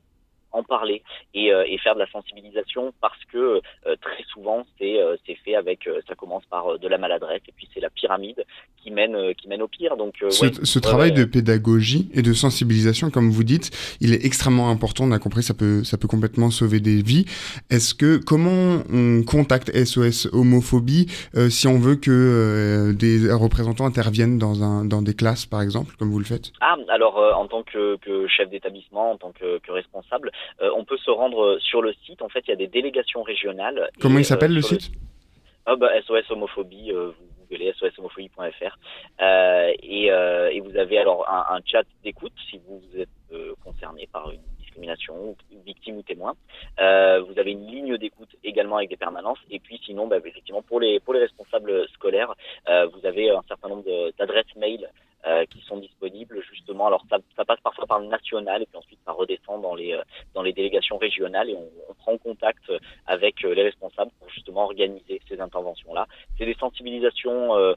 en 0.51 0.63
parler 0.63 1.03
et, 1.33 1.53
euh, 1.53 1.63
et 1.67 1.77
faire 1.77 1.95
de 1.95 1.99
la 1.99 2.09
sensibilisation 2.11 2.93
parce 3.01 3.23
que 3.31 3.61
euh, 3.85 3.95
très 4.01 4.23
souvent 4.31 4.65
c'est 4.77 5.01
euh, 5.01 5.15
c'est 5.25 5.35
fait 5.35 5.55
avec 5.55 5.87
euh, 5.87 6.01
ça 6.07 6.15
commence 6.15 6.45
par 6.45 6.73
euh, 6.73 6.77
de 6.77 6.87
la 6.87 6.97
maladresse 6.97 7.41
et 7.47 7.53
puis 7.55 7.69
c'est 7.73 7.79
la 7.79 7.89
pyramide 7.89 8.45
qui 8.83 8.91
mène 8.91 9.15
euh, 9.15 9.33
qui 9.33 9.47
mène 9.47 9.61
au 9.61 9.67
pire 9.67 9.97
donc 9.97 10.15
euh, 10.21 10.29
Ce, 10.29 10.45
ouais, 10.45 10.51
ce 10.63 10.79
ouais, 10.79 10.81
travail 10.81 11.11
ouais. 11.11 11.17
de 11.17 11.25
pédagogie 11.25 12.09
et 12.13 12.21
de 12.21 12.33
sensibilisation, 12.33 13.09
comme 13.09 13.29
vous 13.29 13.43
dites, 13.43 13.71
il 14.01 14.13
est 14.13 14.25
extrêmement 14.25 14.69
important. 14.69 15.05
On 15.05 15.11
a 15.11 15.19
compris, 15.19 15.43
ça 15.43 15.53
peut, 15.53 15.83
ça 15.83 15.97
peut 15.97 16.07
complètement 16.07 16.49
sauver 16.49 16.79
des 16.79 17.01
vies. 17.01 17.25
Est-ce 17.69 17.93
que 17.93 18.17
comment 18.17 18.83
on 18.91 19.23
contacte 19.23 19.71
SOS 19.75 20.27
homophobie 20.33 21.07
euh, 21.35 21.49
si 21.49 21.67
on 21.67 21.79
veut 21.79 21.95
que 21.95 22.11
euh, 22.11 22.93
des 22.93 23.31
représentants 23.31 23.85
interviennent 23.85 24.37
dans 24.37 24.63
un, 24.63 24.85
dans 24.85 25.01
des 25.01 25.13
classes, 25.13 25.45
par 25.45 25.61
exemple, 25.61 25.95
comme 25.97 26.09
vous 26.09 26.19
le 26.19 26.25
faites? 26.25 26.51
Ah, 26.61 26.75
alors 26.89 27.19
euh, 27.19 27.31
en 27.33 27.47
tant 27.47 27.63
que, 27.63 27.97
que 27.97 28.27
chef 28.27 28.49
d'établissement, 28.49 29.11
en 29.11 29.17
tant 29.17 29.31
que, 29.31 29.59
que 29.59 29.71
responsable, 29.71 30.31
on 30.59 30.85
peut 30.85 30.97
se 30.97 31.11
rendre 31.11 31.57
sur 31.59 31.81
le 31.81 31.93
site. 32.05 32.21
En 32.21 32.29
fait, 32.29 32.43
il 32.47 32.49
y 32.49 32.53
a 32.53 32.57
des 32.57 32.67
délégations 32.67 33.23
régionales. 33.23 33.89
Comment 33.99 34.17
Et, 34.19 34.21
il 34.21 34.25
s'appelle 34.25 34.51
euh, 34.51 34.55
le 34.55 34.61
sur 34.61 34.81
site? 34.81 34.91
Ah 35.65 35.75
bah, 35.75 35.89
SOS 36.01 36.29
homophobie, 36.31 36.91
euh, 36.91 37.11
vous 37.17 37.45
googlez 37.49 37.73
soshomophobie.fr 37.77 38.77
euh, 39.21 39.71
et, 39.83 40.11
euh, 40.11 40.49
et 40.51 40.59
vous 40.59 40.75
avez 40.75 40.97
alors 40.97 41.27
un, 41.29 41.55
un 41.55 41.59
chat 41.65 41.83
d'écoute 42.03 42.33
si 42.49 42.59
vous 42.67 42.81
êtes 42.97 43.09
euh, 43.31 43.53
concerné 43.63 44.07
par 44.11 44.31
une 44.31 44.41
discrimination, 44.71 45.35
ou 45.51 45.61
victime 45.65 45.97
ou 45.97 46.03
témoin. 46.03 46.33
Euh, 46.79 47.21
vous 47.21 47.37
avez 47.37 47.51
une 47.51 47.67
ligne 47.67 47.97
d'écoute 47.97 48.29
également 48.43 48.77
avec 48.77 48.89
des 48.89 48.97
permanences 48.97 49.39
et 49.49 49.59
puis 49.59 49.79
sinon, 49.85 50.07
bah, 50.07 50.17
effectivement, 50.23 50.61
pour 50.61 50.79
les 50.79 51.01
responsables 51.07 51.87
scolaires, 51.89 52.33
euh, 52.69 52.87
vous 52.87 53.05
avez 53.05 53.29
un 53.29 53.43
certain 53.47 53.67
nombre 53.69 53.83
d'adresses 54.17 54.55
mail 54.55 54.89
euh, 55.27 55.45
qui 55.45 55.61
sont 55.61 55.77
disponibles 55.77 56.41
justement. 56.49 56.87
Alors 56.87 57.03
ça, 57.09 57.45
passe 57.45 57.59
parfois 57.61 57.85
par 57.85 57.99
le 57.99 58.07
national 58.07 58.61
et 58.61 58.65
puis 58.65 58.77
ensuite 58.77 58.99
ça 59.05 59.11
redescend 59.11 59.61
dans 59.61 59.75
les 59.75 60.53
délégations 60.53 60.97
régionales 60.97 61.49
et 61.49 61.55
on, 61.55 61.69
prend 62.01 62.17
contact 62.17 62.63
avec 63.05 63.43
les 63.43 63.61
responsables 63.61 64.09
pour 64.17 64.27
justement 64.29 64.63
organiser 64.63 65.21
ces 65.29 65.39
interventions 65.39 65.93
là. 65.93 66.07
C'est 66.39 66.47
des 66.47 66.55
sensibilisations 66.55 67.75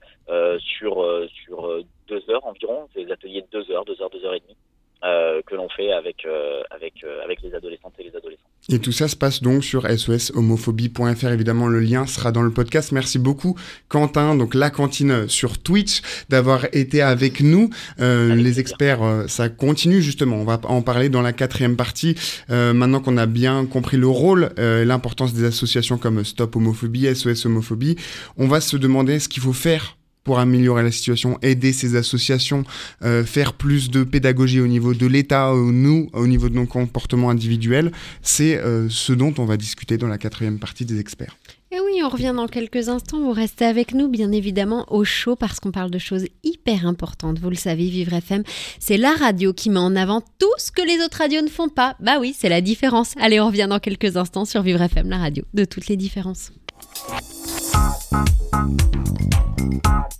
sur 0.60 1.84
deux 2.08 2.30
heures 2.30 2.46
environ, 2.46 2.88
c'est 2.94 3.04
des 3.04 3.12
ateliers 3.12 3.42
de 3.42 3.48
deux 3.52 3.70
heures, 3.70 3.84
deux 3.84 4.00
heures, 4.00 4.08
deux 4.08 4.24
heures 4.24 4.32
et 4.32 4.40
demie. 4.40 4.56
Euh, 5.04 5.40
que 5.46 5.54
l'on 5.54 5.68
fait 5.68 5.92
avec 5.92 6.24
euh, 6.26 6.62
avec 6.70 6.94
euh, 7.04 7.22
avec 7.24 7.42
les 7.42 7.54
adolescentes 7.54 7.94
et 7.98 8.04
les 8.04 8.16
adolescents. 8.16 8.44
Et 8.70 8.78
tout 8.78 8.92
ça 8.92 9.08
se 9.08 9.16
passe 9.16 9.42
donc 9.42 9.62
sur 9.62 9.86
soshomophobie.fr. 9.86 11.28
Évidemment, 11.28 11.68
le 11.68 11.80
lien 11.80 12.06
sera 12.06 12.32
dans 12.32 12.40
le 12.40 12.50
podcast. 12.50 12.92
Merci 12.92 13.18
beaucoup, 13.18 13.58
Quentin, 13.88 14.34
donc 14.36 14.54
la 14.54 14.70
cantine 14.70 15.28
sur 15.28 15.58
Twitch, 15.58 16.00
d'avoir 16.30 16.66
été 16.72 17.02
avec 17.02 17.40
nous. 17.42 17.68
Euh, 18.00 18.26
Avec 18.26 18.36
les 18.36 18.42
plaisir. 18.42 18.60
experts, 18.60 19.02
euh, 19.02 19.26
ça 19.26 19.50
continue 19.50 20.00
justement. 20.00 20.36
On 20.36 20.44
va 20.44 20.60
en 20.64 20.80
parler 20.80 21.10
dans 21.10 21.20
la 21.20 21.34
quatrième 21.34 21.76
partie. 21.76 22.14
Euh, 22.48 22.72
maintenant 22.72 23.00
qu'on 23.00 23.18
a 23.18 23.26
bien 23.26 23.66
compris 23.66 23.98
le 23.98 24.08
rôle 24.08 24.50
euh, 24.58 24.82
et 24.82 24.84
l'importance 24.86 25.34
des 25.34 25.44
associations 25.44 25.98
comme 25.98 26.24
Stop 26.24 26.56
Homophobie, 26.56 27.14
SOS 27.14 27.44
Homophobie, 27.44 27.96
on 28.38 28.48
va 28.48 28.62
se 28.62 28.78
demander 28.78 29.18
ce 29.18 29.28
qu'il 29.28 29.42
faut 29.42 29.52
faire 29.52 29.98
pour 30.24 30.38
améliorer 30.38 30.82
la 30.82 30.90
situation, 30.90 31.38
aider 31.42 31.72
ces 31.72 31.96
associations, 31.96 32.64
euh, 33.02 33.24
faire 33.24 33.52
plus 33.52 33.90
de 33.90 34.02
pédagogie 34.02 34.60
au 34.60 34.66
niveau 34.66 34.94
de 34.94 35.06
l'État, 35.06 35.50
euh, 35.50 35.70
nous, 35.70 36.08
au 36.14 36.26
niveau 36.26 36.48
de 36.48 36.54
nos 36.54 36.66
comportements 36.66 37.30
individuels, 37.30 37.92
c'est 38.22 38.56
euh, 38.56 38.88
ce 38.88 39.12
dont 39.12 39.34
on 39.38 39.44
va 39.44 39.56
discuter 39.56 39.98
dans 39.98 40.08
la 40.08 40.18
quatrième 40.18 40.58
partie 40.58 40.84
des 40.84 40.98
experts. 40.98 41.36
Et 41.70 41.80
oui, 41.80 42.00
on 42.04 42.08
revient 42.08 42.32
dans 42.36 42.46
quelques 42.46 42.88
instants. 42.88 43.20
Vous 43.20 43.32
restez 43.32 43.64
avec 43.64 43.94
nous, 43.94 44.08
bien 44.08 44.30
évidemment, 44.30 44.86
au 44.92 45.02
chaud 45.02 45.34
parce 45.34 45.58
qu'on 45.58 45.72
parle 45.72 45.90
de 45.90 45.98
choses 45.98 46.24
hyper 46.44 46.86
importantes. 46.86 47.40
Vous 47.40 47.50
le 47.50 47.56
savez, 47.56 47.88
Vivre 47.88 48.12
FM, 48.12 48.44
c'est 48.78 48.96
la 48.96 49.12
radio 49.12 49.52
qui 49.52 49.70
met 49.70 49.80
en 49.80 49.96
avant 49.96 50.20
tout 50.38 50.52
ce 50.56 50.70
que 50.70 50.82
les 50.82 51.04
autres 51.04 51.18
radios 51.18 51.42
ne 51.42 51.48
font 51.48 51.68
pas. 51.68 51.96
Bah 51.98 52.18
oui, 52.20 52.34
c'est 52.38 52.48
la 52.48 52.60
différence. 52.60 53.14
Allez, 53.20 53.40
on 53.40 53.48
revient 53.48 53.66
dans 53.68 53.80
quelques 53.80 54.16
instants 54.16 54.44
sur 54.44 54.62
Vivre 54.62 54.82
FM, 54.82 55.10
la 55.10 55.18
radio 55.18 55.44
de 55.52 55.64
toutes 55.64 55.88
les 55.88 55.96
différences. 55.96 56.52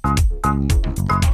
Thank 0.04 1.24
you. 1.24 1.33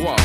Miroir. 0.00 0.16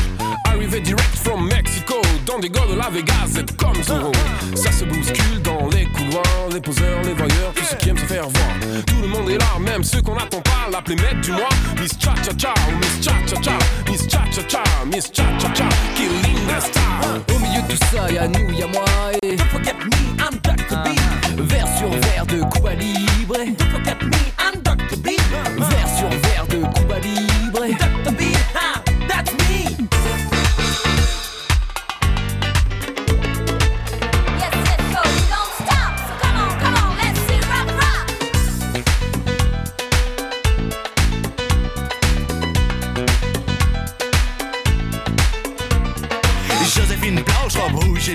Arrivé 0.47 0.79
direct 0.79 1.15
from 1.23 1.47
Mexico, 1.47 1.95
dans 2.25 2.39
des 2.39 2.49
gars 2.49 2.65
de 2.69 2.75
la 2.75 2.89
Vegas, 2.89 3.27
c'est 3.33 3.55
comme 3.57 3.81
Zorro. 3.83 4.11
Ça 4.55 4.71
se 4.71 4.85
bouscule 4.85 5.41
dans 5.43 5.67
les 5.67 5.85
couloirs, 5.85 6.49
les 6.53 6.61
poseurs, 6.61 7.01
les 7.03 7.13
voyeurs, 7.13 7.53
tous 7.55 7.65
ceux 7.65 7.77
qui 7.77 7.89
aiment 7.89 7.97
se 7.97 8.05
faire 8.05 8.27
voir. 8.29 8.83
Tout 8.87 9.01
le 9.01 9.07
monde 9.07 9.29
est 9.29 9.37
là, 9.37 9.59
même 9.59 9.83
ceux 9.83 10.01
qu'on 10.01 10.15
n'attend 10.15 10.41
pas, 10.41 10.69
l'appeler 10.71 10.95
maître 10.95 11.21
du 11.21 11.31
mois. 11.31 11.49
Miss 11.79 11.91
Cha 11.99 12.13
Cha 12.23 12.31
Cha, 12.37 12.53
Miss 12.79 13.01
Cha 13.01 13.13
Cha 13.27 13.41
Cha, 13.41 13.57
Miss 13.91 14.07
Cha 14.07 14.23
Cha 14.31 14.41
Cha, 14.47 14.63
Miss 14.85 15.11
Cha 15.11 15.23
Cha 15.39 15.53
Cha, 15.53 15.69
killing 15.95 16.47
the 16.47 16.61
star. 16.61 17.35
Au 17.35 17.39
milieu 17.39 17.61
de 17.61 17.67
tout 17.73 17.85
ça, 17.91 18.11
y'a 18.11 18.27
nous, 18.27 18.51
y'a 18.57 18.67
moi 18.67 18.85
et 19.23 19.35
Don't 19.35 19.47
forget 19.47 19.73
me, 19.73 19.91
I'm 20.19 20.39
Dr. 20.41 20.77
B 20.83 21.41
Vers 21.41 21.67
sur 21.77 21.89
verre 21.89 22.25
de 22.25 22.41
Cuba 22.53 22.73
Libre 22.75 23.35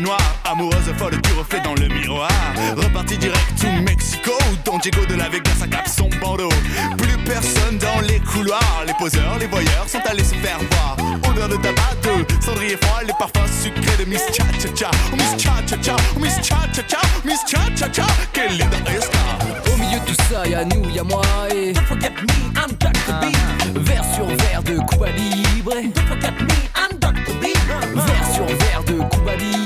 noire, 0.01 0.37
amoureuse 0.45 0.93
folle 0.97 1.21
du 1.21 1.33
reflet 1.39 1.61
dans 1.61 1.75
le 1.75 1.89
miroir. 1.89 2.31
Reparti 2.77 3.17
direct 3.19 3.61
to 3.61 3.67
Mexico, 3.83 4.33
Don 4.65 4.79
Diego 4.79 5.05
de 5.07 5.15
la 5.15 5.29
Vegas 5.29 5.67
capte 5.71 5.89
son 5.89 6.09
bandeau. 6.21 6.49
Plus 6.97 7.17
personne 7.25 7.79
dans 7.79 8.01
les 8.07 8.21
couloirs, 8.21 8.85
les 8.87 8.95
poseurs, 8.95 9.39
les 9.39 9.47
voyeurs 9.47 9.89
sont 9.89 10.01
allés 10.11 10.25
se 10.25 10.35
faire 10.35 10.59
voir. 10.71 10.97
Odeur 11.29 11.49
de 11.49 11.57
tabac, 11.57 11.97
de 12.03 12.45
cendrier 12.45 12.77
froid, 12.81 13.03
les 13.07 13.13
parfums 13.13 13.51
sucrés 13.63 14.05
de 14.05 14.09
Miss 14.09 14.23
Cha 14.33 14.45
Cha 14.61 14.75
Cha. 14.75 14.91
Oh 15.13 15.17
Miss 15.17 15.43
Cha 15.43 15.53
Cha 15.67 15.77
Cha, 15.83 15.97
oh 16.17 16.21
Miss 16.21 16.37
Cha 16.37 16.57
Cha 16.73 16.83
Cha, 16.89 17.01
Miss 17.25 17.41
Cha 17.47 17.59
Cha 17.77 17.93
Cha, 17.93 18.07
quelle 18.33 18.53
linda 18.53 18.77
esta. 18.89 19.73
Au 19.73 19.77
milieu 19.77 20.01
de 20.01 20.05
tout 20.07 20.23
ça, 20.31 20.47
y'a 20.47 20.65
nous, 20.65 20.89
y'a 20.91 21.05
moi 21.05 21.23
et 21.55 21.73
Don't 21.73 21.85
forget 21.87 22.11
me, 22.11 22.29
I'm 22.57 22.73
Dr. 22.79 23.15
B 23.21 23.81
Vers 23.81 24.05
sur 24.15 24.27
verre 24.27 24.63
de 24.63 24.79
Cuba 24.91 25.11
Libre 25.11 25.75
Don't 25.95 26.09
forget 26.09 26.33
me, 26.41 26.55
I'm 26.77 26.99
Dr. 26.99 27.35
B 27.41 27.47
Vers 27.95 28.35
sur 28.35 28.47
verre 28.47 28.83
de 28.87 28.95
Cuba 29.15 29.37
Libre 29.37 29.60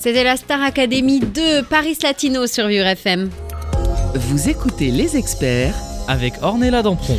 C'était 0.00 0.24
la 0.24 0.38
Star 0.38 0.62
Academy 0.62 1.20
2 1.20 1.64
Paris 1.68 1.98
Latino 2.02 2.46
sur 2.46 2.68
Vivre 2.68 2.86
FM. 2.86 3.28
Vous 4.14 4.48
écoutez 4.48 4.90
les 4.90 5.14
experts 5.14 5.74
avec 6.08 6.32
Ornella 6.40 6.80
Dampron. 6.80 7.18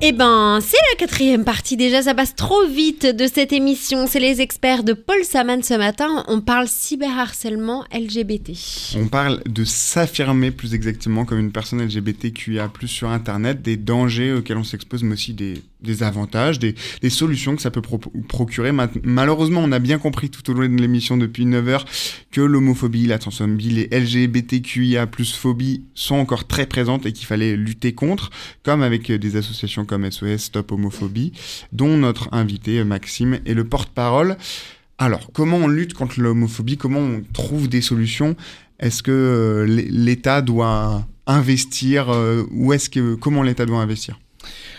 Eh 0.00 0.12
ben, 0.12 0.60
c'est 0.62 0.78
la 0.92 0.96
quatrième 0.96 1.44
partie 1.44 1.76
déjà, 1.76 2.02
ça 2.02 2.14
passe 2.14 2.36
trop 2.36 2.66
vite 2.68 3.04
de 3.04 3.26
cette 3.26 3.52
émission. 3.52 4.06
C'est 4.06 4.20
les 4.20 4.40
experts 4.40 4.84
de 4.84 4.92
Paul 4.92 5.24
Saman 5.24 5.60
ce 5.64 5.74
matin. 5.74 6.24
On 6.28 6.40
parle 6.40 6.68
cyberharcèlement 6.68 7.84
LGBT. 7.92 8.52
On 8.96 9.08
parle 9.08 9.42
de 9.44 9.64
s'affirmer 9.64 10.52
plus 10.52 10.72
exactement 10.72 11.24
comme 11.24 11.40
une 11.40 11.50
personne 11.50 11.84
LGBTQIA+, 11.84 12.70
sur 12.86 13.08
Internet, 13.08 13.60
des 13.60 13.76
dangers 13.76 14.34
auxquels 14.34 14.56
on 14.56 14.64
s'expose, 14.64 15.02
mais 15.02 15.14
aussi 15.14 15.34
des, 15.34 15.60
des 15.82 16.02
avantages, 16.02 16.58
des, 16.58 16.74
solutions 17.10 17.56
que 17.56 17.62
ça 17.62 17.70
peut 17.70 17.80
pro- 17.82 17.98
procurer. 18.28 18.72
Ma- 18.72 18.90
Malheureusement, 19.02 19.62
on 19.64 19.72
a 19.72 19.78
bien 19.78 19.98
compris 19.98 20.30
tout 20.30 20.48
au 20.50 20.54
long 20.54 20.68
de 20.68 20.80
l'émission 20.80 21.16
depuis 21.16 21.46
9 21.46 21.68
heures 21.68 21.84
que 22.30 22.40
l'homophobie, 22.40 23.06
la 23.06 23.18
transphobie, 23.18 23.70
les 23.70 23.88
LGBTQIA+, 23.90 25.06
phobie 25.34 25.84
sont 25.94 26.16
encore 26.16 26.46
très 26.46 26.66
présentes 26.66 27.06
et 27.06 27.12
qu'il 27.12 27.26
fallait 27.26 27.56
lutter 27.56 27.92
contre, 27.92 28.30
comme 28.62 28.82
avec 28.82 29.10
des 29.10 29.36
associations 29.36 29.84
comme 29.84 30.10
SOS 30.10 30.38
Stop 30.44 30.72
Homophobie, 30.72 31.32
dont 31.72 31.96
notre 31.96 32.28
invité 32.32 32.82
Maxime 32.84 33.38
est 33.46 33.54
le 33.54 33.64
porte-parole. 33.64 34.36
Alors, 34.98 35.30
comment 35.32 35.56
on 35.56 35.68
lutte 35.68 35.94
contre 35.94 36.20
l'homophobie? 36.20 36.76
Comment 36.76 37.00
on 37.00 37.22
trouve 37.32 37.68
des 37.68 37.80
solutions? 37.80 38.36
Est-ce 38.78 39.02
que 39.02 39.10
euh, 39.10 39.66
l'É- 39.66 39.88
l'État 39.90 40.42
doit 40.42 41.06
investir 41.26 42.10
euh, 42.10 42.44
Ou 42.50 42.72
est-ce 42.72 42.90
que 42.90 43.14
comment 43.14 43.42
l'État 43.42 43.64
doit 43.66 43.80
investir? 43.80 44.18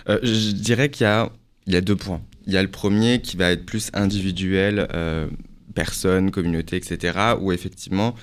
Euh, 0.09 0.19
je 0.23 0.51
dirais 0.51 0.89
qu'il 0.89 1.05
y 1.05 1.75
a, 1.75 1.81
deux 1.81 1.95
points. 1.95 2.21
Il 2.47 2.53
y 2.53 2.57
a 2.57 2.61
le 2.61 2.71
premier 2.71 3.21
qui 3.21 3.37
va 3.37 3.51
être 3.51 3.65
plus 3.65 3.89
individuel, 3.93 4.87
euh, 4.93 5.27
personne, 5.73 6.31
communauté, 6.31 6.77
etc., 6.77 7.17
où 7.39 7.51
effectivement, 7.51 8.15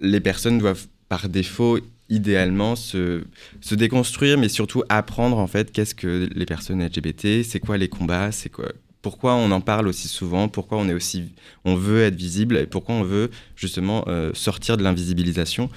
les 0.00 0.20
personnes 0.20 0.58
doivent 0.58 0.86
par 1.08 1.28
défaut, 1.28 1.78
idéalement, 2.08 2.76
se, 2.76 3.24
se 3.60 3.74
déconstruire, 3.74 4.38
mais 4.38 4.48
surtout 4.48 4.82
apprendre 4.88 5.38
en 5.38 5.46
fait 5.46 5.72
qu'est-ce 5.72 5.94
que 5.94 6.28
les 6.34 6.46
personnes 6.46 6.84
LGBT, 6.84 7.42
c'est 7.42 7.60
quoi 7.60 7.76
les 7.76 7.88
combats, 7.88 8.32
c'est 8.32 8.48
quoi, 8.48 8.72
pourquoi 9.02 9.34
on 9.34 9.50
en 9.50 9.60
parle 9.60 9.88
aussi 9.88 10.08
souvent, 10.08 10.48
pourquoi 10.48 10.78
on 10.78 10.88
est 10.88 10.94
aussi, 10.94 11.32
on 11.64 11.76
veut 11.76 12.02
être 12.02 12.14
visible 12.16 12.56
et 12.56 12.66
pourquoi 12.66 12.94
on 12.94 13.02
veut 13.02 13.30
justement 13.56 14.04
euh, 14.08 14.32
sortir 14.34 14.76
de 14.76 14.82
l'invisibilisation. 14.82 15.70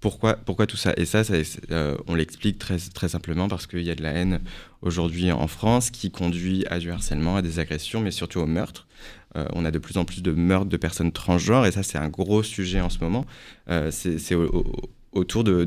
Pourquoi, 0.00 0.36
tout 0.66 0.76
ça? 0.76 0.92
Et 0.96 1.04
ça, 1.04 1.22
euh, 1.70 1.96
on 2.06 2.14
l'explique 2.14 2.58
très, 2.58 2.78
simplement 3.08 3.48
parce 3.48 3.66
qu'il 3.66 3.82
y 3.82 3.90
a 3.90 3.94
de 3.94 4.02
la 4.02 4.10
haine 4.12 4.40
aujourd'hui 4.82 5.32
en 5.32 5.48
France 5.48 5.90
qui 5.90 6.10
conduit 6.10 6.64
à 6.70 6.78
du 6.78 6.90
harcèlement, 6.90 7.36
à 7.36 7.42
des 7.42 7.58
agressions, 7.58 8.00
mais 8.00 8.10
surtout 8.12 8.38
au 8.40 8.46
meurtre. 8.46 8.86
Euh, 9.36 9.46
on 9.54 9.64
a 9.64 9.70
de 9.70 9.78
plus 9.78 9.96
en 9.96 10.04
plus 10.04 10.22
de 10.22 10.32
meurtres 10.32 10.68
de 10.68 10.76
personnes 10.76 11.12
transgenres 11.12 11.66
et 11.66 11.72
ça, 11.72 11.82
c'est 11.82 11.98
un 11.98 12.08
gros 12.08 12.42
sujet 12.42 12.80
en 12.80 12.90
ce 12.90 12.98
moment. 13.00 13.26
Euh, 13.68 13.90
c'est 13.90 14.18
c'est 14.18 14.34
au- 14.34 14.54
au- 14.54 14.90
autour 15.12 15.44
de, 15.44 15.66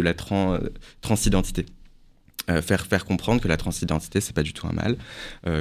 la 0.00 0.14
tran- 0.14 0.60
transidentité. 1.00 1.64
Faire, 2.62 3.04
comprendre 3.04 3.42
que 3.42 3.48
la 3.48 3.58
transidentité, 3.58 4.22
c'est 4.22 4.32
pas 4.34 4.42
du 4.42 4.54
tout 4.54 4.66
un 4.66 4.72
mal, 4.72 4.96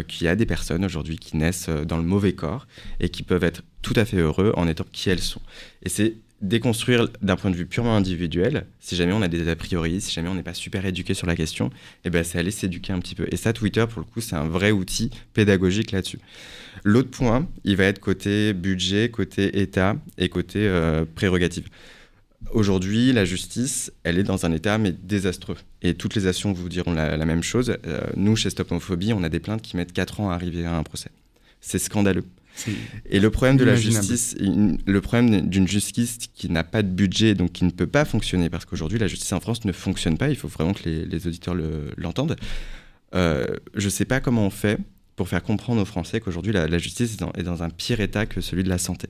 qu'il 0.07 0.25
y 0.25 0.29
a 0.29 0.37
des 0.37 0.45
personnes 0.45 0.85
aujourd'hui 0.85 1.17
qui 1.17 1.35
naissent 1.35 1.67
dans 1.67 1.97
le 1.97 2.03
mauvais 2.03 2.33
corps 2.33 2.65
et 3.01 3.09
qui 3.09 3.23
peuvent 3.23 3.43
être 3.43 3.61
tout 3.81 3.93
à 3.97 4.05
fait 4.05 4.17
heureux 4.17 4.53
en 4.55 4.69
étant 4.69 4.85
qui 4.93 5.09
elles 5.09 5.19
sont. 5.21 5.41
Et 5.83 5.89
c'est 5.89 6.13
déconstruire 6.41 7.07
d'un 7.21 7.35
point 7.35 7.49
de 7.49 7.55
vue 7.55 7.65
purement 7.65 7.95
individuel, 7.95 8.65
si 8.79 8.95
jamais 8.95 9.13
on 9.13 9.21
a 9.21 9.27
des 9.27 9.49
a 9.49 9.55
priori, 9.55 10.01
si 10.01 10.13
jamais 10.13 10.29
on 10.29 10.35
n'est 10.35 10.43
pas 10.43 10.53
super 10.53 10.85
éduqué 10.85 11.13
sur 11.13 11.27
la 11.27 11.35
question, 11.35 11.71
et 12.05 12.09
ben 12.09 12.23
c'est 12.23 12.37
aller 12.37 12.51
s'éduquer 12.51 12.93
un 12.93 12.99
petit 12.99 13.15
peu. 13.15 13.27
Et 13.31 13.37
ça, 13.37 13.53
Twitter, 13.53 13.85
pour 13.89 13.99
le 13.99 14.05
coup, 14.05 14.21
c'est 14.21 14.35
un 14.35 14.47
vrai 14.47 14.71
outil 14.71 15.09
pédagogique 15.33 15.91
là-dessus. 15.91 16.19
L'autre 16.83 17.09
point, 17.09 17.47
il 17.63 17.75
va 17.75 17.85
être 17.85 17.99
côté 17.99 18.53
budget, 18.53 19.09
côté 19.09 19.61
État 19.61 19.95
et 20.17 20.29
côté 20.29 20.59
euh, 20.67 21.05
prérogative. 21.15 21.67
Aujourd'hui, 22.51 23.11
la 23.13 23.25
justice, 23.25 23.91
elle 24.03 24.19
est 24.19 24.23
dans 24.23 24.45
un 24.45 24.51
état 24.51 24.77
mais 24.77 24.91
désastreux. 24.91 25.57
Et 25.81 25.95
toutes 25.95 26.13
les 26.15 26.27
actions 26.27 26.53
vous 26.53 26.69
diront 26.69 26.93
la, 26.93 27.17
la 27.17 27.25
même 27.25 27.41
chose. 27.41 27.77
Euh, 27.87 28.01
nous, 28.15 28.35
chez 28.35 28.51
Stop 28.51 28.71
Homophobie, 28.71 29.11
on 29.11 29.23
a 29.23 29.29
des 29.29 29.39
plaintes 29.39 29.63
qui 29.63 29.75
mettent 29.75 29.91
4 29.91 30.19
ans 30.21 30.29
à 30.29 30.35
arriver 30.35 30.65
à 30.65 30.77
un 30.77 30.83
procès. 30.83 31.09
C'est 31.61 31.79
scandaleux. 31.79 32.23
Et 33.09 33.19
le 33.19 33.29
problème 33.29 33.57
de 33.57 33.63
la 33.65 33.75
justice, 34.01 34.35
une- 34.39 34.77
le 34.85 35.01
problème 35.01 35.47
d'une 35.47 35.67
justice 35.67 36.17
qui 36.33 36.49
n'a 36.49 36.63
pas 36.63 36.81
de 36.83 36.89
budget, 36.89 37.35
donc 37.35 37.51
qui 37.53 37.65
ne 37.65 37.69
peut 37.71 37.87
pas 37.87 38.05
fonctionner, 38.05 38.49
parce 38.49 38.65
qu'aujourd'hui 38.65 38.97
la 38.99 39.07
justice 39.07 39.31
en 39.33 39.39
France 39.39 39.63
ne 39.65 39.71
fonctionne 39.71 40.17
pas, 40.17 40.29
il 40.29 40.35
faut 40.35 40.47
vraiment 40.47 40.73
que 40.73 40.83
les, 40.85 41.05
les 41.05 41.27
auditeurs 41.27 41.55
le- 41.55 41.91
l'entendent. 41.97 42.35
Euh, 43.15 43.45
je 43.75 43.85
ne 43.85 43.89
sais 43.89 44.05
pas 44.05 44.19
comment 44.19 44.45
on 44.45 44.49
fait 44.49 44.77
pour 45.15 45.29
faire 45.29 45.41
comprendre 45.41 45.81
aux 45.81 45.85
Français 45.85 46.19
qu'aujourd'hui 46.19 46.51
la, 46.51 46.67
la 46.67 46.77
justice 46.77 47.13
est 47.13 47.19
dans, 47.19 47.31
est 47.33 47.43
dans 47.43 47.63
un 47.63 47.69
pire 47.69 48.01
état 48.01 48.25
que 48.25 48.41
celui 48.41 48.63
de 48.63 48.69
la 48.69 48.77
santé. 48.77 49.07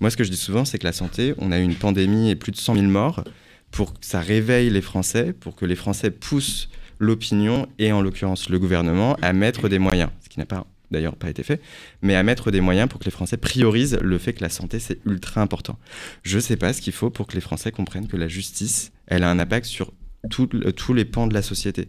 Moi 0.00 0.10
ce 0.10 0.16
que 0.16 0.24
je 0.24 0.30
dis 0.30 0.36
souvent 0.36 0.64
c'est 0.64 0.78
que 0.78 0.86
la 0.86 0.92
santé, 0.92 1.34
on 1.38 1.50
a 1.52 1.58
eu 1.58 1.62
une 1.62 1.74
pandémie 1.74 2.30
et 2.30 2.36
plus 2.36 2.52
de 2.52 2.56
100 2.56 2.74
000 2.74 2.86
morts, 2.86 3.24
pour 3.70 3.94
que 3.94 3.98
ça 4.04 4.20
réveille 4.20 4.68
les 4.70 4.82
Français, 4.82 5.32
pour 5.32 5.54
que 5.56 5.64
les 5.64 5.76
Français 5.76 6.10
poussent 6.10 6.68
l'opinion 6.98 7.66
et 7.78 7.92
en 7.92 8.02
l'occurrence 8.02 8.48
le 8.50 8.58
gouvernement 8.58 9.16
à 9.22 9.32
mettre 9.32 9.68
des 9.68 9.78
moyens, 9.78 10.10
ce 10.22 10.28
qui 10.28 10.38
n'a 10.38 10.44
pas 10.46 10.66
d'ailleurs 10.90 11.16
pas 11.16 11.30
été 11.30 11.42
fait, 11.42 11.60
mais 12.02 12.14
à 12.14 12.22
mettre 12.22 12.50
des 12.50 12.60
moyens 12.60 12.88
pour 12.88 13.00
que 13.00 13.04
les 13.04 13.10
Français 13.10 13.36
priorisent 13.36 13.98
le 14.00 14.18
fait 14.18 14.32
que 14.32 14.42
la 14.42 14.48
santé 14.48 14.78
c'est 14.78 14.98
ultra 15.06 15.40
important. 15.40 15.78
Je 16.22 16.36
ne 16.36 16.40
sais 16.40 16.56
pas 16.56 16.72
ce 16.72 16.80
qu'il 16.80 16.92
faut 16.92 17.10
pour 17.10 17.26
que 17.26 17.34
les 17.34 17.40
Français 17.40 17.72
comprennent 17.72 18.08
que 18.08 18.16
la 18.16 18.28
justice, 18.28 18.92
elle 19.06 19.22
a 19.22 19.30
un 19.30 19.38
impact 19.38 19.66
sur 19.66 19.92
tout 20.30 20.46
tous 20.46 20.94
les 20.94 21.04
pans 21.04 21.26
de 21.26 21.34
la 21.34 21.42
société. 21.42 21.88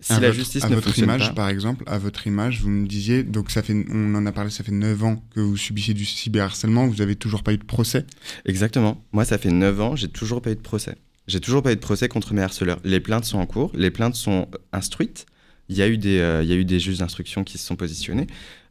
Si 0.00 0.12
à 0.12 0.20
la 0.20 0.28
votre, 0.28 0.38
justice 0.38 0.64
à 0.64 0.68
ne 0.68 0.74
votre 0.74 0.98
image, 0.98 1.28
pas, 1.28 1.34
par 1.34 1.48
exemple, 1.48 1.84
à 1.86 1.98
votre 1.98 2.26
image, 2.26 2.60
vous 2.60 2.68
me 2.68 2.86
disiez, 2.86 3.22
donc 3.22 3.50
ça 3.50 3.62
fait, 3.62 3.74
on 3.90 4.14
en 4.14 4.26
a 4.26 4.32
parlé, 4.32 4.50
ça 4.50 4.64
fait 4.64 4.72
9 4.72 5.04
ans 5.04 5.22
que 5.34 5.40
vous 5.40 5.56
subissez 5.56 5.94
du 5.94 6.04
cyberharcèlement, 6.04 6.86
vous 6.86 7.02
avez 7.02 7.16
toujours 7.16 7.42
pas 7.42 7.52
eu 7.52 7.58
de 7.58 7.64
procès. 7.64 8.04
Exactement. 8.44 9.04
Moi, 9.12 9.24
ça 9.24 9.38
fait 9.38 9.50
9 9.50 9.80
ans, 9.80 9.96
j'ai 9.96 10.08
toujours 10.08 10.42
pas 10.42 10.50
eu 10.50 10.54
de 10.54 10.60
procès. 10.60 10.96
J'ai 11.26 11.40
toujours 11.40 11.62
pas 11.62 11.72
eu 11.72 11.76
de 11.76 11.80
procès 11.80 12.08
contre 12.08 12.34
mes 12.34 12.42
harceleurs. 12.42 12.78
Les 12.84 13.00
plaintes 13.00 13.24
sont 13.24 13.38
en 13.38 13.46
cours, 13.46 13.72
les 13.74 13.90
plaintes 13.90 14.14
sont 14.14 14.48
instruites. 14.72 15.26
Il 15.68 15.76
y 15.76 15.82
a 15.82 15.88
eu 15.88 15.98
des, 15.98 16.18
euh, 16.18 16.42
il 16.42 16.48
y 16.48 16.52
a 16.52 16.56
eu 16.56 16.64
des 16.64 16.78
juges 16.78 16.98
d'instruction 16.98 17.44
qui 17.44 17.58
se 17.58 17.66
sont 17.66 17.76
positionnés. 17.76 18.26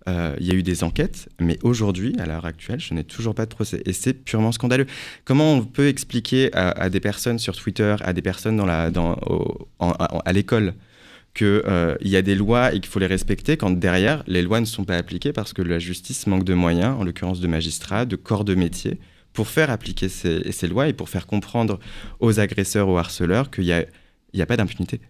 Euh, 0.07 0.35
il 0.39 0.45
y 0.45 0.51
a 0.51 0.53
eu 0.53 0.61
des 0.61 0.83
enquêtes, 0.83 1.29
mais 1.39 1.57
aujourd'hui, 1.63 2.15
à 2.19 2.25
l'heure 2.25 2.45
actuelle, 2.45 2.79
je 2.79 2.93
n'ai 2.93 3.03
toujours 3.03 3.33
pas 3.33 3.45
de 3.45 3.53
procès. 3.53 3.81
Et 3.85 3.93
c'est 3.93 4.13
purement 4.13 4.51
scandaleux. 4.51 4.85
Comment 5.23 5.53
on 5.53 5.65
peut 5.65 5.87
expliquer 5.87 6.53
à, 6.53 6.89
des 6.89 6.99
personnes 6.99 7.39
sur 7.39 7.55
Twitter, 7.55 7.95
à 8.01 8.13
des 8.13 8.21
personnes 8.21 8.59
à, 8.69 10.33
l'école, 10.33 10.75
qu'il 11.33 11.61
y 12.01 12.15
a 12.15 12.21
des 12.21 12.35
lois 12.35 12.73
et 12.73 12.79
qu'il 12.79 12.89
faut 12.89 12.99
les 12.99 13.07
respecter 13.07 13.57
quand 13.57 13.71
derrière, 13.71 14.23
les 14.27 14.43
lois 14.43 14.59
ne 14.59 14.65
sont 14.65 14.85
pas 14.85 14.95
appliquées 14.95 15.33
parce 15.33 15.53
que 15.53 15.63
la 15.63 15.79
justice 15.79 16.27
manque 16.27 16.43
de 16.43 16.53
moyens, 16.53 16.95
en 16.99 17.03
l'occurrence 17.03 17.39
de 17.39 17.47
magistrats, 17.47 18.05
de 18.05 18.15
corps 18.15 18.45
de 18.45 18.53
métier, 18.53 18.99
pour 19.33 19.47
faire 19.47 19.71
appliquer 19.71 20.07
ces, 20.07 20.67
lois 20.67 20.87
et 20.87 20.93
pour 20.93 21.09
faire 21.09 21.25
comprendre 21.25 21.79
aux 22.19 22.39
agresseurs, 22.39 22.87
aux 22.87 22.97
harceleurs 22.97 23.49
qu'il 23.49 23.65
n'y 23.65 23.73
a, 23.73 23.85
a 24.39 24.45
pas 24.45 24.55
d'impunité. 24.55 25.01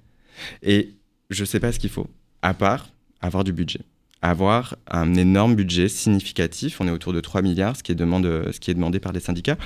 Je 1.30 1.42
ne 1.42 1.46
sais 1.46 1.60
pas 1.60 1.72
ce 1.72 1.80
qu'il 1.80 1.90
faut, 1.90 2.08
à 2.42 2.54
part 2.54 2.90
avoir 3.22 3.44
du 3.44 3.52
budget. 3.54 3.82
Avoir 4.22 4.76
un 4.88 5.14
énorme 5.16 5.56
budget 5.56 5.88
significatif, 5.88 6.82
on 6.82 6.88
est 6.88 6.92
autour 6.92 7.14
de 7.14 7.22
3 7.22 7.42
milliards, 7.42 7.76
ce 7.76 7.84
qui 7.84 7.92
est, 7.92 7.96
demande, 7.96 8.26
ce 8.52 8.60
qui 8.60 8.72
est 8.72 8.74
demandé 8.74 9.00
par 9.00 9.12
les 9.12 9.20
syndicats, 9.20 9.58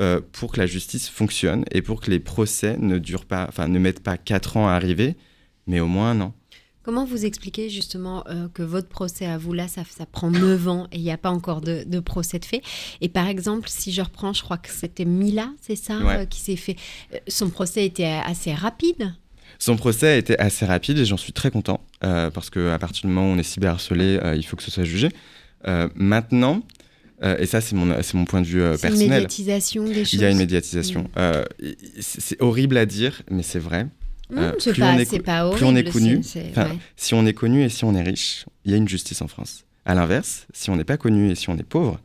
euh, 0.00 0.20
pour 0.32 0.52
que 0.52 0.60
la 0.60 0.66
justice 0.66 1.08
fonctionne 1.08 1.64
et 1.70 1.82
pour 1.82 2.00
que 2.00 2.10
les 2.10 2.18
procès 2.18 2.76
ne 2.78 2.98
durent 2.98 3.26
pas, 3.26 3.46
enfin 3.48 3.68
ne 3.68 3.78
mettent 3.78 4.02
pas 4.02 4.16
4 4.16 4.56
ans 4.56 4.66
à 4.68 4.72
arriver, 4.72 5.16
mais 5.66 5.78
au 5.80 5.86
moins 5.86 6.10
un 6.12 6.20
an. 6.20 6.34
Comment 6.82 7.04
vous 7.04 7.26
expliquez 7.26 7.68
justement 7.68 8.24
euh, 8.28 8.48
que 8.48 8.62
votre 8.62 8.88
procès 8.88 9.26
à 9.26 9.36
vous, 9.36 9.52
là, 9.52 9.68
ça, 9.68 9.82
ça 9.88 10.06
prend 10.06 10.30
9 10.30 10.68
ans 10.68 10.86
et 10.90 10.96
il 10.96 11.02
n'y 11.02 11.10
a 11.12 11.18
pas 11.18 11.30
encore 11.30 11.60
de, 11.60 11.84
de 11.86 12.00
procès 12.00 12.38
de 12.38 12.44
fait? 12.46 12.62
Et 13.02 13.08
par 13.10 13.26
exemple, 13.28 13.68
si 13.68 13.92
je 13.92 14.00
reprends, 14.00 14.32
je 14.32 14.42
crois 14.42 14.56
que 14.58 14.70
c'était 14.70 15.04
Mila, 15.04 15.50
c'est 15.60 15.76
ça, 15.76 15.98
Ouais. 15.98 16.16
euh, 16.20 16.24
qui 16.24 16.40
s'est 16.40 16.56
fait. 16.56 16.76
euh, 17.14 17.18
son 17.28 17.50
procès 17.50 17.84
était 17.84 18.06
assez 18.06 18.54
rapide. 18.54 19.14
Son 19.58 19.76
procès 19.76 20.08
a 20.08 20.16
été 20.16 20.38
assez 20.38 20.64
rapide 20.64 20.98
et 20.98 21.04
j'en 21.04 21.16
suis 21.16 21.32
très 21.32 21.50
content 21.50 21.80
euh, 22.04 22.30
parce 22.30 22.48
qu'à 22.48 22.78
partir 22.78 23.02
du 23.02 23.08
moment 23.08 23.28
où 23.28 23.34
on 23.34 23.38
est 23.38 23.42
cyberharcelé, 23.42 24.20
euh, 24.22 24.36
il 24.36 24.44
faut 24.44 24.56
que 24.56 24.62
ce 24.62 24.70
soit 24.70 24.84
jugé. 24.84 25.08
Euh, 25.66 25.88
maintenant, 25.96 26.62
et 27.20 27.46
ça 27.46 27.60
c'est 27.60 27.74
mon, 27.74 28.24
point 28.24 28.40
de 28.40 28.46
vue 28.46 28.60
C'est 28.60 28.72
une 28.74 28.78
personnel, 28.78 29.08
médiatisation 29.10 29.84
des 29.84 30.04
choses. 30.04 30.12
il 30.12 30.20
y 30.20 30.24
a 30.24 30.30
une 30.30 30.38
médiatisation. 30.38 31.10
C'est 31.98 32.40
horrible 32.40 32.76
à 32.76 32.86
dire, 32.86 33.22
mais 33.28 33.42
c'est 33.42 33.58
vrai. 33.58 33.88
Mm, 34.30 34.52
c'est 34.58 34.72
plus 34.72 34.80
pas- 34.82 34.92
on 34.94 34.98
est, 34.98 35.04
plus 35.06 35.64
on 35.64 35.68
horrible, 35.70 35.90
connu, 35.90 36.16
ouais. 36.18 36.78
si 36.96 37.14
on 37.14 37.26
est 37.26 37.32
connu 37.32 37.64
et 37.64 37.68
si 37.70 37.84
on 37.84 37.94
est 37.94 38.02
riche, 38.02 38.44
il 38.64 38.70
y 38.70 38.74
a 38.74 38.76
une 38.76 38.88
justice 38.88 39.20
en 39.20 39.26
France. 39.26 39.64
À 39.84 39.94
l'inverse, 39.94 40.46
si 40.52 40.70
on 40.70 40.76
n'est 40.76 40.84
pas 40.84 40.98
connu 40.98 41.30
et 41.30 41.34
si 41.34 41.48
on 41.48 41.56
est 41.56 41.64
pauvre, 41.64 41.98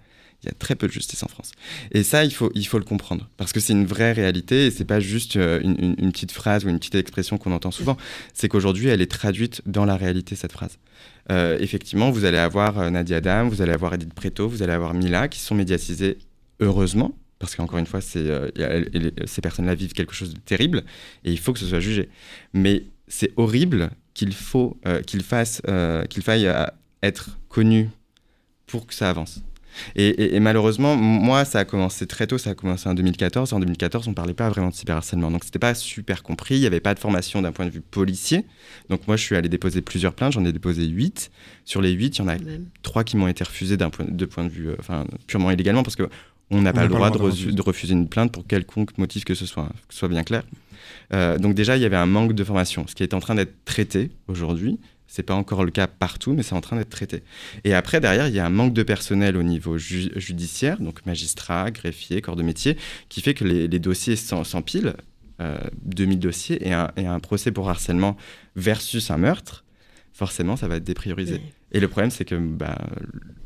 il 0.44 0.48
y 0.48 0.50
a 0.50 0.54
très 0.54 0.76
peu 0.76 0.88
de 0.88 0.92
justice 0.92 1.24
en 1.24 1.28
France. 1.28 1.52
Et 1.92 2.04
ça, 2.04 2.26
il 2.26 2.32
faut, 2.34 2.52
il 2.54 2.68
faut 2.68 2.78
le 2.78 2.84
comprendre. 2.86 3.30
Parce 3.38 3.54
que 3.54 3.60
c'est 3.60 3.74
une 3.74 3.86
vraie 3.86 4.12
réalité 4.12 4.66
et 4.68 4.72
c'est 4.72 4.86
pas 4.86 5.00
juste 5.00 5.38
euh, 5.38 5.60
une, 5.64 5.76
une- 5.80 5.96
une 5.98 6.12
petite 6.12 6.32
phrase 6.34 6.66
ou 6.66 6.70
une 6.70 6.80
petite 6.80 6.96
expression 6.96 7.38
qu'on 7.38 7.52
entend 7.54 7.72
souvent. 7.72 7.96
C'est 8.34 8.50
qu'aujourd'hui, 8.50 8.88
elle 8.90 9.02
est 9.02 9.10
traduite 9.12 9.62
dans 9.66 9.86
la 9.86 9.96
réalité, 9.96 10.36
cette 10.36 10.52
phrase. 10.52 10.78
Euh, 11.32 11.58
effectivement, 11.60 12.12
vous 12.12 12.26
allez 12.26 12.38
avoir 12.38 12.78
euh, 12.80 12.90
Nadia 12.90 13.22
Dam, 13.22 13.48
vous 13.48 13.62
allez 13.62 13.72
avoir 13.72 13.94
Edith 13.94 14.14
Preto, 14.14 14.50
vous 14.50 14.62
allez 14.64 14.74
avoir 14.74 14.94
Mila 14.94 15.28
qui 15.30 15.40
sont 15.40 15.56
médiatisées 15.56 16.18
heureusement. 16.60 17.16
Parce 17.40 17.56
qu'encore 17.56 17.80
une 17.80 17.86
fois, 17.86 18.00
euh, 18.18 18.50
a- 18.58 19.26
ces 19.28 19.42
personnes-là 19.42 19.76
vivent 19.76 19.94
quelque 19.94 20.14
chose 20.14 20.34
de 20.34 20.40
terrible 20.40 20.84
et 21.24 21.32
il 21.32 21.40
faut 21.40 21.54
que 21.54 21.60
ce 21.60 21.66
soit 21.68 21.80
jugé. 21.80 22.10
Mais 22.54 22.84
c'est 23.08 23.32
horrible 23.38 23.92
qu'il 24.14 24.34
faut 24.34 24.78
euh, 24.88 25.02
qu'il 25.02 25.24
fasse 25.24 25.62
qu'il 26.10 26.22
faille 26.24 26.50
être 27.02 27.30
connu 27.50 27.90
pour 28.68 28.88
que 28.88 28.94
ça 28.94 29.10
avance. 29.10 29.42
Et, 29.96 30.08
et- 30.08 30.36
et 30.36 30.40
malheureusement, 30.40 30.96
moi, 30.96 31.46
ça 31.46 31.60
a 31.60 31.66
commencé 31.66 32.06
très 32.08 32.28
tôt, 32.28 32.38
ça 32.38 32.52
a 32.52 32.56
commencé 32.56 32.88
en 32.90 32.94
2014. 32.94 33.54
En 33.54 33.60
2014, 33.60 34.08
on 34.08 34.14
parlait 34.14 34.34
pas 34.34 34.50
vraiment 34.50 34.70
de 34.70 34.74
cyberharcèlement, 34.74 35.32
donc 35.32 35.44
c'était 35.44 35.60
pas 35.60 35.74
super 35.76 36.24
compris. 36.24 36.56
Il 36.56 36.62
n'y 36.62 36.66
avait 36.68 36.80
pas 36.80 36.94
de 36.94 37.00
formation 37.00 37.42
d'un 37.42 37.52
point 37.52 37.66
de 37.66 37.72
vue 37.72 37.82
policier. 37.82 38.46
Donc 38.90 39.08
moi, 39.08 39.18
je 39.18 39.24
suis 39.24 39.36
allé 39.36 39.50
déposer 39.50 39.82
plusieurs 39.82 40.14
plaintes, 40.14 40.34
j'en 40.34 40.46
ai 40.46 40.52
déposé 40.52 40.86
8. 40.86 41.32
Sur 41.66 41.82
les 41.82 41.92
8, 41.92 42.18
il 42.18 42.20
y 42.20 42.22
en 42.24 42.28
a 42.28 42.36
trois 42.82 43.04
qui 43.04 43.18
m'ont 43.18 43.28
été 43.28 43.44
refusés 43.44 43.78
d'un 43.78 43.90
point, 43.90 44.06
de 44.08 44.26
point 44.26 44.44
de 44.44 44.50
vue, 44.50 44.70
euh, 44.70 44.76
enfin, 44.80 45.06
purement 45.28 45.52
illégalement, 45.52 45.84
parce 45.84 45.96
que 45.96 46.10
on 46.52 46.62
n'a 46.62 46.72
pas 46.74 46.82
le 46.84 46.90
droit, 46.90 47.10
de, 47.10 47.18
refu- 47.32 47.56
de 47.56 47.62
refuser 47.62 47.94
une 47.94 48.08
plainte 48.10 48.32
pour 48.32 48.46
quelconque 48.46 48.98
motif 48.98 49.24
que 49.24 49.34
ce 49.34 49.46
soit, 49.46 49.64
hein, 49.64 49.72
que 49.88 49.94
ce 49.94 50.00
soit 50.00 50.10
bien 50.10 50.24
clair. 50.24 50.44
Euh, 51.14 51.38
donc 51.38 51.56
déjà, 51.56 51.78
il 51.78 51.82
y 51.82 51.86
avait 51.86 51.96
un 51.96 52.06
manque 52.06 52.34
de 52.34 52.44
formation, 52.44 52.86
ce 52.88 52.96
qui 52.96 53.04
est 53.04 53.14
en 53.14 53.20
train 53.20 53.36
d'être 53.36 53.54
traité 53.66 54.12
aujourd'hui. 54.28 54.78
C'est 55.08 55.24
pas 55.24 55.36
encore 55.36 55.64
le 55.64 55.72
cas 55.72 55.86
partout, 55.88 56.34
mais 56.34 56.42
c'est 56.44 56.56
en 56.56 56.62
train 56.62 56.76
d'être 56.78 56.90
traité. 56.90 57.24
Et 57.64 57.74
après, 57.74 58.00
derrière, 58.00 58.28
il 58.28 58.34
y 58.34 58.40
a 58.40 58.46
un 58.46 58.50
manque 58.50 58.74
de 58.74 58.82
personnel 58.84 59.38
au 59.38 59.44
niveau 59.44 59.78
ju- 59.78 60.12
judiciaire, 60.16 60.80
donc 60.80 61.06
magistrat, 61.06 61.70
greffier, 61.72 62.22
corps 62.22 62.36
de 62.36 62.42
métier, 62.44 62.78
qui 63.10 63.22
fait 63.22 63.34
que 63.36 63.44
les, 63.44 63.68
les 63.68 63.80
dossiers 63.80 64.16
s'empilent, 64.16 64.96
euh, 65.40 65.58
2000 65.86 66.20
dossiers, 66.20 66.68
et 66.68 66.74
un, 66.74 66.92
et 66.98 67.06
un 67.06 67.20
procès 67.20 67.52
pour 67.52 67.70
harcèlement 67.70 68.18
versus 68.56 69.12
un 69.12 69.18
meurtre, 69.18 69.64
forcément, 70.14 70.56
ça 70.56 70.68
va 70.68 70.78
être 70.78 70.84
dépriorisé. 70.84 71.36
Et 71.74 71.80
le 71.80 71.88
problème, 71.88 72.12
c'est 72.12 72.26
que 72.26 72.36
bah, 72.36 72.78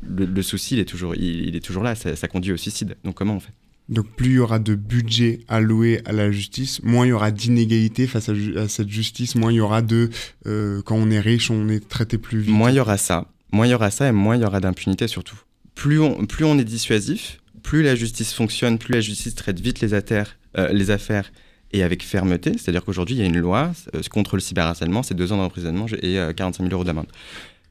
le, 0.02 0.24
le 0.26 0.42
souci, 0.42 0.74
il 0.74 0.80
est 0.80 0.84
toujours, 0.84 1.14
il, 1.14 1.48
il 1.48 1.56
est 1.56 1.60
toujours 1.64 1.82
là, 1.82 1.94
ça, 1.94 2.14
ça 2.16 2.28
conduit 2.28 2.52
au 2.52 2.56
suicide. 2.58 2.96
Donc 3.04 3.14
comment 3.14 3.34
on 3.36 3.40
fait? 3.40 3.52
Donc 3.88 4.06
plus 4.16 4.30
il 4.30 4.34
y 4.34 4.38
aura 4.38 4.58
de 4.58 4.74
budget 4.74 5.40
alloué 5.48 6.02
à 6.04 6.12
la 6.12 6.30
justice, 6.30 6.82
moins 6.82 7.06
il 7.06 7.10
y 7.10 7.12
aura 7.12 7.30
d'inégalité 7.30 8.06
face 8.06 8.28
à, 8.28 8.68
cette 8.68 8.88
justice, 8.88 9.34
moins 9.34 9.50
il 9.50 9.56
y 9.56 9.60
aura 9.60 9.80
de... 9.80 10.10
euh, 10.46 10.82
quand 10.82 10.96
on 10.96 11.10
est 11.10 11.20
riche, 11.20 11.50
on 11.50 11.68
est 11.68 11.88
traité 11.88 12.18
plus 12.18 12.40
vite. 12.40 12.54
Moins 12.54 12.70
il 12.70 12.76
y 12.76 12.80
aura 12.80 12.98
ça, 12.98 13.28
moins 13.50 13.66
il 13.66 13.70
y 13.70 13.74
aura 13.74 13.90
ça 13.90 14.08
et 14.08 14.12
moins 14.12 14.36
il 14.36 14.42
y 14.42 14.44
aura 14.44 14.60
d'impunité 14.60 15.08
surtout. 15.08 15.38
Plus 15.74 16.00
on, 16.00 16.58
est 16.58 16.64
dissuasif, 16.64 17.38
plus 17.62 17.84
la 17.84 17.94
justice 17.94 18.32
fonctionne, 18.32 18.78
plus 18.78 18.94
la 18.94 19.00
justice 19.00 19.36
traite 19.36 19.60
vite 19.60 19.80
les, 19.80 19.94
affaires, 19.94 20.36
euh, 20.58 21.22
et 21.72 21.82
avec 21.82 22.02
fermeté. 22.02 22.52
C'est-à-dire 22.52 22.84
qu'aujourd'hui, 22.84 23.16
il 23.16 23.18
y 23.20 23.22
a 23.22 23.26
une 23.26 23.38
loi 23.38 23.70
euh, 23.94 24.00
contre 24.10 24.36
le 24.36 24.40
cyberharcèlement, 24.40 25.02
c'est 25.02 25.14
deux 25.14 25.32
ans 25.32 25.36
d'emprisonnement 25.36 25.86
et 26.02 26.18
euh, 26.18 26.32
45 26.32 26.64
000 26.64 26.74
euros 26.74 26.84
d'amende. 26.84 27.06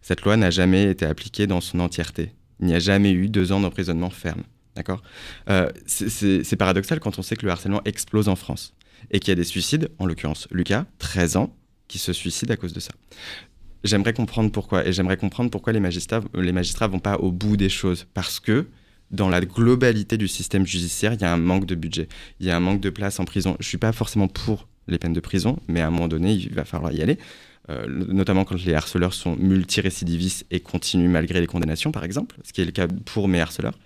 Cette 0.01 0.21
loi 0.21 0.37
n'a 0.37 0.51
jamais 0.51 0.89
été 0.91 1.05
appliquée 1.05 1.47
dans 1.47 1.59
son 1.59 1.79
entièreté. 1.79 2.31
Il 2.61 2.67
n'y 2.67 2.73
a 2.73 2.79
jamais 2.79 3.11
eu 3.11 3.27
deux 3.27 3.51
ans 3.51 3.59
d'emprisonnement 3.59 4.09
ferme. 4.09 4.43
D'accord? 4.77 5.01
Euh, 5.49 5.69
c'est- 5.87 6.55
paradoxal 6.55 6.99
quand 6.99 7.17
on 7.19 7.23
sait 7.23 7.35
que 7.35 7.45
le 7.45 7.51
harcèlement 7.51 7.81
explose 7.83 8.29
en 8.29 8.35
France 8.35 8.73
et 9.11 9.19
qu'il 9.19 9.29
y 9.29 9.31
a 9.31 9.35
des 9.35 9.43
suicides, 9.43 9.89
en 9.97 10.05
l'occurrence 10.05 10.47
Lucas, 10.51 10.85
13 10.99 11.35
ans, 11.35 11.55
qui 11.87 11.97
se 11.97 12.13
suicide 12.13 12.51
à 12.51 12.57
cause 12.57 12.73
de 12.73 12.79
ça. 12.79 12.91
J'aimerais 13.83 14.13
comprendre 14.13 14.51
pourquoi 14.51 14.85
et 14.87 14.93
j'aimerais 14.93 15.17
comprendre 15.17 15.49
pourquoi 15.49 15.73
les 15.73 15.79
magistrats 15.79 16.21
les 16.35 16.51
magistrats 16.51 16.87
vont 16.87 16.99
pas 16.99 17.15
au 17.17 17.31
bout 17.31 17.57
des 17.57 17.69
choses 17.69 18.05
parce 18.13 18.39
que 18.39 18.67
dans 19.11 19.29
la 19.29 19.41
globalité 19.41 20.17
du 20.17 20.27
système 20.27 20.65
judiciaire, 20.65 21.13
il 21.13 21.21
y 21.21 21.23
a 21.23 21.31
un 21.33 21.37
manque 21.37 21.65
de 21.65 21.75
budget, 21.75 22.07
il 22.39 22.45
y 22.45 22.51
a 22.51 22.57
un 22.57 22.59
manque 22.59 22.81
de 22.81 22.89
place 22.89 23.19
en 23.19 23.25
prison. 23.25 23.55
Je 23.59 23.67
suis 23.67 23.77
pas 23.77 23.93
forcément 23.93 24.27
pour 24.27 24.67
les 24.87 24.97
peines 24.99 25.13
de 25.13 25.19
prison, 25.21 25.57
mais 25.67 25.81
à 25.81 25.87
un 25.87 25.89
moment 25.89 26.07
donné, 26.07 26.33
il 26.33 26.53
va 26.53 26.65
falloir 26.65 26.91
y 26.91 27.01
aller. 27.01 27.17
Euh, 27.69 27.85
notamment 27.87 28.45
quand 28.45 28.63
les 28.63 28.73
harceleurs 28.73 29.13
sont 29.13 29.35
multirécidivistes 29.35 30.45
et 30.51 30.61
continuent 30.61 31.09
malgré 31.09 31.41
les 31.41 31.47
condamnations, 31.47 31.91
par 31.91 32.05
exemple, 32.05 32.37
ce 32.43 32.53
qui 32.53 32.61
est 32.61 32.65
le 32.65 32.71
cas 32.71 32.87
pour 33.05 33.27
mes 33.27 33.41
harceleurs. 33.41 33.77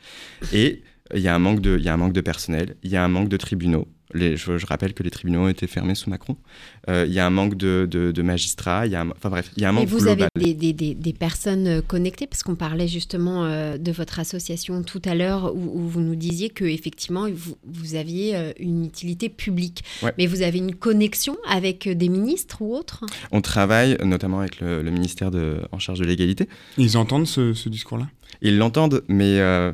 Et 0.53 0.83
il 1.13 1.21
y 1.21 1.27
a 1.27 1.35
un 1.35 1.39
manque 1.39 1.61
de, 1.61 1.77
il 1.77 1.83
y 1.83 1.89
a 1.89 1.93
un 1.93 1.97
manque 1.97 2.13
de 2.13 2.21
personnel, 2.21 2.75
il 2.83 2.91
y 2.91 2.95
a 2.95 3.03
un 3.03 3.07
manque 3.07 3.29
de 3.29 3.37
tribunaux. 3.37 3.87
Les, 4.13 4.37
je, 4.37 4.57
je 4.57 4.65
rappelle 4.65 4.93
que 4.93 5.03
les 5.03 5.09
tribunaux 5.11 5.41
ont 5.41 5.47
été 5.47 5.67
fermés 5.67 5.95
sous 5.95 6.09
Macron. 6.09 6.35
Euh, 6.89 7.05
il 7.07 7.13
y 7.13 7.19
a 7.19 7.25
un 7.25 7.29
manque 7.29 7.55
de, 7.55 7.87
de- 7.89 8.11
de 8.11 8.21
magistrats, 8.21 8.85
il 8.85 8.91
y 8.91 8.95
a 8.95 9.01
un, 9.01 9.09
enfin 9.11 9.29
bref, 9.29 9.51
il 9.57 9.61
y 9.63 9.65
a 9.65 9.69
un 9.69 9.71
Et 9.71 9.75
manque 9.75 9.87
vous 9.87 9.99
global. 9.99 10.29
avez 10.35 10.45
des, 10.45 10.53
des- 10.53 10.73
des- 10.73 10.95
des 10.95 11.13
personnes 11.13 11.67
euh, 11.67 11.81
connectées 11.81 12.27
parce 12.27 12.43
qu'on 12.43 12.55
parlait 12.55 12.87
justement 12.87 13.45
euh, 13.45 13.77
de 13.77 13.91
votre 13.91 14.19
association 14.19 14.83
tout 14.83 15.01
à 15.05 15.15
l'heure 15.15 15.55
où, 15.55 15.79
où 15.79 15.87
vous 15.87 16.01
nous 16.01 16.15
disiez 16.15 16.49
que 16.49 16.65
effectivement 16.65 17.27
vous, 17.33 17.55
vous 17.65 17.95
aviez 17.95 18.35
euh, 18.35 18.51
une 18.59 18.85
utilité 18.85 19.29
publique. 19.29 19.83
Ouais. 20.03 20.13
Mais 20.17 20.27
vous 20.27 20.41
avez 20.41 20.57
une 20.59 20.75
connexion 20.75 21.37
avec 21.47 21.87
des 21.87 22.09
ministres 22.09 22.61
ou 22.61 22.75
autres? 22.75 23.05
On 23.31 23.41
travaille 23.41 23.97
notamment 24.03 24.39
avec 24.39 24.59
le, 24.59 24.81
le 24.81 24.91
ministère 24.91 25.31
de, 25.31 25.61
en 25.71 25.79
charge 25.79 25.99
de 25.99 26.05
l'égalité. 26.05 26.47
Ils 26.77 26.97
entendent 26.97 27.27
ce, 27.27 27.53
ce 27.53 27.69
discours-là? 27.69 28.09
Ils 28.41 28.57
l'entendent, 28.57 29.03
mais 29.07 29.39
euh, 29.39 29.71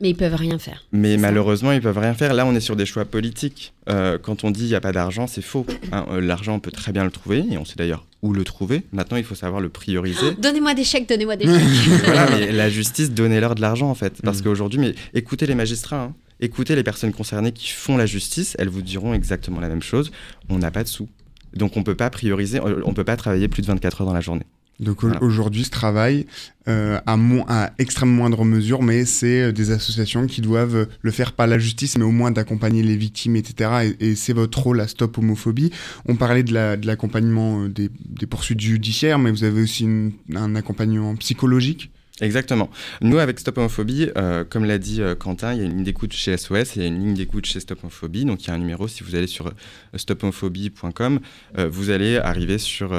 Mais 0.00 0.10
ils 0.10 0.14
peuvent 0.14 0.34
rien 0.34 0.58
faire. 0.58 0.84
Mais 0.92 1.16
malheureusement, 1.16 1.72
ils 1.72 1.80
peuvent 1.80 1.98
rien 1.98 2.14
faire. 2.14 2.32
Là, 2.32 2.46
on 2.46 2.54
est 2.54 2.60
sur 2.60 2.76
des 2.76 2.86
choix 2.86 3.04
politiques. 3.04 3.72
Euh, 3.88 4.16
quand 4.16 4.44
on 4.44 4.50
dit 4.52 4.62
il 4.64 4.68
n'y 4.68 4.74
a 4.76 4.80
pas 4.80 4.92
d'argent, 4.92 5.26
c'est 5.26 5.42
faux. 5.42 5.66
hein. 5.90 6.06
Euh, 6.10 6.20
L'argent, 6.20 6.54
on 6.54 6.60
peut 6.60 6.70
très 6.70 6.92
bien 6.92 7.02
le 7.04 7.10
trouver, 7.10 7.44
et 7.50 7.58
on 7.58 7.64
sait 7.64 7.74
d'ailleurs 7.76 8.06
où 8.22 8.32
le 8.32 8.44
trouver. 8.44 8.82
Maintenant, 8.92 9.16
il 9.16 9.24
faut 9.24 9.34
savoir 9.34 9.60
le 9.60 9.68
prioriser. 9.68 10.34
Donnez-moi 10.38 10.74
des 10.74 10.84
chèques, 10.84 11.08
donnez-moi 11.08 11.34
des 11.36 11.46
chèques. 11.46 11.62
voilà, 12.04 12.30
mais 12.30 12.52
la 12.52 12.70
justice, 12.70 13.10
donnez-leur 13.10 13.56
de 13.56 13.60
l'argent, 13.60 13.90
en 13.90 13.94
fait. 13.94 14.18
Mm. 14.18 14.22
Parce 14.22 14.40
qu'aujourd'hui, 14.42 14.78
mais 14.78 14.94
écoutez 15.14 15.46
les 15.46 15.56
magistrats, 15.56 16.02
hein. 16.02 16.14
écoutez 16.40 16.76
les 16.76 16.84
personnes 16.84 17.12
concernées 17.12 17.52
qui 17.52 17.68
font 17.70 17.96
la 17.96 18.06
justice, 18.06 18.54
elles 18.60 18.68
vous 18.68 18.82
diront 18.82 19.14
exactement 19.14 19.60
la 19.60 19.68
même 19.68 19.82
chose. 19.82 20.12
On 20.48 20.58
n'a 20.58 20.70
pas 20.70 20.84
de 20.84 20.88
sous. 20.88 21.08
Donc, 21.54 21.76
on 21.76 21.82
peut 21.82 21.94
pas 21.96 22.10
prioriser, 22.10 22.60
on 22.84 22.92
peut 22.92 23.04
pas 23.04 23.16
travailler 23.16 23.48
plus 23.48 23.62
de 23.62 23.66
24 23.66 24.02
heures 24.02 24.06
dans 24.06 24.12
la 24.12 24.20
journée. 24.20 24.44
Donc 24.80 25.02
au- 25.02 25.10
aujourd'hui, 25.20 25.64
ce 25.64 25.70
travail, 25.70 26.26
euh, 26.68 27.00
à, 27.06 27.72
extrêmement 27.78 28.14
moindre 28.16 28.44
mesure, 28.44 28.82
mais 28.82 29.04
c'est 29.04 29.42
euh, 29.42 29.52
des 29.52 29.70
associations 29.72 30.26
qui 30.26 30.40
doivent 30.40 30.76
euh, 30.76 30.84
le 31.02 31.10
faire 31.10 31.32
pas 31.32 31.46
la 31.48 31.58
justice, 31.58 31.98
mais 31.98 32.04
au 32.04 32.10
moins 32.12 32.30
d'accompagner 32.30 32.82
les 32.82 32.96
victimes, 32.96 33.34
etc. 33.36 33.94
Et, 34.00 34.10
et 34.10 34.14
c'est 34.14 34.32
votre 34.34 34.58
rôle 34.60 34.80
à 34.80 34.86
Stop 34.86 35.18
Homophobie. 35.18 35.70
On 36.06 36.14
parlait 36.14 36.42
de 36.44 36.52
la- 36.54 36.76
de 36.76 36.86
l'accompagnement 36.86 37.62
euh, 37.64 37.68
des, 37.68 37.90
des 38.08 38.26
poursuites 38.26 38.60
judiciaires, 38.60 39.18
mais 39.18 39.30
vous 39.30 39.44
avez 39.44 39.62
aussi 39.62 39.84
une- 39.84 40.12
un 40.34 40.54
accompagnement 40.54 41.16
psychologique. 41.16 41.90
Exactement. 42.20 42.68
Nous, 43.00 43.18
avec 43.18 43.38
Stop 43.38 43.58
Homophobie, 43.58 44.08
euh, 44.16 44.44
comme 44.44 44.64
l'a 44.64 44.78
dit 44.78 45.00
euh, 45.02 45.14
Quentin, 45.14 45.54
il 45.54 45.58
y 45.60 45.62
a 45.62 45.64
une 45.66 45.74
ligne 45.76 45.84
d'écoute 45.84 46.12
chez 46.12 46.36
SOS 46.36 46.76
et 46.76 46.80
il 46.80 46.82
y 46.82 46.84
a 46.84 46.88
une 46.88 46.98
ligne 46.98 47.14
d'écoute 47.14 47.46
chez 47.46 47.60
Stop 47.60 47.78
Homophobie. 47.84 48.24
Donc, 48.24 48.42
il 48.44 48.48
y 48.48 48.50
a 48.50 48.54
un 48.54 48.58
numéro, 48.58 48.88
si 48.88 49.04
vous 49.04 49.14
allez 49.14 49.28
sur 49.28 49.52
stophomophobie.com, 49.94 51.20
euh, 51.58 51.68
vous 51.68 51.90
allez 51.90 52.16
arriver 52.16 52.58
sur, 52.58 52.92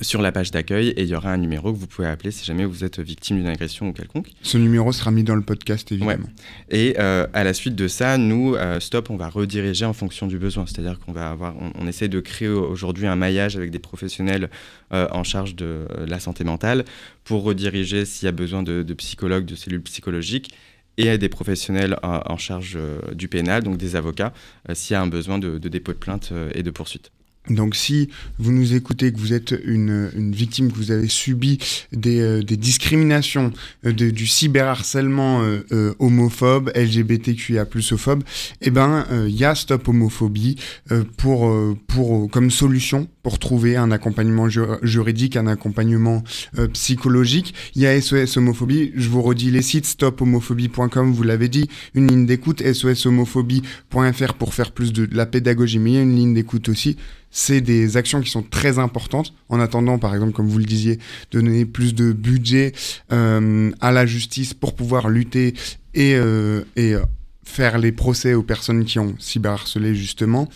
sur 0.00 0.22
la 0.22 0.32
page 0.32 0.50
d'accueil 0.50 0.88
et 0.88 1.02
il 1.02 1.08
y 1.08 1.14
aura 1.14 1.32
un 1.32 1.36
numéro 1.36 1.72
que 1.72 1.78
vous 1.78 1.86
pouvez 1.86 2.08
appeler 2.08 2.30
si 2.30 2.44
jamais 2.44 2.64
vous 2.64 2.84
êtes 2.84 3.00
victime 3.00 3.36
d'une 3.36 3.46
agression 3.46 3.88
ou 3.88 3.92
quelconque. 3.92 4.30
Ce 4.42 4.58
numéro 4.58 4.92
sera 4.92 5.10
mis 5.10 5.22
dans 5.22 5.34
le 5.34 5.42
podcast, 5.42 5.90
évidemment. 5.92 6.28
Et 6.70 6.96
euh, 6.98 7.26
à 7.32 7.44
la 7.44 7.54
suite 7.54 7.74
de 7.74 7.88
ça, 7.88 8.18
nous, 8.18 8.54
euh, 8.54 8.80
Stop, 8.80 9.10
on 9.10 9.16
va 9.16 9.28
rediriger 9.28 9.84
en 9.84 9.92
fonction 9.92 10.26
du 10.26 10.38
besoin. 10.38 10.66
C'est-à-dire 10.66 10.98
qu'on 10.98 11.12
va 11.12 11.30
avoir, 11.30 11.54
on, 11.60 11.72
on 11.78 11.86
essaie 11.86 12.08
de 12.08 12.20
créer 12.20 12.48
aujourd'hui 12.48 13.06
un 13.06 13.16
maillage 13.16 13.56
avec 13.56 13.70
des 13.70 13.78
professionnels 13.78 14.50
euh, 14.92 15.06
en 15.10 15.24
charge 15.24 15.54
de 15.54 15.86
la 16.06 16.20
santé 16.20 16.44
mentale 16.44 16.84
pour 17.24 17.42
rediriger 17.42 18.04
s'il 18.04 18.26
y 18.26 18.28
a 18.28 18.32
besoin 18.32 18.62
de, 18.62 18.82
de 18.82 18.94
psychologues, 18.94 19.44
de 19.44 19.54
cellules 19.54 19.82
psychologiques 19.82 20.54
et 20.98 21.08
à 21.08 21.16
des 21.16 21.30
professionnels 21.30 21.96
en, 22.02 22.36
charge 22.36 22.76
du 23.14 23.26
pénal, 23.26 23.62
donc 23.62 23.78
des 23.78 23.96
avocats, 23.96 24.34
s'il 24.74 24.92
y 24.92 24.96
a 24.96 25.00
un 25.00 25.06
besoin 25.06 25.38
de, 25.38 25.56
de 25.56 25.68
dépôt 25.70 25.92
de 25.92 25.96
plainte 25.96 26.34
et 26.54 26.62
de 26.62 26.70
poursuite. 26.70 27.10
Donc 27.50 27.74
si 27.74 28.08
vous 28.38 28.52
nous 28.52 28.74
écoutez, 28.74 29.12
que 29.12 29.18
vous 29.18 29.32
êtes 29.32 29.52
une, 29.64 30.10
une 30.16 30.32
victime, 30.32 30.70
que 30.70 30.76
vous 30.76 30.92
avez 30.92 31.08
subi 31.08 31.58
des, 31.92 32.20
euh, 32.20 32.42
des 32.42 32.56
discriminations, 32.56 33.52
euh, 33.84 33.92
de- 33.92 34.10
du 34.10 34.26
cyberharcèlement 34.28 35.42
euh, 35.42 35.60
euh, 35.72 35.94
homophobe, 35.98 36.70
LGBTQIA+, 36.74 37.66
phobe, 37.96 38.22
eh 38.60 38.70
ben 38.70 39.06
il 39.26 39.34
y 39.34 39.44
a 39.44 39.54
Stop 39.56 39.88
Homophobie 39.88 40.56
euh, 40.92 41.02
pour, 41.16 41.48
euh, 41.48 41.76
pour, 41.88 42.24
euh, 42.24 42.28
comme 42.28 42.50
solution 42.50 43.08
pour 43.24 43.38
trouver 43.38 43.76
un 43.76 43.90
accompagnement 43.90 44.48
ju- 44.48 44.60
juridique, 44.82 45.36
un 45.36 45.46
accompagnement 45.48 46.22
euh, 46.58 46.68
psychologique. 46.68 47.54
Il 47.74 47.82
y 47.82 47.86
a 47.86 48.00
SOS 48.00 48.36
Homophobie, 48.36 48.92
je 48.94 49.08
vous 49.08 49.22
redis 49.22 49.50
les 49.50 49.62
sites 49.62 49.86
stophomophobie.com, 49.86 51.12
vous 51.12 51.22
l'avez 51.22 51.48
dit, 51.48 51.68
une 51.94 52.06
ligne 52.08 52.26
d'écoute, 52.26 52.62
soshomophobie.fr 52.72 54.34
pour 54.34 54.54
faire 54.54 54.72
plus 54.72 54.92
de 54.92 55.08
la 55.12 55.26
pédagogie, 55.26 55.78
mais 55.78 55.90
il 55.90 55.94
y 55.94 55.98
a 55.98 56.02
une 56.02 56.16
ligne 56.16 56.34
d'écoute 56.34 56.68
aussi. 56.68 56.96
C'est 57.34 57.62
des 57.62 57.96
actions 57.96 58.20
qui 58.20 58.30
sont 58.30 58.42
très 58.42 58.78
importantes. 58.78 59.32
En 59.48 59.58
attendant, 59.58 59.98
par 59.98 60.14
exemple, 60.14 60.32
comme 60.32 60.48
vous 60.48 60.58
le 60.58 60.66
disiez, 60.66 60.96
de 61.30 61.40
donner 61.40 61.64
plus 61.64 61.94
de 61.94 62.12
budget 62.12 62.72
euh, 63.10 63.72
à 63.80 63.90
la 63.90 64.04
justice 64.04 64.52
pour 64.52 64.76
pouvoir 64.76 65.08
lutter 65.08 65.54
et, 65.94 66.14
euh, 66.14 66.62
euh, 66.78 67.02
faire 67.42 67.78
les 67.78 67.90
procès 67.90 68.34
aux 68.34 68.42
personnes 68.42 68.84
qui 68.84 68.98
ont 68.98 69.14
cyberharcelé, 69.18 69.94
justement. 69.94 70.48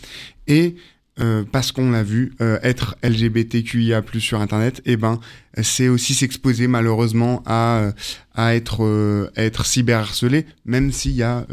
Et 0.47 0.77
parce 1.51 1.72
qu'on 1.72 1.93
l'a 1.93 2.03
vu, 2.03 2.35
être 2.62 2.95
LGBTQIA+ 3.03 4.03
sur 4.18 4.43
Internet, 4.43 4.83
eh 4.85 4.99
ben, 4.99 5.18
c'est 5.62 5.89
aussi 5.89 6.12
s'exposer 6.12 6.66
malheureusement 6.66 7.43
à, 7.47 7.93
à 8.35 8.55
être, 8.55 9.31
à 9.35 9.43
être 9.43 9.64
cyberharcelé, 9.64 10.45
même 10.66 10.93
s'il 10.93 11.12
y 11.12 11.22
a 11.22 11.47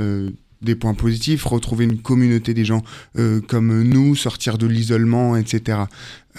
des 0.63 0.75
points 0.75 0.93
positifs, 0.93 1.45
retrouver 1.45 1.85
une 1.85 1.99
communauté 1.99 2.53
des 2.53 2.65
gens 2.65 2.81
euh, 3.17 3.41
comme 3.41 3.83
nous, 3.83 4.15
sortir 4.15 4.57
de 4.57 4.65
l'isolement, 4.67 5.35
etc. 5.35 5.79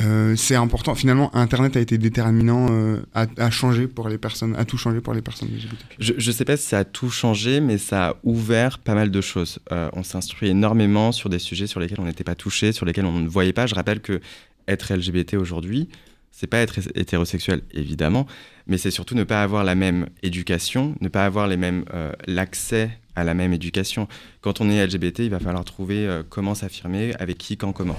Euh, 0.00 0.34
c'est 0.36 0.56
important. 0.56 0.94
Finalement, 0.94 1.34
Internet 1.36 1.76
a 1.76 1.80
été 1.80 1.98
déterminant, 1.98 2.66
euh, 2.70 3.02
à, 3.14 3.50
changer 3.50 3.86
pour 3.86 4.08
les 4.08 4.18
personnes, 4.18 4.56
à 4.56 4.64
tout 4.64 4.78
changer 4.78 5.00
pour 5.00 5.14
les 5.14 5.22
personnes 5.22 5.48
LGBT. 5.48 5.76
Je 5.98 6.14
ne 6.14 6.32
sais 6.32 6.44
pas 6.44 6.56
si 6.56 6.66
ça 6.66 6.78
a 6.78 6.84
tout 6.84 7.10
changé, 7.10 7.60
mais 7.60 7.78
ça 7.78 8.08
a 8.08 8.16
ouvert 8.24 8.78
pas 8.78 8.94
mal 8.94 9.10
de 9.10 9.20
choses. 9.20 9.58
On 9.70 10.02
s'instruit 10.02 10.48
énormément 10.48 11.12
sur 11.12 11.28
des 11.28 11.38
sujets 11.38 11.66
sur 11.66 11.80
lesquels 11.80 12.00
on 12.00 12.06
n'était 12.06 12.24
pas 12.24 12.34
touché, 12.34 12.72
sur 12.72 12.86
lesquels 12.86 13.06
on 13.06 13.20
ne 13.20 13.28
voyait 13.28 13.52
pas. 13.52 13.66
Je 13.66 13.74
rappelle 13.74 14.00
que 14.00 14.20
être 14.66 14.94
LGBT 14.94 15.34
aujourd'hui, 15.34 15.88
c'est 16.32 16.46
pas 16.46 16.58
être 16.58 16.80
hétérosexuel, 16.96 17.60
évidemment, 17.72 18.26
mais 18.66 18.78
c'est 18.78 18.90
surtout 18.90 19.14
ne 19.14 19.24
pas 19.24 19.42
avoir 19.42 19.62
la 19.62 19.74
même 19.74 20.08
éducation, 20.22 20.96
ne 21.00 21.08
pas 21.08 21.24
avoir 21.24 21.46
les 21.46 21.56
mêmes 21.56 21.84
l'accès 22.26 22.90
à 23.16 23.24
la 23.24 23.34
même 23.34 23.52
éducation. 23.52 24.08
Quand 24.40 24.60
on 24.60 24.70
est 24.70 24.84
LGBT, 24.86 25.20
il 25.20 25.30
va 25.30 25.40
falloir 25.40 25.64
trouver 25.64 26.06
euh, 26.06 26.22
comment 26.28 26.54
s'affirmer, 26.54 27.14
avec 27.18 27.38
qui, 27.38 27.56
quand, 27.56 27.72
comment. 27.72 27.96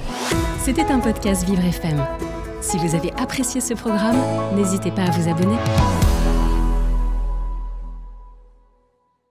C'était 0.59 0.85
un 0.85 0.99
podcast 0.99 1.45
Vivre 1.45 1.63
FM. 1.63 2.03
Si 2.61 2.77
vous 2.77 2.95
avez 2.95 3.11
apprécié 3.13 3.61
ce 3.61 3.73
programme, 3.73 4.17
n'hésitez 4.55 4.91
pas 4.91 5.03
à 5.03 5.11
vous 5.11 5.29
abonner. 5.29 5.57